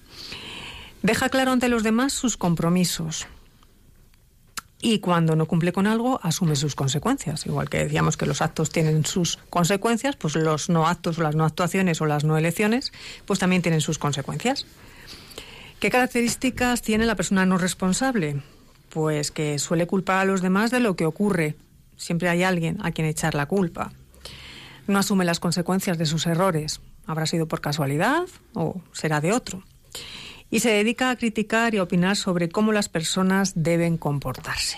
Deja 1.01 1.29
claro 1.29 1.51
ante 1.51 1.69
los 1.69 1.83
demás 1.83 2.13
sus 2.13 2.37
compromisos, 2.37 3.27
y 4.83 4.99
cuando 4.99 5.37
no 5.37 5.45
cumple 5.45 5.71
con 5.71 5.87
algo 5.87 6.19
asume 6.23 6.57
sus 6.57 6.75
consecuencias. 6.75 7.45
Igual 7.45 7.69
que 7.69 7.77
decíamos 7.77 8.17
que 8.17 8.25
los 8.25 8.41
actos 8.41 8.69
tienen 8.69 9.05
sus 9.05 9.37
consecuencias, 9.49 10.17
pues 10.17 10.35
los 10.35 10.69
no 10.69 10.85
actos 10.85 11.17
o 11.17 11.23
las 11.23 11.35
no 11.35 11.45
actuaciones 11.45 12.01
o 12.01 12.05
las 12.05 12.25
no 12.25 12.37
elecciones, 12.37 12.91
pues 13.25 13.39
también 13.39 13.61
tienen 13.61 13.79
sus 13.79 13.97
consecuencias. 13.97 14.65
¿Qué 15.79 15.89
características 15.89 16.81
tiene 16.81 17.05
la 17.05 17.15
persona 17.15 17.45
no 17.45 17.57
responsable? 17.57 18.41
Pues 18.89 19.31
que 19.31 19.57
suele 19.57 19.87
culpar 19.87 20.17
a 20.17 20.25
los 20.25 20.41
demás 20.41 20.69
de 20.69 20.81
lo 20.81 20.97
que 20.97 21.05
ocurre. 21.05 21.55
Siempre 21.95 22.27
hay 22.27 22.43
alguien 22.43 22.77
a 22.83 22.91
quien 22.91 23.07
echar 23.07 23.35
la 23.35 23.45
culpa. 23.45 23.93
No 24.87 24.99
asume 24.99 25.23
las 25.23 25.39
consecuencias 25.39 25.97
de 25.97 26.05
sus 26.05 26.27
errores. 26.27 26.81
Habrá 27.05 27.25
sido 27.25 27.47
por 27.47 27.61
casualidad 27.61 28.25
o 28.53 28.81
será 28.91 29.21
de 29.21 29.31
otro. 29.31 29.63
Y 30.53 30.59
se 30.59 30.69
dedica 30.69 31.09
a 31.09 31.15
criticar 31.15 31.73
y 31.73 31.79
a 31.79 31.83
opinar 31.83 32.15
sobre 32.15 32.49
cómo 32.49 32.71
las 32.71 32.87
personas 32.87 33.53
deben 33.55 33.97
comportarse. 33.97 34.77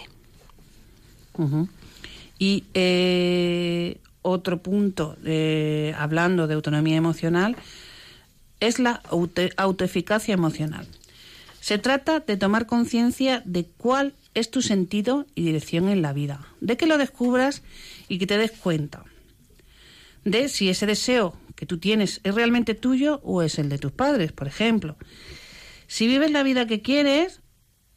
Y 2.39 2.63
eh, 2.73 3.97
otro 4.21 4.61
punto, 4.61 5.17
eh, 5.25 5.93
hablando 5.97 6.47
de 6.47 6.53
autonomía 6.53 6.95
emocional, 6.95 7.55
es 8.59 8.79
la 8.79 9.01
autoeficacia 9.57 10.33
emocional. 10.33 10.87
Se 11.59 11.77
trata 11.77 12.21
de 12.21 12.37
tomar 12.37 12.67
conciencia 12.67 13.41
de 13.45 13.65
cuál 13.65 14.13
es 14.33 14.51
tu 14.51 14.61
sentido 14.61 15.25
y 15.35 15.43
dirección 15.43 15.89
en 15.89 16.01
la 16.01 16.13
vida, 16.13 16.47
de 16.61 16.77
que 16.77 16.85
lo 16.85 16.97
descubras 16.97 17.63
y 18.07 18.17
que 18.17 18.27
te 18.27 18.37
des 18.37 18.51
cuenta 18.51 19.03
de 20.25 20.49
si 20.49 20.69
ese 20.69 20.85
deseo 20.85 21.35
que 21.55 21.65
tú 21.65 21.77
tienes 21.77 22.19
es 22.23 22.35
realmente 22.35 22.73
tuyo 22.73 23.21
o 23.23 23.41
es 23.41 23.57
el 23.59 23.69
de 23.69 23.77
tus 23.77 23.91
padres, 23.91 24.31
por 24.31 24.47
ejemplo. 24.47 24.97
Si 25.95 26.07
vives 26.07 26.29
la 26.29 26.43
vida 26.43 26.67
que 26.67 26.81
quieres 26.81 27.39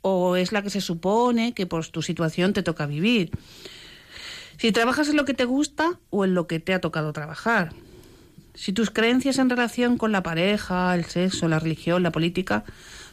o 0.02 0.36
es 0.36 0.52
la 0.52 0.62
que 0.62 0.70
se 0.70 0.80
supone 0.80 1.52
que 1.52 1.66
por 1.66 1.84
tu 1.88 2.00
situación 2.00 2.52
te 2.52 2.62
toca 2.62 2.86
vivir. 2.86 3.32
Si 4.56 4.70
trabajas 4.70 5.08
en 5.08 5.16
lo 5.16 5.24
que 5.24 5.34
te 5.34 5.44
gusta 5.44 5.98
o 6.10 6.24
en 6.24 6.32
lo 6.32 6.46
que 6.46 6.60
te 6.60 6.74
ha 6.74 6.80
tocado 6.80 7.12
trabajar. 7.12 7.72
Si 8.54 8.72
tus 8.72 8.92
creencias 8.92 9.38
en 9.38 9.50
relación 9.50 9.98
con 9.98 10.12
la 10.12 10.22
pareja, 10.22 10.94
el 10.94 11.06
sexo, 11.06 11.48
la 11.48 11.58
religión, 11.58 12.04
la 12.04 12.12
política, 12.12 12.62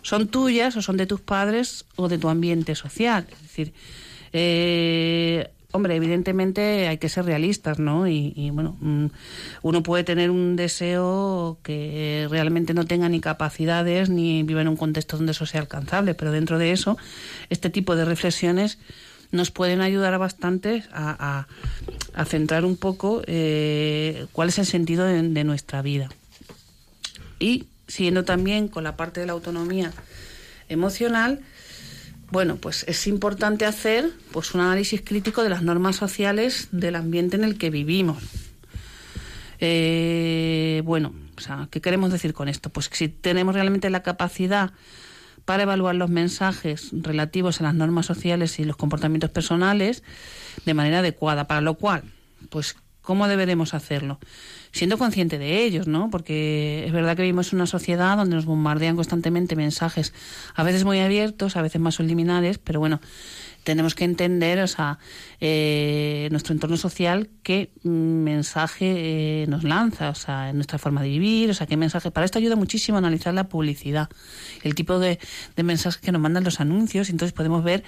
son 0.03 0.27
tuyas 0.27 0.77
o 0.77 0.83
son 0.83 0.97
de 0.97 1.07
tus 1.07 1.19
padres 1.19 1.86
o 1.95 2.07
de 2.07 2.19
tu 2.19 2.29
ambiente 2.29 2.75
social. 2.75 3.25
Es 3.31 3.41
decir, 3.41 3.73
eh, 4.33 5.49
Hombre, 5.72 5.95
evidentemente 5.95 6.88
hay 6.88 6.97
que 6.97 7.09
ser 7.09 7.26
realistas, 7.26 7.80
¿no? 7.80 8.07
Y, 8.07 8.49
bueno, 8.53 8.78
mm, 8.80 9.07
uno 9.61 9.84
puede 9.84 10.03
tener 10.03 10.32
un 10.32 10.55
deseo 10.55 11.57
que 11.63 12.28
realmente 12.30 12.74
no 12.74 12.86
tenga 12.86 13.09
ni 13.09 13.20
capacidades 13.20 14.09
ni 14.09 14.43
vive 14.43 14.61
en 14.61 14.70
un 14.70 14.78
contexto 14.78 15.18
donde 15.18 15.34
eso 15.34 15.45
sea 15.45 15.61
alcanzable, 15.61 16.13
pero 16.13 16.32
dentro 16.32 16.59
de 16.59 16.72
eso, 16.72 16.97
este 17.49 17.70
tipo 17.70 17.95
de 17.95 18.05
reflexiones 18.05 18.78
nos 19.32 19.51
pueden 19.51 19.82
ayudar 19.82 20.18
bastante 20.18 20.84
a, 20.93 21.47
centrar 22.26 22.63
un 22.63 22.78
poco 22.78 23.22
eh, 23.28 24.28
cuál 24.32 24.49
es 24.49 24.59
el 24.59 24.66
sentido 24.66 25.05
de 25.05 25.43
nuestra 25.43 25.82
vida. 25.82 26.09
Y 27.39 27.66
siguiendo 27.88 28.24
también 28.24 28.68
con 28.68 28.84
la 28.84 28.95
parte 28.95 29.20
de 29.20 29.28
la 29.28 29.34
autonomía 29.34 29.91
emocional, 30.70 31.41
bueno, 32.32 32.57
pues 32.57 32.84
es 32.88 33.07
importante 33.07 33.65
hacer 33.65 34.11
pues 34.32 34.53
un 34.53 34.61
análisis 34.61 35.01
crítico 35.01 35.43
de 35.43 35.49
las 35.49 35.61
normas 35.61 35.95
sociales 35.95 36.69
del 36.71 36.95
ambiente 36.95 37.36
en 37.36 37.43
el 37.43 37.57
que 37.57 37.69
vivimos. 37.69 38.23
Eh, 39.59 40.82
bueno, 40.86 41.13
o 41.38 41.41
sea, 41.41 41.67
¿qué 41.71 41.82
queremos 41.82 42.11
decir 42.11 42.34
con 42.34 42.47
esto? 42.47 42.69
Pues 42.69 42.89
que 42.89 42.97
si 42.97 43.07
tenemos 43.07 43.55
realmente 43.55 43.89
la 43.89 44.03
capacidad 44.03 44.71
para 45.45 45.63
evaluar 45.63 45.95
los 45.95 46.09
mensajes 46.09 46.89
relativos 46.91 47.61
a 47.61 47.65
las 47.65 47.76
normas 47.76 48.07
sociales 48.07 48.59
y 48.59 48.65
los 48.65 48.76
comportamientos 48.76 49.30
personales 49.30 50.03
de 50.65 50.73
manera 50.73 50.99
adecuada, 50.99 51.47
para 51.47 51.61
lo 51.61 51.76
cual, 51.76 52.03
pues, 52.49 52.76
¿cómo 53.05 53.27
deberemos 53.27 53.73
hacerlo? 53.73 54.19
siendo 54.75 54.97
consciente 54.97 55.37
de 55.37 55.63
ellos, 55.63 55.87
¿no? 55.87 56.09
Porque 56.09 56.83
es 56.85 56.91
verdad 56.91 57.15
que 57.15 57.21
vivimos 57.21 57.53
en 57.53 57.59
una 57.59 57.65
sociedad 57.65 58.17
donde 58.17 58.35
nos 58.35 58.43
bombardean 58.43 58.97
constantemente 58.97 59.55
mensajes, 59.55 60.13
a 60.53 60.63
veces 60.63 60.83
muy 60.83 60.99
abiertos, 60.99 61.55
a 61.55 61.61
veces 61.61 61.79
más 61.79 61.95
subliminales, 61.95 62.57
pero 62.57 62.81
bueno, 62.81 62.99
tenemos 63.66 63.95
que 63.95 64.05
entender, 64.05 64.59
o 64.59 64.68
sea, 64.68 64.99
eh, 65.41 66.30
nuestro 66.32 66.53
entorno 66.53 66.78
social, 66.78 67.30
qué 67.43 67.72
mensaje 67.84 68.93
eh, 69.43 69.47
nos 69.47 69.63
lanza, 69.63 70.11
o 70.11 70.16
sea, 70.16 70.49
en 70.49 70.55
nuestra 70.55 70.78
forma 70.78 71.01
de 71.01 71.09
vivir, 71.09 71.49
o 71.49 71.53
sea, 71.53 71.68
qué 71.68 71.76
mensaje. 71.76 72.11
Para 72.11 72.26
esto 72.26 72.38
ayuda 72.38 72.55
muchísimo 72.55 72.97
analizar 72.97 73.34
la 73.34 73.49
publicidad, 73.49 74.07
el 74.63 74.76
tipo 74.76 74.99
de, 74.99 75.20
mensajes 75.57 75.99
que 75.99 76.11
nos 76.11 76.22
mandan 76.22 76.43
los 76.43 76.59
anuncios, 76.59 77.09
entonces 77.09 77.34
podemos 77.34 77.63
ver, 77.63 77.84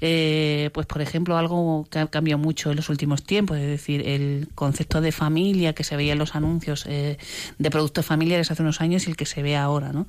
eh, 0.00 0.70
pues 0.72 0.86
por 0.86 1.02
ejemplo, 1.02 1.36
algo 1.36 1.86
que 1.90 1.98
ha 1.98 2.06
cambiado 2.06 2.38
mucho 2.38 2.70
en 2.70 2.76
los 2.76 2.88
últimos 2.88 3.24
tiempos, 3.24 3.58
es 3.58 3.66
decir, 3.66 4.06
el 4.06 4.48
concepto 4.54 5.00
de 5.00 5.10
familia 5.10 5.74
que 5.74 5.82
se 5.82 5.96
veía 5.96 6.12
en 6.12 6.18
los 6.18 6.36
anuncios 6.36 6.84
de 6.84 7.70
productos 7.70 8.06
familiares 8.06 8.50
hace 8.52 8.62
unos 8.62 8.80
años 8.80 9.06
y 9.06 9.10
el 9.10 9.16
que 9.16 9.26
se 9.26 9.42
ve 9.42 9.56
ahora, 9.56 9.92
¿no? 9.92 10.06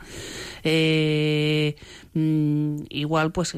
Mm, 2.13 2.85
igual, 2.89 3.31
pues 3.31 3.55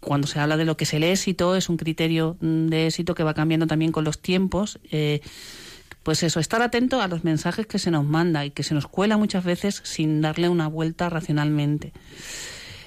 cuando 0.00 0.26
se 0.26 0.35
habla 0.38 0.56
de 0.56 0.64
lo 0.64 0.76
que 0.76 0.84
es 0.84 0.94
el 0.94 1.04
éxito, 1.04 1.56
es 1.56 1.68
un 1.68 1.76
criterio 1.76 2.36
mm, 2.40 2.66
de 2.66 2.86
éxito 2.86 3.14
que 3.14 3.22
va 3.22 3.34
cambiando 3.34 3.66
también 3.66 3.92
con 3.92 4.04
los 4.04 4.20
tiempos. 4.20 4.78
Eh, 4.90 5.20
pues 6.02 6.22
eso, 6.22 6.38
estar 6.38 6.62
atento 6.62 7.00
a 7.00 7.08
los 7.08 7.24
mensajes 7.24 7.66
que 7.66 7.78
se 7.78 7.90
nos 7.90 8.04
manda 8.04 8.44
y 8.44 8.50
que 8.50 8.62
se 8.62 8.74
nos 8.74 8.86
cuela 8.86 9.16
muchas 9.16 9.44
veces 9.44 9.80
sin 9.84 10.20
darle 10.20 10.48
una 10.48 10.68
vuelta 10.68 11.08
racionalmente. 11.10 11.92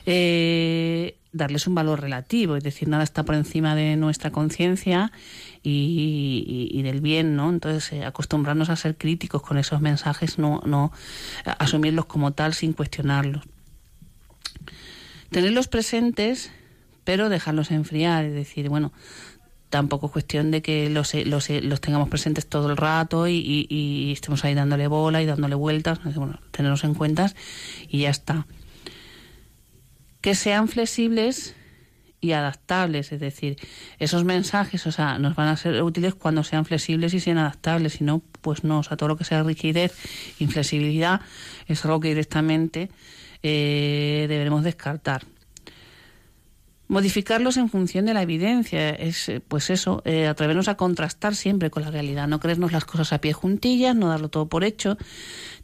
Eh, 0.05 1.17
darles 1.31 1.67
un 1.67 1.75
valor 1.75 2.01
relativo, 2.01 2.55
es 2.55 2.63
decir, 2.63 2.87
nada 2.87 3.03
está 3.03 3.23
por 3.23 3.35
encima 3.35 3.75
de 3.75 3.95
nuestra 3.97 4.31
conciencia 4.31 5.11
y, 5.61 6.81
del 6.81 7.01
bien, 7.01 7.35
¿no? 7.35 7.49
Entonces, 7.49 7.91
eh, 7.91 8.05
acostumbrarnos 8.05 8.69
a 8.69 8.75
ser 8.75 8.97
críticos 8.97 9.41
con 9.41 9.57
esos 9.57 9.81
mensajes, 9.81 10.39
no, 10.39 10.61
no 10.65 10.91
asumirlos 11.43 12.05
como 12.05 12.31
tal 12.31 12.53
sin 12.53 12.73
cuestionarlos. 12.73 13.43
Tenerlos 15.29 15.67
presentes 15.67 16.51
pero 17.09 17.27
dejarlos 17.27 17.71
enfriar, 17.71 18.25
es 18.25 18.35
decir, 18.35 18.69
bueno, 18.69 18.93
tampoco 19.71 20.05
es 20.05 20.11
cuestión 20.11 20.51
de 20.51 20.61
que 20.61 20.91
los, 20.91 21.15
los, 21.15 21.49
los 21.49 21.81
tengamos 21.81 22.07
presentes 22.07 22.45
todo 22.45 22.69
el 22.69 22.77
rato 22.77 23.27
y, 23.27 24.13
estemos 24.15 24.45
ahí 24.45 24.53
dándole 24.53 24.85
bola 24.85 25.19
y 25.19 25.25
dándole 25.25 25.55
vueltas, 25.55 26.03
bueno, 26.13 26.39
tenerlos 26.51 26.83
en 26.83 26.93
cuenta 26.93 27.33
y 27.87 28.01
ya 28.01 28.11
está. 28.11 28.45
Que 30.21 30.35
sean 30.35 30.67
flexibles 30.67 31.55
y 32.21 32.33
adaptables, 32.33 33.11
es 33.11 33.19
decir, 33.19 33.57
esos 33.97 34.23
mensajes, 34.23 34.85
o 34.85 34.91
sea, 34.91 35.17
nos 35.17 35.35
van 35.35 35.47
a 35.47 35.57
ser 35.57 35.81
útiles 35.81 36.13
cuando 36.13 36.43
sean 36.43 36.63
flexibles 36.63 37.15
y 37.15 37.19
sean 37.19 37.39
adaptables, 37.39 37.93
si 37.93 38.03
no, 38.03 38.21
pues 38.43 38.63
no, 38.63 38.77
o 38.77 38.83
sea, 38.83 38.97
todo 38.97 39.09
lo 39.09 39.17
que 39.17 39.23
sea 39.23 39.41
rigidez, 39.41 39.95
inflexibilidad, 40.37 41.21
es 41.65 41.83
algo 41.85 42.01
que 42.01 42.09
directamente 42.09 42.91
eh, 43.41 44.27
deberemos 44.29 44.63
descartar 44.63 45.25
modificarlos 46.89 47.55
en 47.57 47.69
función 47.69 48.05
de 48.05 48.13
la 48.13 48.23
evidencia. 48.23 48.89
Es, 48.89 49.29
eh, 49.29 49.41
pues 49.47 49.69
eso, 49.69 50.01
eh, 50.05 50.27
atrevernos 50.27 50.67
a 50.67 50.75
contrastar 50.75 51.35
siempre 51.35 51.69
con 51.69 51.83
la 51.83 51.91
realidad, 51.91 52.27
no 52.27 52.39
creernos 52.39 52.73
las 52.73 52.83
cosas 52.83 53.13
a 53.13 53.21
pie 53.21 53.31
juntillas, 53.31 53.95
no 53.95 54.09
darlo 54.09 54.29
todo 54.29 54.49
por 54.49 54.63
hecho, 54.63 54.97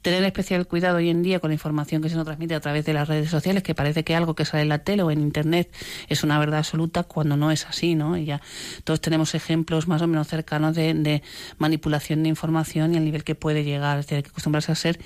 tener 0.03 0.23
especial 0.23 0.67
cuidado 0.67 0.97
hoy 0.97 1.09
en 1.09 1.23
día 1.23 1.39
con 1.39 1.49
la 1.49 1.55
información 1.55 2.03
que 2.03 2.09
se 2.09 2.15
nos 2.15 2.25
transmite 2.25 2.53
a 2.53 2.59
través 2.59 2.85
de 2.85 2.93
las 2.93 3.07
redes 3.07 3.31
sociales, 3.31 3.63
que 3.63 3.73
parece 3.73 4.03
que 4.03 4.15
algo 4.15 4.35
que 4.35 4.45
sale 4.45 4.63
en 4.63 4.69
la 4.69 4.79
tele 4.79 5.01
o 5.01 5.09
en 5.09 5.19
internet 5.19 5.73
es 6.07 6.23
una 6.23 6.37
verdad 6.37 6.59
absoluta 6.59 7.03
cuando 7.03 7.35
no 7.35 7.49
es 7.49 7.65
así, 7.65 7.95
¿no? 7.95 8.15
Y 8.15 8.25
ya 8.25 8.39
todos 8.83 9.01
tenemos 9.01 9.33
ejemplos 9.33 9.87
más 9.87 10.03
o 10.03 10.07
menos 10.07 10.27
cercanos 10.27 10.75
de, 10.75 10.93
de 10.93 11.23
manipulación 11.57 12.21
de 12.21 12.29
información 12.29 12.93
y 12.93 12.97
el 12.97 13.03
nivel 13.03 13.23
que 13.23 13.33
puede 13.33 13.63
llegar. 13.63 13.97
Es 13.97 14.05
decir, 14.05 14.17
hay 14.17 14.23
que 14.23 14.29
acostumbrarse 14.29 14.71
a 14.71 14.75
ser 14.75 14.99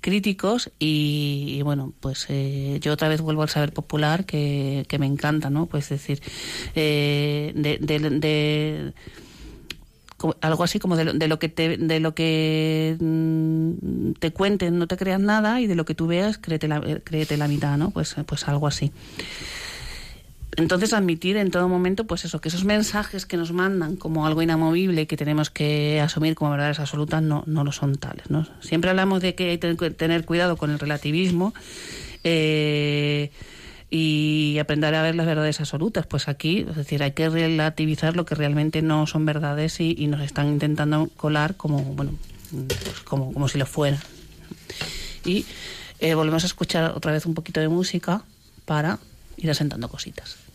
críticos 0.00 0.70
y, 0.78 1.60
bueno, 1.62 1.92
pues 2.00 2.26
eh, 2.28 2.78
yo 2.80 2.92
otra 2.92 3.08
vez 3.08 3.20
vuelvo 3.20 3.42
al 3.42 3.48
saber 3.48 3.72
popular 3.72 4.24
que, 4.24 4.86
me 4.98 5.06
encanta, 5.06 5.50
¿no? 5.50 5.66
Pues 5.66 5.88
decir, 5.88 6.20
eh, 6.74 7.52
de, 7.54 7.78
de, 7.78 8.92
algo 10.40 10.64
así 10.64 10.78
como 10.78 10.96
de 10.96 11.04
lo, 11.04 11.12
de 11.12 11.28
lo, 11.28 11.38
que 11.38 11.48
te, 11.48 11.76
de 11.76 12.00
lo 12.00 12.14
que 12.14 12.96
mm, 12.98 14.12
te 14.18 14.32
cuenten 14.32 14.78
no 14.78 14.86
te 14.86 14.96
creas 14.96 15.20
nada 15.20 15.60
y 15.60 15.66
de 15.66 15.76
lo 15.76 15.84
que 15.84 15.94
tú 15.94 16.08
veas 16.08 16.38
créete 16.38 16.66
la, 16.66 16.80
créete 17.04 17.36
la 17.36 17.48
mitad, 17.48 17.76
¿no? 17.76 17.90
Pues, 17.90 18.16
pues 18.26 18.48
algo 18.48 18.66
así. 18.66 18.92
Entonces 20.58 20.92
admitir 20.92 21.36
en 21.36 21.52
todo 21.52 21.68
momento, 21.68 22.04
pues 22.04 22.24
eso, 22.24 22.40
que 22.40 22.48
esos 22.48 22.64
mensajes 22.64 23.26
que 23.26 23.36
nos 23.36 23.52
mandan 23.52 23.94
como 23.94 24.26
algo 24.26 24.42
inamovible 24.42 25.06
que 25.06 25.16
tenemos 25.16 25.50
que 25.50 26.00
asumir 26.00 26.34
como 26.34 26.50
verdades 26.50 26.80
absolutas 26.80 27.22
no, 27.22 27.44
no 27.46 27.62
lo 27.62 27.70
son 27.70 27.94
tales. 27.94 28.28
¿no? 28.28 28.44
Siempre 28.60 28.90
hablamos 28.90 29.22
de 29.22 29.36
que 29.36 29.50
hay 29.50 29.58
que 29.58 29.90
tener 29.92 30.24
cuidado 30.24 30.56
con 30.56 30.72
el 30.72 30.80
relativismo 30.80 31.54
eh, 32.24 33.30
y 33.88 34.58
aprender 34.58 34.96
a 34.96 35.02
ver 35.02 35.14
las 35.14 35.26
verdades 35.26 35.60
absolutas. 35.60 36.08
Pues 36.08 36.26
aquí, 36.26 36.66
es 36.68 36.74
decir, 36.74 37.04
hay 37.04 37.12
que 37.12 37.28
relativizar 37.28 38.16
lo 38.16 38.26
que 38.26 38.34
realmente 38.34 38.82
no 38.82 39.06
son 39.06 39.26
verdades 39.26 39.78
y, 39.78 40.08
nos 40.08 40.22
están 40.22 40.48
intentando 40.48 41.08
colar 41.16 41.54
como, 41.54 41.84
bueno, 41.84 42.18
pues 42.50 43.00
como, 43.04 43.32
como 43.32 43.46
si 43.46 43.58
lo 43.58 43.66
fueran. 43.66 44.00
Y 45.24 45.46
eh, 46.00 46.14
volvemos 46.14 46.42
a 46.42 46.46
escuchar 46.48 46.94
otra 46.96 47.12
vez 47.12 47.26
un 47.26 47.34
poquito 47.34 47.60
de 47.60 47.68
música 47.68 48.24
para 48.64 48.98
ir 49.36 49.52
asentando 49.52 49.88
cositas. 49.88 50.47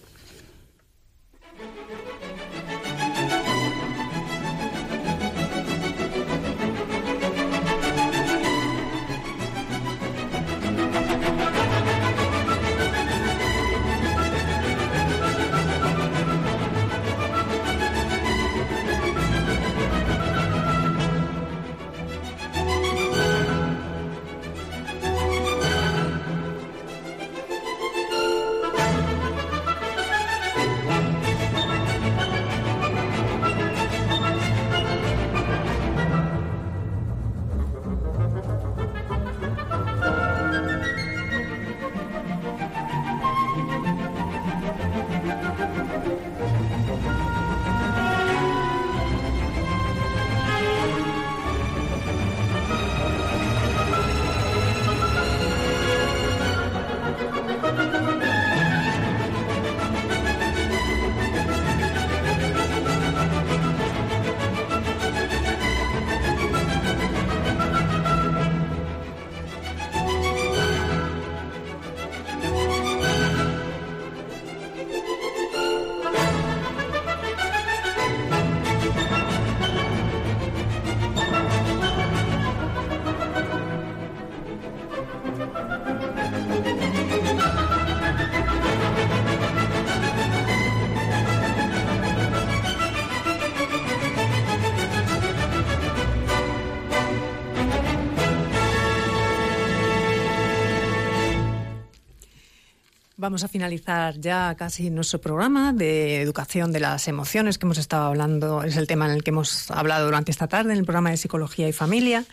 Vamos 103.33 103.45
a 103.45 103.47
finalizar 103.47 104.19
ya 104.19 104.53
casi 104.53 104.91
nuestro 104.91 105.19
programa 105.19 105.73
de 105.73 106.21
educación 106.21 106.71
de 106.71 106.79
las 106.79 107.07
emociones 107.07 107.57
que 107.57 107.65
hemos 107.65 107.79
estado 107.79 108.05
hablando, 108.05 108.61
es 108.61 108.77
el 108.77 108.85
tema 108.85 109.07
en 109.07 109.13
el 109.13 109.23
que 109.23 109.31
hemos 109.31 109.71
hablado 109.71 110.05
durante 110.05 110.29
esta 110.29 110.47
tarde 110.47 110.71
en 110.73 110.77
el 110.77 110.85
programa 110.85 111.09
de 111.09 111.17
psicología 111.17 111.67
y 111.67 111.73
familia. 111.73 112.25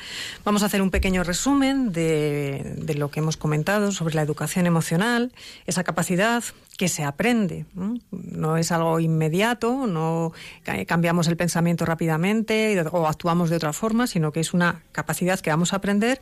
Vamos 0.44 0.62
a 0.62 0.66
hacer 0.66 0.82
un 0.82 0.90
pequeño 0.90 1.24
resumen 1.24 1.90
de, 1.90 2.74
de 2.76 2.94
lo 2.96 3.10
que 3.10 3.20
hemos 3.20 3.38
comentado 3.38 3.92
sobre 3.92 4.14
la 4.14 4.20
educación 4.20 4.66
emocional, 4.66 5.32
esa 5.64 5.84
capacidad 5.84 6.44
que 6.80 6.88
se 6.88 7.04
aprende. 7.04 7.66
¿no? 7.72 8.56
es 8.56 8.72
algo 8.72 9.00
inmediato, 9.00 9.86
no 9.86 10.32
cambiamos 10.86 11.28
el 11.28 11.36
pensamiento 11.36 11.84
rápidamente 11.84 12.82
o 12.90 13.06
actuamos 13.06 13.50
de 13.50 13.56
otra 13.56 13.74
forma, 13.74 14.06
sino 14.06 14.32
que 14.32 14.40
es 14.40 14.54
una 14.54 14.82
capacidad 14.92 15.38
que 15.40 15.50
vamos 15.50 15.74
a 15.74 15.76
aprender 15.76 16.20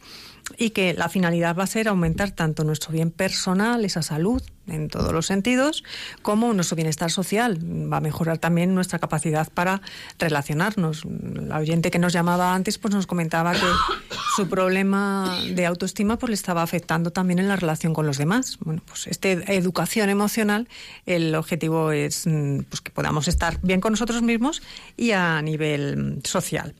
y 0.56 0.70
que 0.70 0.94
la 0.94 1.08
finalidad 1.08 1.56
va 1.56 1.62
a 1.62 1.68
ser 1.68 1.86
aumentar 1.86 2.32
tanto 2.32 2.64
nuestro 2.64 2.90
bien 2.90 3.12
personal, 3.12 3.84
esa 3.84 4.02
salud 4.02 4.42
en 4.68 4.88
todos 4.88 5.12
los 5.12 5.26
sentidos, 5.26 5.84
como 6.22 6.52
nuestro 6.52 6.76
bienestar 6.76 7.10
social. 7.10 7.58
Va 7.92 7.98
a 7.98 8.00
mejorar 8.00 8.38
también 8.38 8.74
nuestra 8.74 8.98
capacidad 8.98 9.48
para 9.52 9.82
relacionarnos. 10.18 11.04
La 11.04 11.58
oyente 11.58 11.90
que 11.90 11.98
nos 11.98 12.12
llamaba 12.12 12.54
antes 12.54 12.78
pues 12.78 12.94
nos 12.94 13.06
comentaba 13.06 13.52
que 13.52 13.60
su 14.36 14.48
problema 14.48 15.38
de 15.54 15.66
autoestima 15.66 16.18
pues 16.18 16.30
le 16.30 16.34
estaba 16.34 16.62
afectando 16.62 17.10
también 17.10 17.38
en 17.38 17.48
la 17.48 17.56
relación 17.56 17.94
con 17.94 18.06
los 18.06 18.18
demás. 18.18 18.58
Bueno, 18.60 18.82
pues 18.86 19.06
esta 19.06 19.28
educación 19.28 20.08
emocional, 20.10 20.68
el 21.06 21.34
objetivo 21.34 21.92
es 21.92 22.26
mm, 22.26 22.60
pues 22.68 22.80
que 22.80 22.90
podamos 22.90 23.28
estar 23.28 23.58
bien 23.62 23.80
con 23.80 23.92
nosotros 23.92 24.22
mismos 24.22 24.62
y 24.96 25.12
a 25.12 25.40
nivel 25.42 26.20
social. 26.24 26.74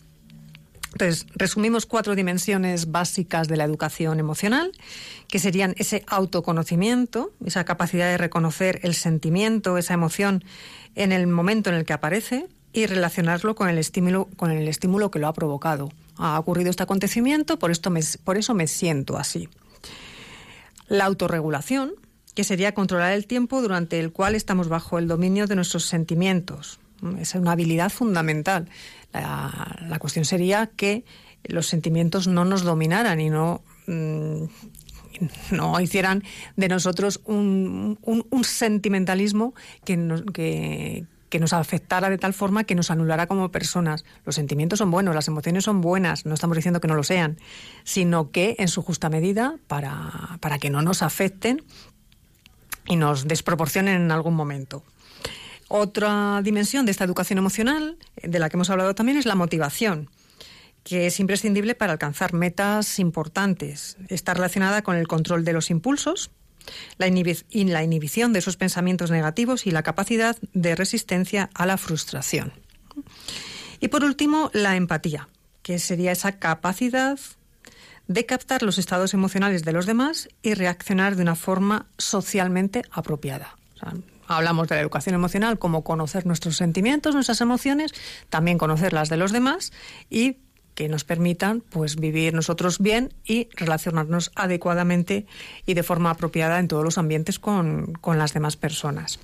Entonces, 0.93 1.26
resumimos 1.34 1.86
cuatro 1.86 2.14
dimensiones 2.14 2.91
básicas 2.91 3.49
de 3.49 3.57
la 3.57 3.64
educación 3.64 4.20
emocional, 4.20 4.72
que 5.28 5.39
serían 5.39 5.74
ese 5.76 6.03
autoconocimiento, 6.07 7.32
esa 7.45 7.64
capacidad 7.64 8.07
de 8.07 8.18
reconocer 8.18 8.80
el 8.82 8.95
sentimiento, 8.95 9.78
esa 9.78 9.95
emoción 9.95 10.45
en 10.95 11.12
el 11.12 11.26
momento 11.26 11.70
en 11.70 11.76
el 11.76 11.84
que 11.84 11.93
aparece 11.93 12.47
y 12.72 12.86
relacionarlo 12.86 13.55
con 13.55 13.68
el 13.68 13.78
estímulo, 13.78 14.28
con 14.36 14.51
el 14.51 14.66
estímulo 14.68 15.11
que 15.11 15.18
lo 15.18 15.28
ha 15.28 15.32
provocado. 15.32 15.91
Ha 16.16 16.39
ocurrido 16.39 16.70
este 16.70 16.82
acontecimiento, 16.82 17.59
por, 17.59 17.70
esto 17.70 17.93
por 18.24 18.39
eso 18.39 18.55
me 18.55 18.66
siento 18.66 19.18
así. 19.18 19.49
La 20.89 21.05
autorregulación, 21.05 21.93
que 22.34 22.45
sería 22.45 22.72
controlar 22.72 23.12
el 23.12 23.26
tiempo 23.26 23.61
durante 23.61 24.01
el 24.01 24.12
cual 24.12 24.34
estamos 24.34 24.68
bajo 24.68 24.99
el 24.99 25.09
dominio 25.09 25.47
de 25.47 25.57
nuestros 25.57 25.84
sentimientos. 25.84 26.80
Es 27.20 27.34
una 27.34 27.53
habilidad 27.53 27.91
fundamental. 27.91 28.68
La, 29.12 29.98
cuestión 29.98 30.24
sería 30.24 30.66
que 30.66 31.04
los 31.44 31.66
sentimientos 31.66 32.28
no 32.28 32.44
nos 32.44 32.62
dominaran 32.62 33.20
y 33.20 33.30
no, 33.30 33.62
mm, 33.86 34.44
no 35.50 35.80
hicieran 35.80 36.22
de 36.56 36.68
nosotros 36.68 37.20
un, 37.24 37.98
sentimentalismo 38.42 39.54
que 39.84 39.96
nos, 39.96 40.22
que, 40.22 41.06
nos 41.40 41.52
afectara 41.52 42.11
de 42.11 42.18
tal 42.18 42.34
forma 42.34 42.64
que 42.64 42.74
nos 42.74 42.90
anulara 42.90 43.26
como 43.26 43.50
personas. 43.50 44.04
Los 44.24 44.34
sentimientos 44.34 44.78
son 44.78 44.90
buenos, 44.90 45.14
las 45.14 45.28
emociones 45.28 45.64
son 45.64 45.80
buenas, 45.80 46.26
no 46.26 46.34
estamos 46.34 46.56
diciendo 46.56 46.80
que 46.80 46.88
no 46.88 46.94
lo 46.94 47.02
sean, 47.02 47.38
sino 47.84 48.30
que 48.30 48.56
en 48.59 48.68
su 48.68 48.82
justa 48.82 49.09
medida, 49.09 49.56
para, 49.66 50.38
para 50.40 50.59
que 50.59 50.70
no 50.70 50.82
nos 50.82 51.02
afecten 51.02 51.64
y 52.86 52.96
nos 52.96 53.26
desproporcionen 53.26 54.02
en 54.02 54.11
algún 54.11 54.34
momento. 54.34 54.82
Otra 55.68 56.40
dimensión 56.42 56.86
de 56.86 56.92
esta 56.92 57.04
educación 57.04 57.38
emocional, 57.38 57.98
de 58.22 58.38
la 58.38 58.48
que 58.48 58.56
hemos 58.56 58.70
hablado 58.70 58.94
también, 58.94 59.18
es 59.18 59.26
la 59.26 59.34
motivación, 59.34 60.08
que 60.82 61.06
es 61.06 61.20
imprescindible 61.20 61.74
para 61.74 61.92
alcanzar 61.92 62.32
metas 62.32 62.98
importantes. 62.98 63.98
Está 64.08 64.32
relacionada 64.32 64.82
con 64.82 64.96
el 64.96 65.06
control 65.06 65.44
de 65.44 65.52
los 65.52 65.70
impulsos, 65.70 66.30
la, 66.96 67.06
la 67.06 67.82
inhibición 67.82 68.32
de 68.32 68.38
esos 68.38 68.56
pensamientos 68.56 69.10
negativos 69.10 69.66
y 69.66 69.70
la 69.70 69.82
capacidad 69.82 70.36
de 70.54 70.74
resistencia 70.74 71.50
a 71.54 71.66
la 71.66 71.76
frustración. 71.76 72.52
Y 73.80 73.88
por 73.88 74.04
último, 74.04 74.50
la 74.54 74.76
empatía, 74.76 75.28
que 75.62 75.78
sería 75.78 76.12
esa 76.12 76.38
capacidad 76.38 77.18
de 78.06 78.24
captar 78.24 78.62
los 78.62 78.78
estados 78.78 79.12
emocionales 79.12 79.64
de 79.64 79.72
los 79.72 79.84
demás 79.84 80.28
y 80.42 80.54
reaccionar 80.54 81.14
de 81.14 81.22
una 81.22 81.36
forma 81.36 81.86
socialmente 81.98 82.82
apropiada. 82.90 83.56
Hablamos 84.28 84.68
de 84.68 84.76
la 84.76 84.82
educación 84.82 85.14
emocional 85.14 85.58
como 85.58 85.82
conocer 85.82 86.26
nuestros 86.26 86.56
sentimientos, 86.56 87.14
nuestras 87.14 87.40
emociones, 87.40 87.92
también 88.28 88.58
conocer 88.58 88.92
las 88.92 89.08
de 89.08 89.16
los 89.16 89.32
demás 89.32 89.72
y 90.10 90.36
que 90.74 90.88
nos 90.88 91.02
permitan 91.02 91.60
pues 91.60 91.96
vivir 91.96 92.34
nosotros 92.34 92.78
bien 92.78 93.12
y 93.24 93.48
relacionarnos 93.56 94.30
adecuadamente 94.36 95.26
y 95.66 95.74
de 95.74 95.82
forma 95.82 96.10
apropiada 96.10 96.60
en 96.60 96.68
todos 96.68 96.84
los 96.84 96.98
ambientes 96.98 97.40
con, 97.40 97.94
con 97.94 98.18
las 98.18 98.32
demás 98.32 98.56
personas. 98.56 99.18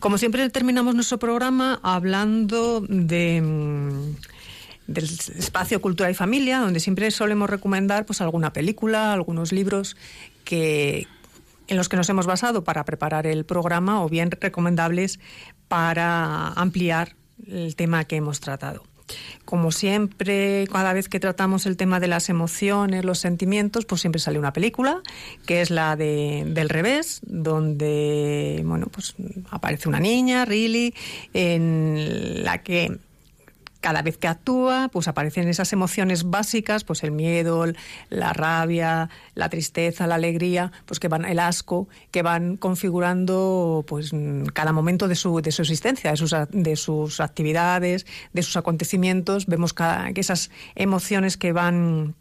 Como 0.00 0.18
siempre 0.18 0.48
terminamos 0.50 0.96
nuestro 0.96 1.18
programa 1.18 1.78
hablando 1.84 2.80
de 2.80 3.40
mm, 3.40 4.16
del 4.88 5.04
espacio 5.04 5.80
Cultura 5.80 6.10
y 6.10 6.14
Familia, 6.14 6.58
donde 6.60 6.80
siempre 6.80 7.10
solemos 7.10 7.48
recomendar 7.48 8.06
pues 8.06 8.20
alguna 8.20 8.52
película, 8.52 9.12
algunos 9.12 9.52
libros 9.52 9.96
que, 10.44 11.06
en 11.68 11.76
los 11.76 11.88
que 11.88 11.96
nos 11.96 12.08
hemos 12.08 12.26
basado 12.26 12.64
para 12.64 12.84
preparar 12.84 13.26
el 13.26 13.44
programa 13.44 14.02
o 14.02 14.08
bien 14.08 14.30
recomendables 14.30 15.20
para 15.68 16.48
ampliar 16.48 17.14
el 17.46 17.76
tema 17.76 18.04
que 18.04 18.16
hemos 18.16 18.40
tratado. 18.40 18.82
Como 19.44 19.72
siempre, 19.72 20.68
cada 20.70 20.92
vez 20.92 21.08
que 21.08 21.20
tratamos 21.20 21.64
el 21.64 21.76
tema 21.78 22.00
de 22.00 22.08
las 22.08 22.28
emociones, 22.28 23.04
los 23.04 23.18
sentimientos, 23.18 23.86
pues 23.86 24.02
siempre 24.02 24.20
sale 24.20 24.38
una 24.38 24.52
película, 24.52 25.00
que 25.46 25.62
es 25.62 25.70
la 25.70 25.96
de, 25.96 26.44
del 26.46 26.68
revés, 26.68 27.20
donde 27.22 28.62
bueno, 28.66 28.88
pues 28.88 29.14
aparece 29.50 29.88
una 29.88 30.00
niña, 30.00 30.44
Riley, 30.44 30.94
en 31.32 32.44
la 32.44 32.62
que 32.62 32.98
cada 33.80 34.02
vez 34.02 34.18
que 34.18 34.28
actúa, 34.28 34.88
pues 34.92 35.08
aparecen 35.08 35.48
esas 35.48 35.72
emociones 35.72 36.24
básicas, 36.24 36.84
pues 36.84 37.04
el 37.04 37.12
miedo, 37.12 37.64
la 38.10 38.32
rabia, 38.32 39.08
la 39.34 39.48
tristeza, 39.48 40.06
la 40.06 40.16
alegría, 40.16 40.72
pues 40.86 40.98
que 41.00 41.08
van 41.08 41.24
el 41.24 41.38
asco, 41.38 41.88
que 42.10 42.22
van 42.22 42.56
configurando 42.56 43.84
pues 43.86 44.12
cada 44.52 44.72
momento 44.72 45.08
de 45.08 45.14
su, 45.14 45.40
de 45.40 45.52
su 45.52 45.62
existencia, 45.62 46.10
de 46.10 46.16
sus, 46.16 46.34
de 46.50 46.76
sus 46.76 47.20
actividades, 47.20 48.06
de 48.32 48.42
sus 48.42 48.56
acontecimientos. 48.56 49.46
Vemos 49.46 49.72
que 49.74 50.20
esas 50.20 50.50
emociones 50.74 51.36
que 51.36 51.52
van 51.52 52.14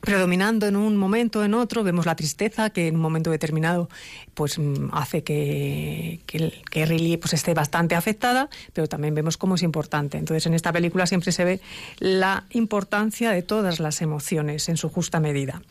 predominando 0.00 0.66
en 0.66 0.76
un 0.76 0.96
momento 0.96 1.44
en 1.44 1.54
otro 1.54 1.82
vemos 1.82 2.06
la 2.06 2.16
tristeza 2.16 2.70
que 2.70 2.88
en 2.88 2.96
un 2.96 3.00
momento 3.00 3.30
determinado 3.30 3.88
pues 4.34 4.58
mm, 4.58 4.90
hace 4.92 5.22
que, 5.22 6.20
que, 6.26 6.52
que 6.70 6.86
Riley 6.86 7.16
pues 7.16 7.34
esté 7.34 7.54
bastante 7.54 7.94
afectada 7.94 8.48
pero 8.72 8.88
también 8.88 9.14
vemos 9.14 9.36
cómo 9.36 9.56
es 9.56 9.62
importante. 9.62 10.18
Entonces 10.18 10.46
en 10.46 10.54
esta 10.54 10.72
película 10.72 11.06
siempre 11.06 11.32
se 11.32 11.44
ve 11.44 11.60
la 11.98 12.44
importancia 12.50 13.30
de 13.30 13.42
todas 13.42 13.80
las 13.80 14.02
emociones 14.02 14.68
en 14.68 14.76
su 14.76 14.88
justa 14.88 15.20
medida. 15.20 15.62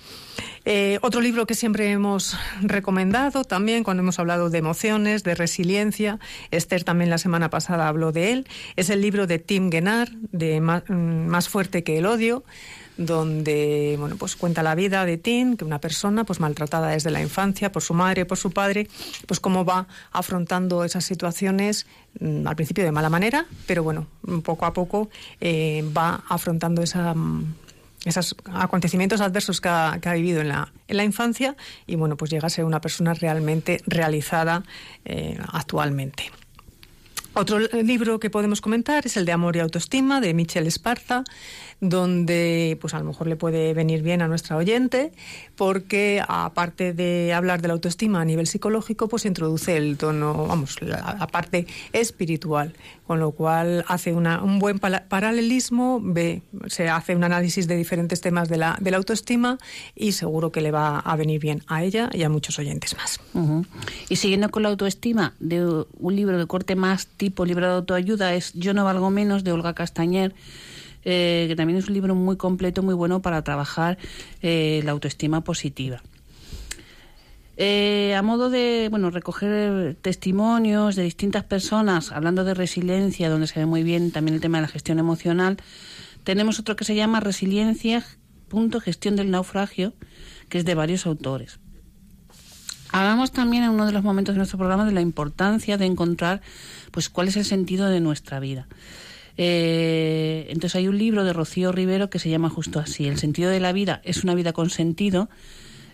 Eh, 0.66 1.00
otro 1.02 1.22
libro 1.22 1.48
que 1.48 1.56
siempre 1.56 1.92
hemos 1.92 2.38
recomendado 2.62 3.44
también 3.44 3.84
cuando 3.84 4.04
hemos 4.04 4.20
hablado 4.20 4.50
de 4.50 4.58
emociones 4.58 5.24
de 5.24 5.34
resiliencia 5.34 6.20
Esther 6.52 6.84
también 6.84 7.10
la 7.10 7.18
semana 7.18 7.50
pasada 7.50 7.88
habló 7.88 8.12
de 8.12 8.34
él 8.34 8.48
es 8.76 8.90
el 8.90 9.02
libro 9.02 9.28
de 9.28 9.40
Tim 9.40 9.72
Gennard 9.72 10.12
de 10.32 10.60
mm, 10.60 11.28
más 11.28 11.48
fuerte 11.48 11.84
que 11.84 11.98
el 11.98 12.06
odio 12.06 12.44
donde 12.98 13.96
bueno, 14.00 14.16
pues 14.18 14.36
cuenta 14.36 14.64
la 14.64 14.76
vida 14.76 15.06
de 15.06 15.18
Tim, 15.18 15.56
que 15.56 15.66
una 15.66 15.80
persona 15.80 16.24
pues 16.24 16.40
maltratada 16.40 16.90
desde 16.90 17.12
la 17.12 17.22
infancia 17.22 17.72
por 17.72 17.84
su 17.84 17.94
madre, 17.94 18.26
por 18.26 18.38
su 18.38 18.52
padre, 18.52 18.88
pues 19.26 19.40
cómo 19.40 19.66
va 19.66 19.88
afrontando 20.12 20.84
esas 20.84 21.06
situaciones 21.06 21.86
mm, 22.20 22.48
al 22.48 22.56
principio 22.56 22.84
de 22.84 22.92
mala 22.92 23.10
manera, 23.10 23.46
pero 23.66 23.84
bueno, 23.84 24.08
poco 24.44 24.66
a 24.66 24.74
poco 24.74 25.10
eh, 25.40 25.84
va 25.96 26.24
afrontando 26.28 26.82
esa 26.82 27.14
mm, 27.14 27.56
esos 28.06 28.36
acontecimientos 28.54 29.20
adversos 29.22 29.60
que 29.60 29.70
ha, 29.70 30.14
vivido 30.14 30.40
en 30.40 30.50
la, 30.50 30.72
en 30.88 30.98
la, 30.98 31.04
infancia 31.04 31.58
y 31.86 31.96
bueno, 31.96 32.16
pues 32.16 32.32
llega 32.32 32.48
a 32.48 32.50
ser 32.50 32.64
una 32.64 32.80
persona 32.80 33.14
realmente 33.14 33.82
realizada 33.86 34.64
eh, 35.04 35.38
actualmente. 35.52 36.32
Otro 37.34 37.60
libro 37.60 38.20
que 38.20 38.32
podemos 38.32 38.62
comentar 38.62 39.06
es 39.06 39.16
el 39.16 39.26
de 39.26 39.32
Amor 39.32 39.56
y 39.56 39.60
Autoestima 39.60 40.22
de 40.22 40.34
Michel 40.34 40.66
Esparza, 40.66 41.24
donde 41.80 42.78
pues 42.82 42.94
a 42.94 43.00
lo 43.00 43.06
mejor 43.06 43.28
le 43.28 43.36
puede 43.36 43.74
venir 43.74 44.02
bien 44.02 44.22
a 44.22 44.28
nuestra 44.28 44.58
oyente, 44.58 45.12
porque 45.56 46.22
aparte 46.28 46.94
de 46.94 47.34
hablar 47.34 47.62
de 47.62 47.68
la 47.68 47.76
autoestima 47.76 48.22
a 48.22 48.26
nivel 48.26 48.48
psicológico, 48.48 49.08
pues 49.08 49.26
introduce 49.26 49.78
el 49.78 49.98
tono, 49.98 50.48
vamos, 50.48 50.82
la, 50.82 51.28
parte 51.28 51.68
espiritual, 51.94 52.74
con 53.06 53.20
lo 53.20 53.32
cual 53.32 53.86
hace 53.88 54.14
un 54.14 54.60
buen 54.60 54.80
paralelismo, 54.80 56.00
ve, 56.02 56.42
se 56.68 56.90
hace 56.90 57.16
un 57.16 57.24
análisis 57.24 57.68
de 57.68 57.76
diferentes 57.76 58.22
temas 58.22 58.50
de 58.50 58.58
la, 58.58 58.78
de 58.80 58.92
la 58.92 58.98
autoestima 58.98 59.58
y 59.96 60.14
seguro 60.14 60.52
que 60.52 60.62
le 60.62 60.72
va 60.72 61.00
a 61.00 61.16
venir 61.16 61.40
bien 61.40 61.64
a 61.68 61.84
ella 61.84 62.10
y 62.14 62.24
a 62.24 62.30
muchos 62.30 62.58
oyentes 62.60 62.96
más. 62.98 63.20
Y 64.10 64.16
siguiendo 64.16 64.50
con 64.50 64.64
la 64.64 64.70
autoestima, 64.70 65.34
de 65.40 65.86
un 66.00 66.16
libro 66.16 66.38
de 66.38 66.48
corte 66.48 66.76
más 66.76 67.08
tipo 67.08 67.46
libro 67.46 67.68
de 67.68 67.74
autoayuda 67.74 68.34
es 68.34 68.54
Yo 68.54 68.74
no 68.74 68.84
valgo 68.84 69.10
menos 69.10 69.44
de 69.44 69.52
Olga 69.52 69.74
Castañer 69.74 70.34
eh, 71.04 71.46
que 71.48 71.56
también 71.56 71.80
es 71.80 71.88
un 71.88 71.94
libro 71.94 72.16
muy 72.16 72.38
completo, 72.38 72.84
muy 72.84 72.94
bueno 72.94 73.22
para 73.22 73.44
trabajar 73.44 73.98
eh, 74.42 74.82
la 74.84 74.92
autoestima 74.92 75.42
positiva. 75.44 76.02
Eh, 77.60 78.14
a 78.16 78.22
modo 78.22 78.52
de 78.52 78.88
bueno 78.92 79.10
recoger 79.10 79.96
testimonios 80.02 80.96
de 80.96 81.02
distintas 81.02 81.44
personas 81.44 82.12
hablando 82.12 82.44
de 82.44 82.54
resiliencia, 82.54 83.30
donde 83.30 83.48
se 83.48 83.60
ve 83.60 83.66
muy 83.66 83.82
bien 83.82 84.12
también 84.12 84.36
el 84.36 84.42
tema 84.42 84.60
de 84.60 84.64
la 84.64 84.68
gestión 84.68 85.00
emocional, 85.00 85.58
tenemos 86.24 86.60
otro 86.60 86.76
que 86.76 86.86
se 86.86 86.94
llama 86.94 87.20
Resiliencia, 87.20 88.06
punto, 88.48 88.80
gestión 88.80 89.16
del 89.16 89.32
naufragio, 89.32 89.94
que 90.50 90.60
es 90.60 90.66
de 90.66 90.76
varios 90.76 91.06
autores. 91.06 91.60
Hablamos 92.92 93.32
también 93.32 93.64
en 93.64 93.72
uno 93.72 93.86
de 93.86 93.92
los 93.92 94.04
momentos 94.04 94.36
de 94.36 94.38
nuestro 94.38 94.58
programa 94.58 94.86
de 94.86 94.92
la 94.92 95.02
importancia 95.02 95.78
de 95.78 95.86
encontrar 95.86 96.42
pues 96.92 97.10
cuál 97.10 97.28
es 97.28 97.38
el 97.38 97.46
sentido 97.46 97.88
de 97.88 98.00
nuestra 98.00 98.40
vida. 98.40 98.68
Eh, 99.38 100.48
entonces 100.50 100.76
hay 100.76 100.88
un 100.88 100.98
libro 100.98 101.24
de 101.24 101.32
Rocío 101.32 101.72
Rivero 101.72 102.10
que 102.10 102.20
se 102.20 102.30
llama 102.30 102.50
justo 102.50 102.80
así, 102.80 103.06
El 103.06 103.20
sentido 103.20 103.52
de 103.52 103.60
la 103.60 103.72
vida 103.72 104.02
es 104.04 104.24
una 104.24 104.34
vida 104.34 104.52
con 104.52 104.70
sentido, 104.70 105.30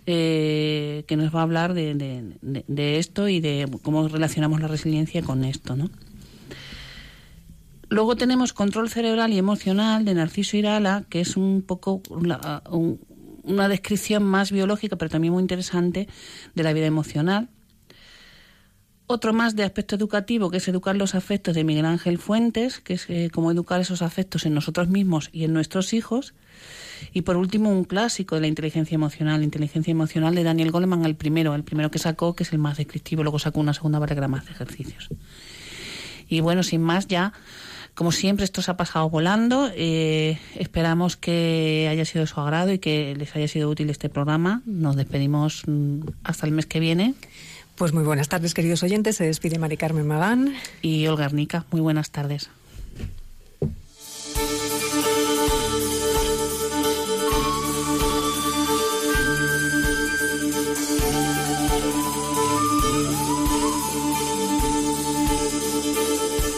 eh, 0.05 1.03
que 1.07 1.17
nos 1.17 1.33
va 1.33 1.41
a 1.41 1.43
hablar 1.43 1.73
de, 1.73 2.97
esto 2.97 3.27
y 3.27 3.41
de 3.41 3.69
cómo 3.81 4.07
relacionamos 4.07 4.61
la 4.61 4.67
resiliencia 4.67 5.21
con 5.21 5.43
esto, 5.43 5.75
¿no? 5.75 5.89
Luego 7.89 8.15
tenemos 8.15 8.53
control 8.53 8.89
cerebral 8.89 9.33
y 9.33 9.37
emocional 9.37 10.03
de 10.03 10.15
Narciso 10.15 10.57
Irala, 10.57 11.03
que 11.09 11.21
es 11.21 11.37
un 11.37 11.61
poco 11.61 12.01
una 13.43 13.69
descripción 13.69 14.23
más 14.23 14.51
biológica, 14.51 14.95
pero 14.95 15.11
también 15.11 15.33
muy 15.33 15.41
interesante, 15.41 16.07
de 16.55 16.63
la 16.63 16.73
vida 16.73 16.87
emocional. 16.87 17.49
Otro 19.13 19.31
más 19.31 19.55
de 19.55 19.63
aspecto 19.63 19.95
educativo, 19.95 20.49
que 20.49 20.57
es 20.57 20.67
educar 20.67 20.95
los 20.95 21.13
afectos 21.13 21.53
de 21.53 21.63
Miguel 21.63 21.85
Ángel 21.85 22.17
Fuentes, 22.17 22.79
que 22.79 22.95
es 22.95 23.07
eh, 23.11 23.29
cómo 23.31 23.51
educar 23.51 23.79
esos 23.79 24.01
afectos 24.01 24.47
en 24.47 24.55
nosotros 24.55 24.87
mismos 24.87 25.29
y 25.31 25.43
en 25.43 25.53
nuestros 25.53 25.93
hijos. 25.93 26.33
Y 27.13 27.21
por 27.21 27.37
último, 27.37 27.69
un 27.69 27.83
clásico 27.83 28.33
de 28.33 28.41
la 28.41 28.47
inteligencia 28.47 28.95
emocional, 28.95 29.43
inteligencia 29.43 29.91
emocional 29.91 30.33
de 30.33 30.41
Daniel 30.41 30.71
Goleman, 30.71 31.05
el 31.05 31.15
primero, 31.15 31.53
el 31.53 31.63
primero 31.63 31.91
que 31.91 31.99
sacó, 31.99 32.33
que 32.33 32.41
es 32.41 32.53
el 32.53 32.57
más 32.57 32.77
descriptivo, 32.77 33.21
luego 33.21 33.37
sacó 33.37 33.59
una 33.59 33.75
segunda 33.75 33.99
para 33.99 34.27
más 34.27 34.45
de 34.45 34.51
ejercicios. 34.53 35.09
Y 36.27 36.39
bueno, 36.39 36.63
sin 36.63 36.81
más, 36.81 37.07
ya, 37.07 37.33
como 37.93 38.11
siempre, 38.11 38.45
esto 38.45 38.63
se 38.63 38.71
ha 38.71 38.77
pasado 38.77 39.11
volando. 39.11 39.69
Eh, 39.75 40.39
esperamos 40.55 41.17
que 41.17 41.87
haya 41.87 42.03
sido 42.05 42.21
de 42.21 42.27
su 42.27 42.39
agrado 42.39 42.71
y 42.71 42.79
que 42.79 43.15
les 43.15 43.35
haya 43.35 43.47
sido 43.47 43.69
útil 43.69 43.91
este 43.91 44.09
programa. 44.09 44.63
Nos 44.65 44.95
despedimos 44.95 45.61
mm, 45.67 45.99
hasta 46.23 46.47
el 46.47 46.51
mes 46.51 46.65
que 46.65 46.79
viene. 46.79 47.13
Pues 47.75 47.91
muy 47.91 48.03
buenas 48.03 48.29
tardes, 48.29 48.53
queridos 48.53 48.83
oyentes. 48.83 49.15
Se 49.15 49.25
despide 49.25 49.57
Mari 49.57 49.77
Carmen 49.77 50.05
Magán. 50.07 50.53
Y 50.81 51.07
Olga 51.07 51.25
Arnica. 51.25 51.65
Muy 51.71 51.81
buenas 51.81 52.11
tardes. 52.11 52.49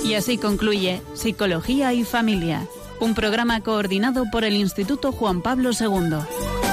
Y 0.03 0.13
así 0.13 0.37
concluye 0.37 1.01
Psicología 1.13 1.91
y 1.93 2.03
Familia, 2.03 2.67
un 2.99 3.15
programa 3.15 3.61
coordinado 3.61 4.25
por 4.31 4.43
el 4.45 4.53
Instituto 4.53 5.11
Juan 5.11 5.41
Pablo 5.41 5.71
II. 5.71 6.64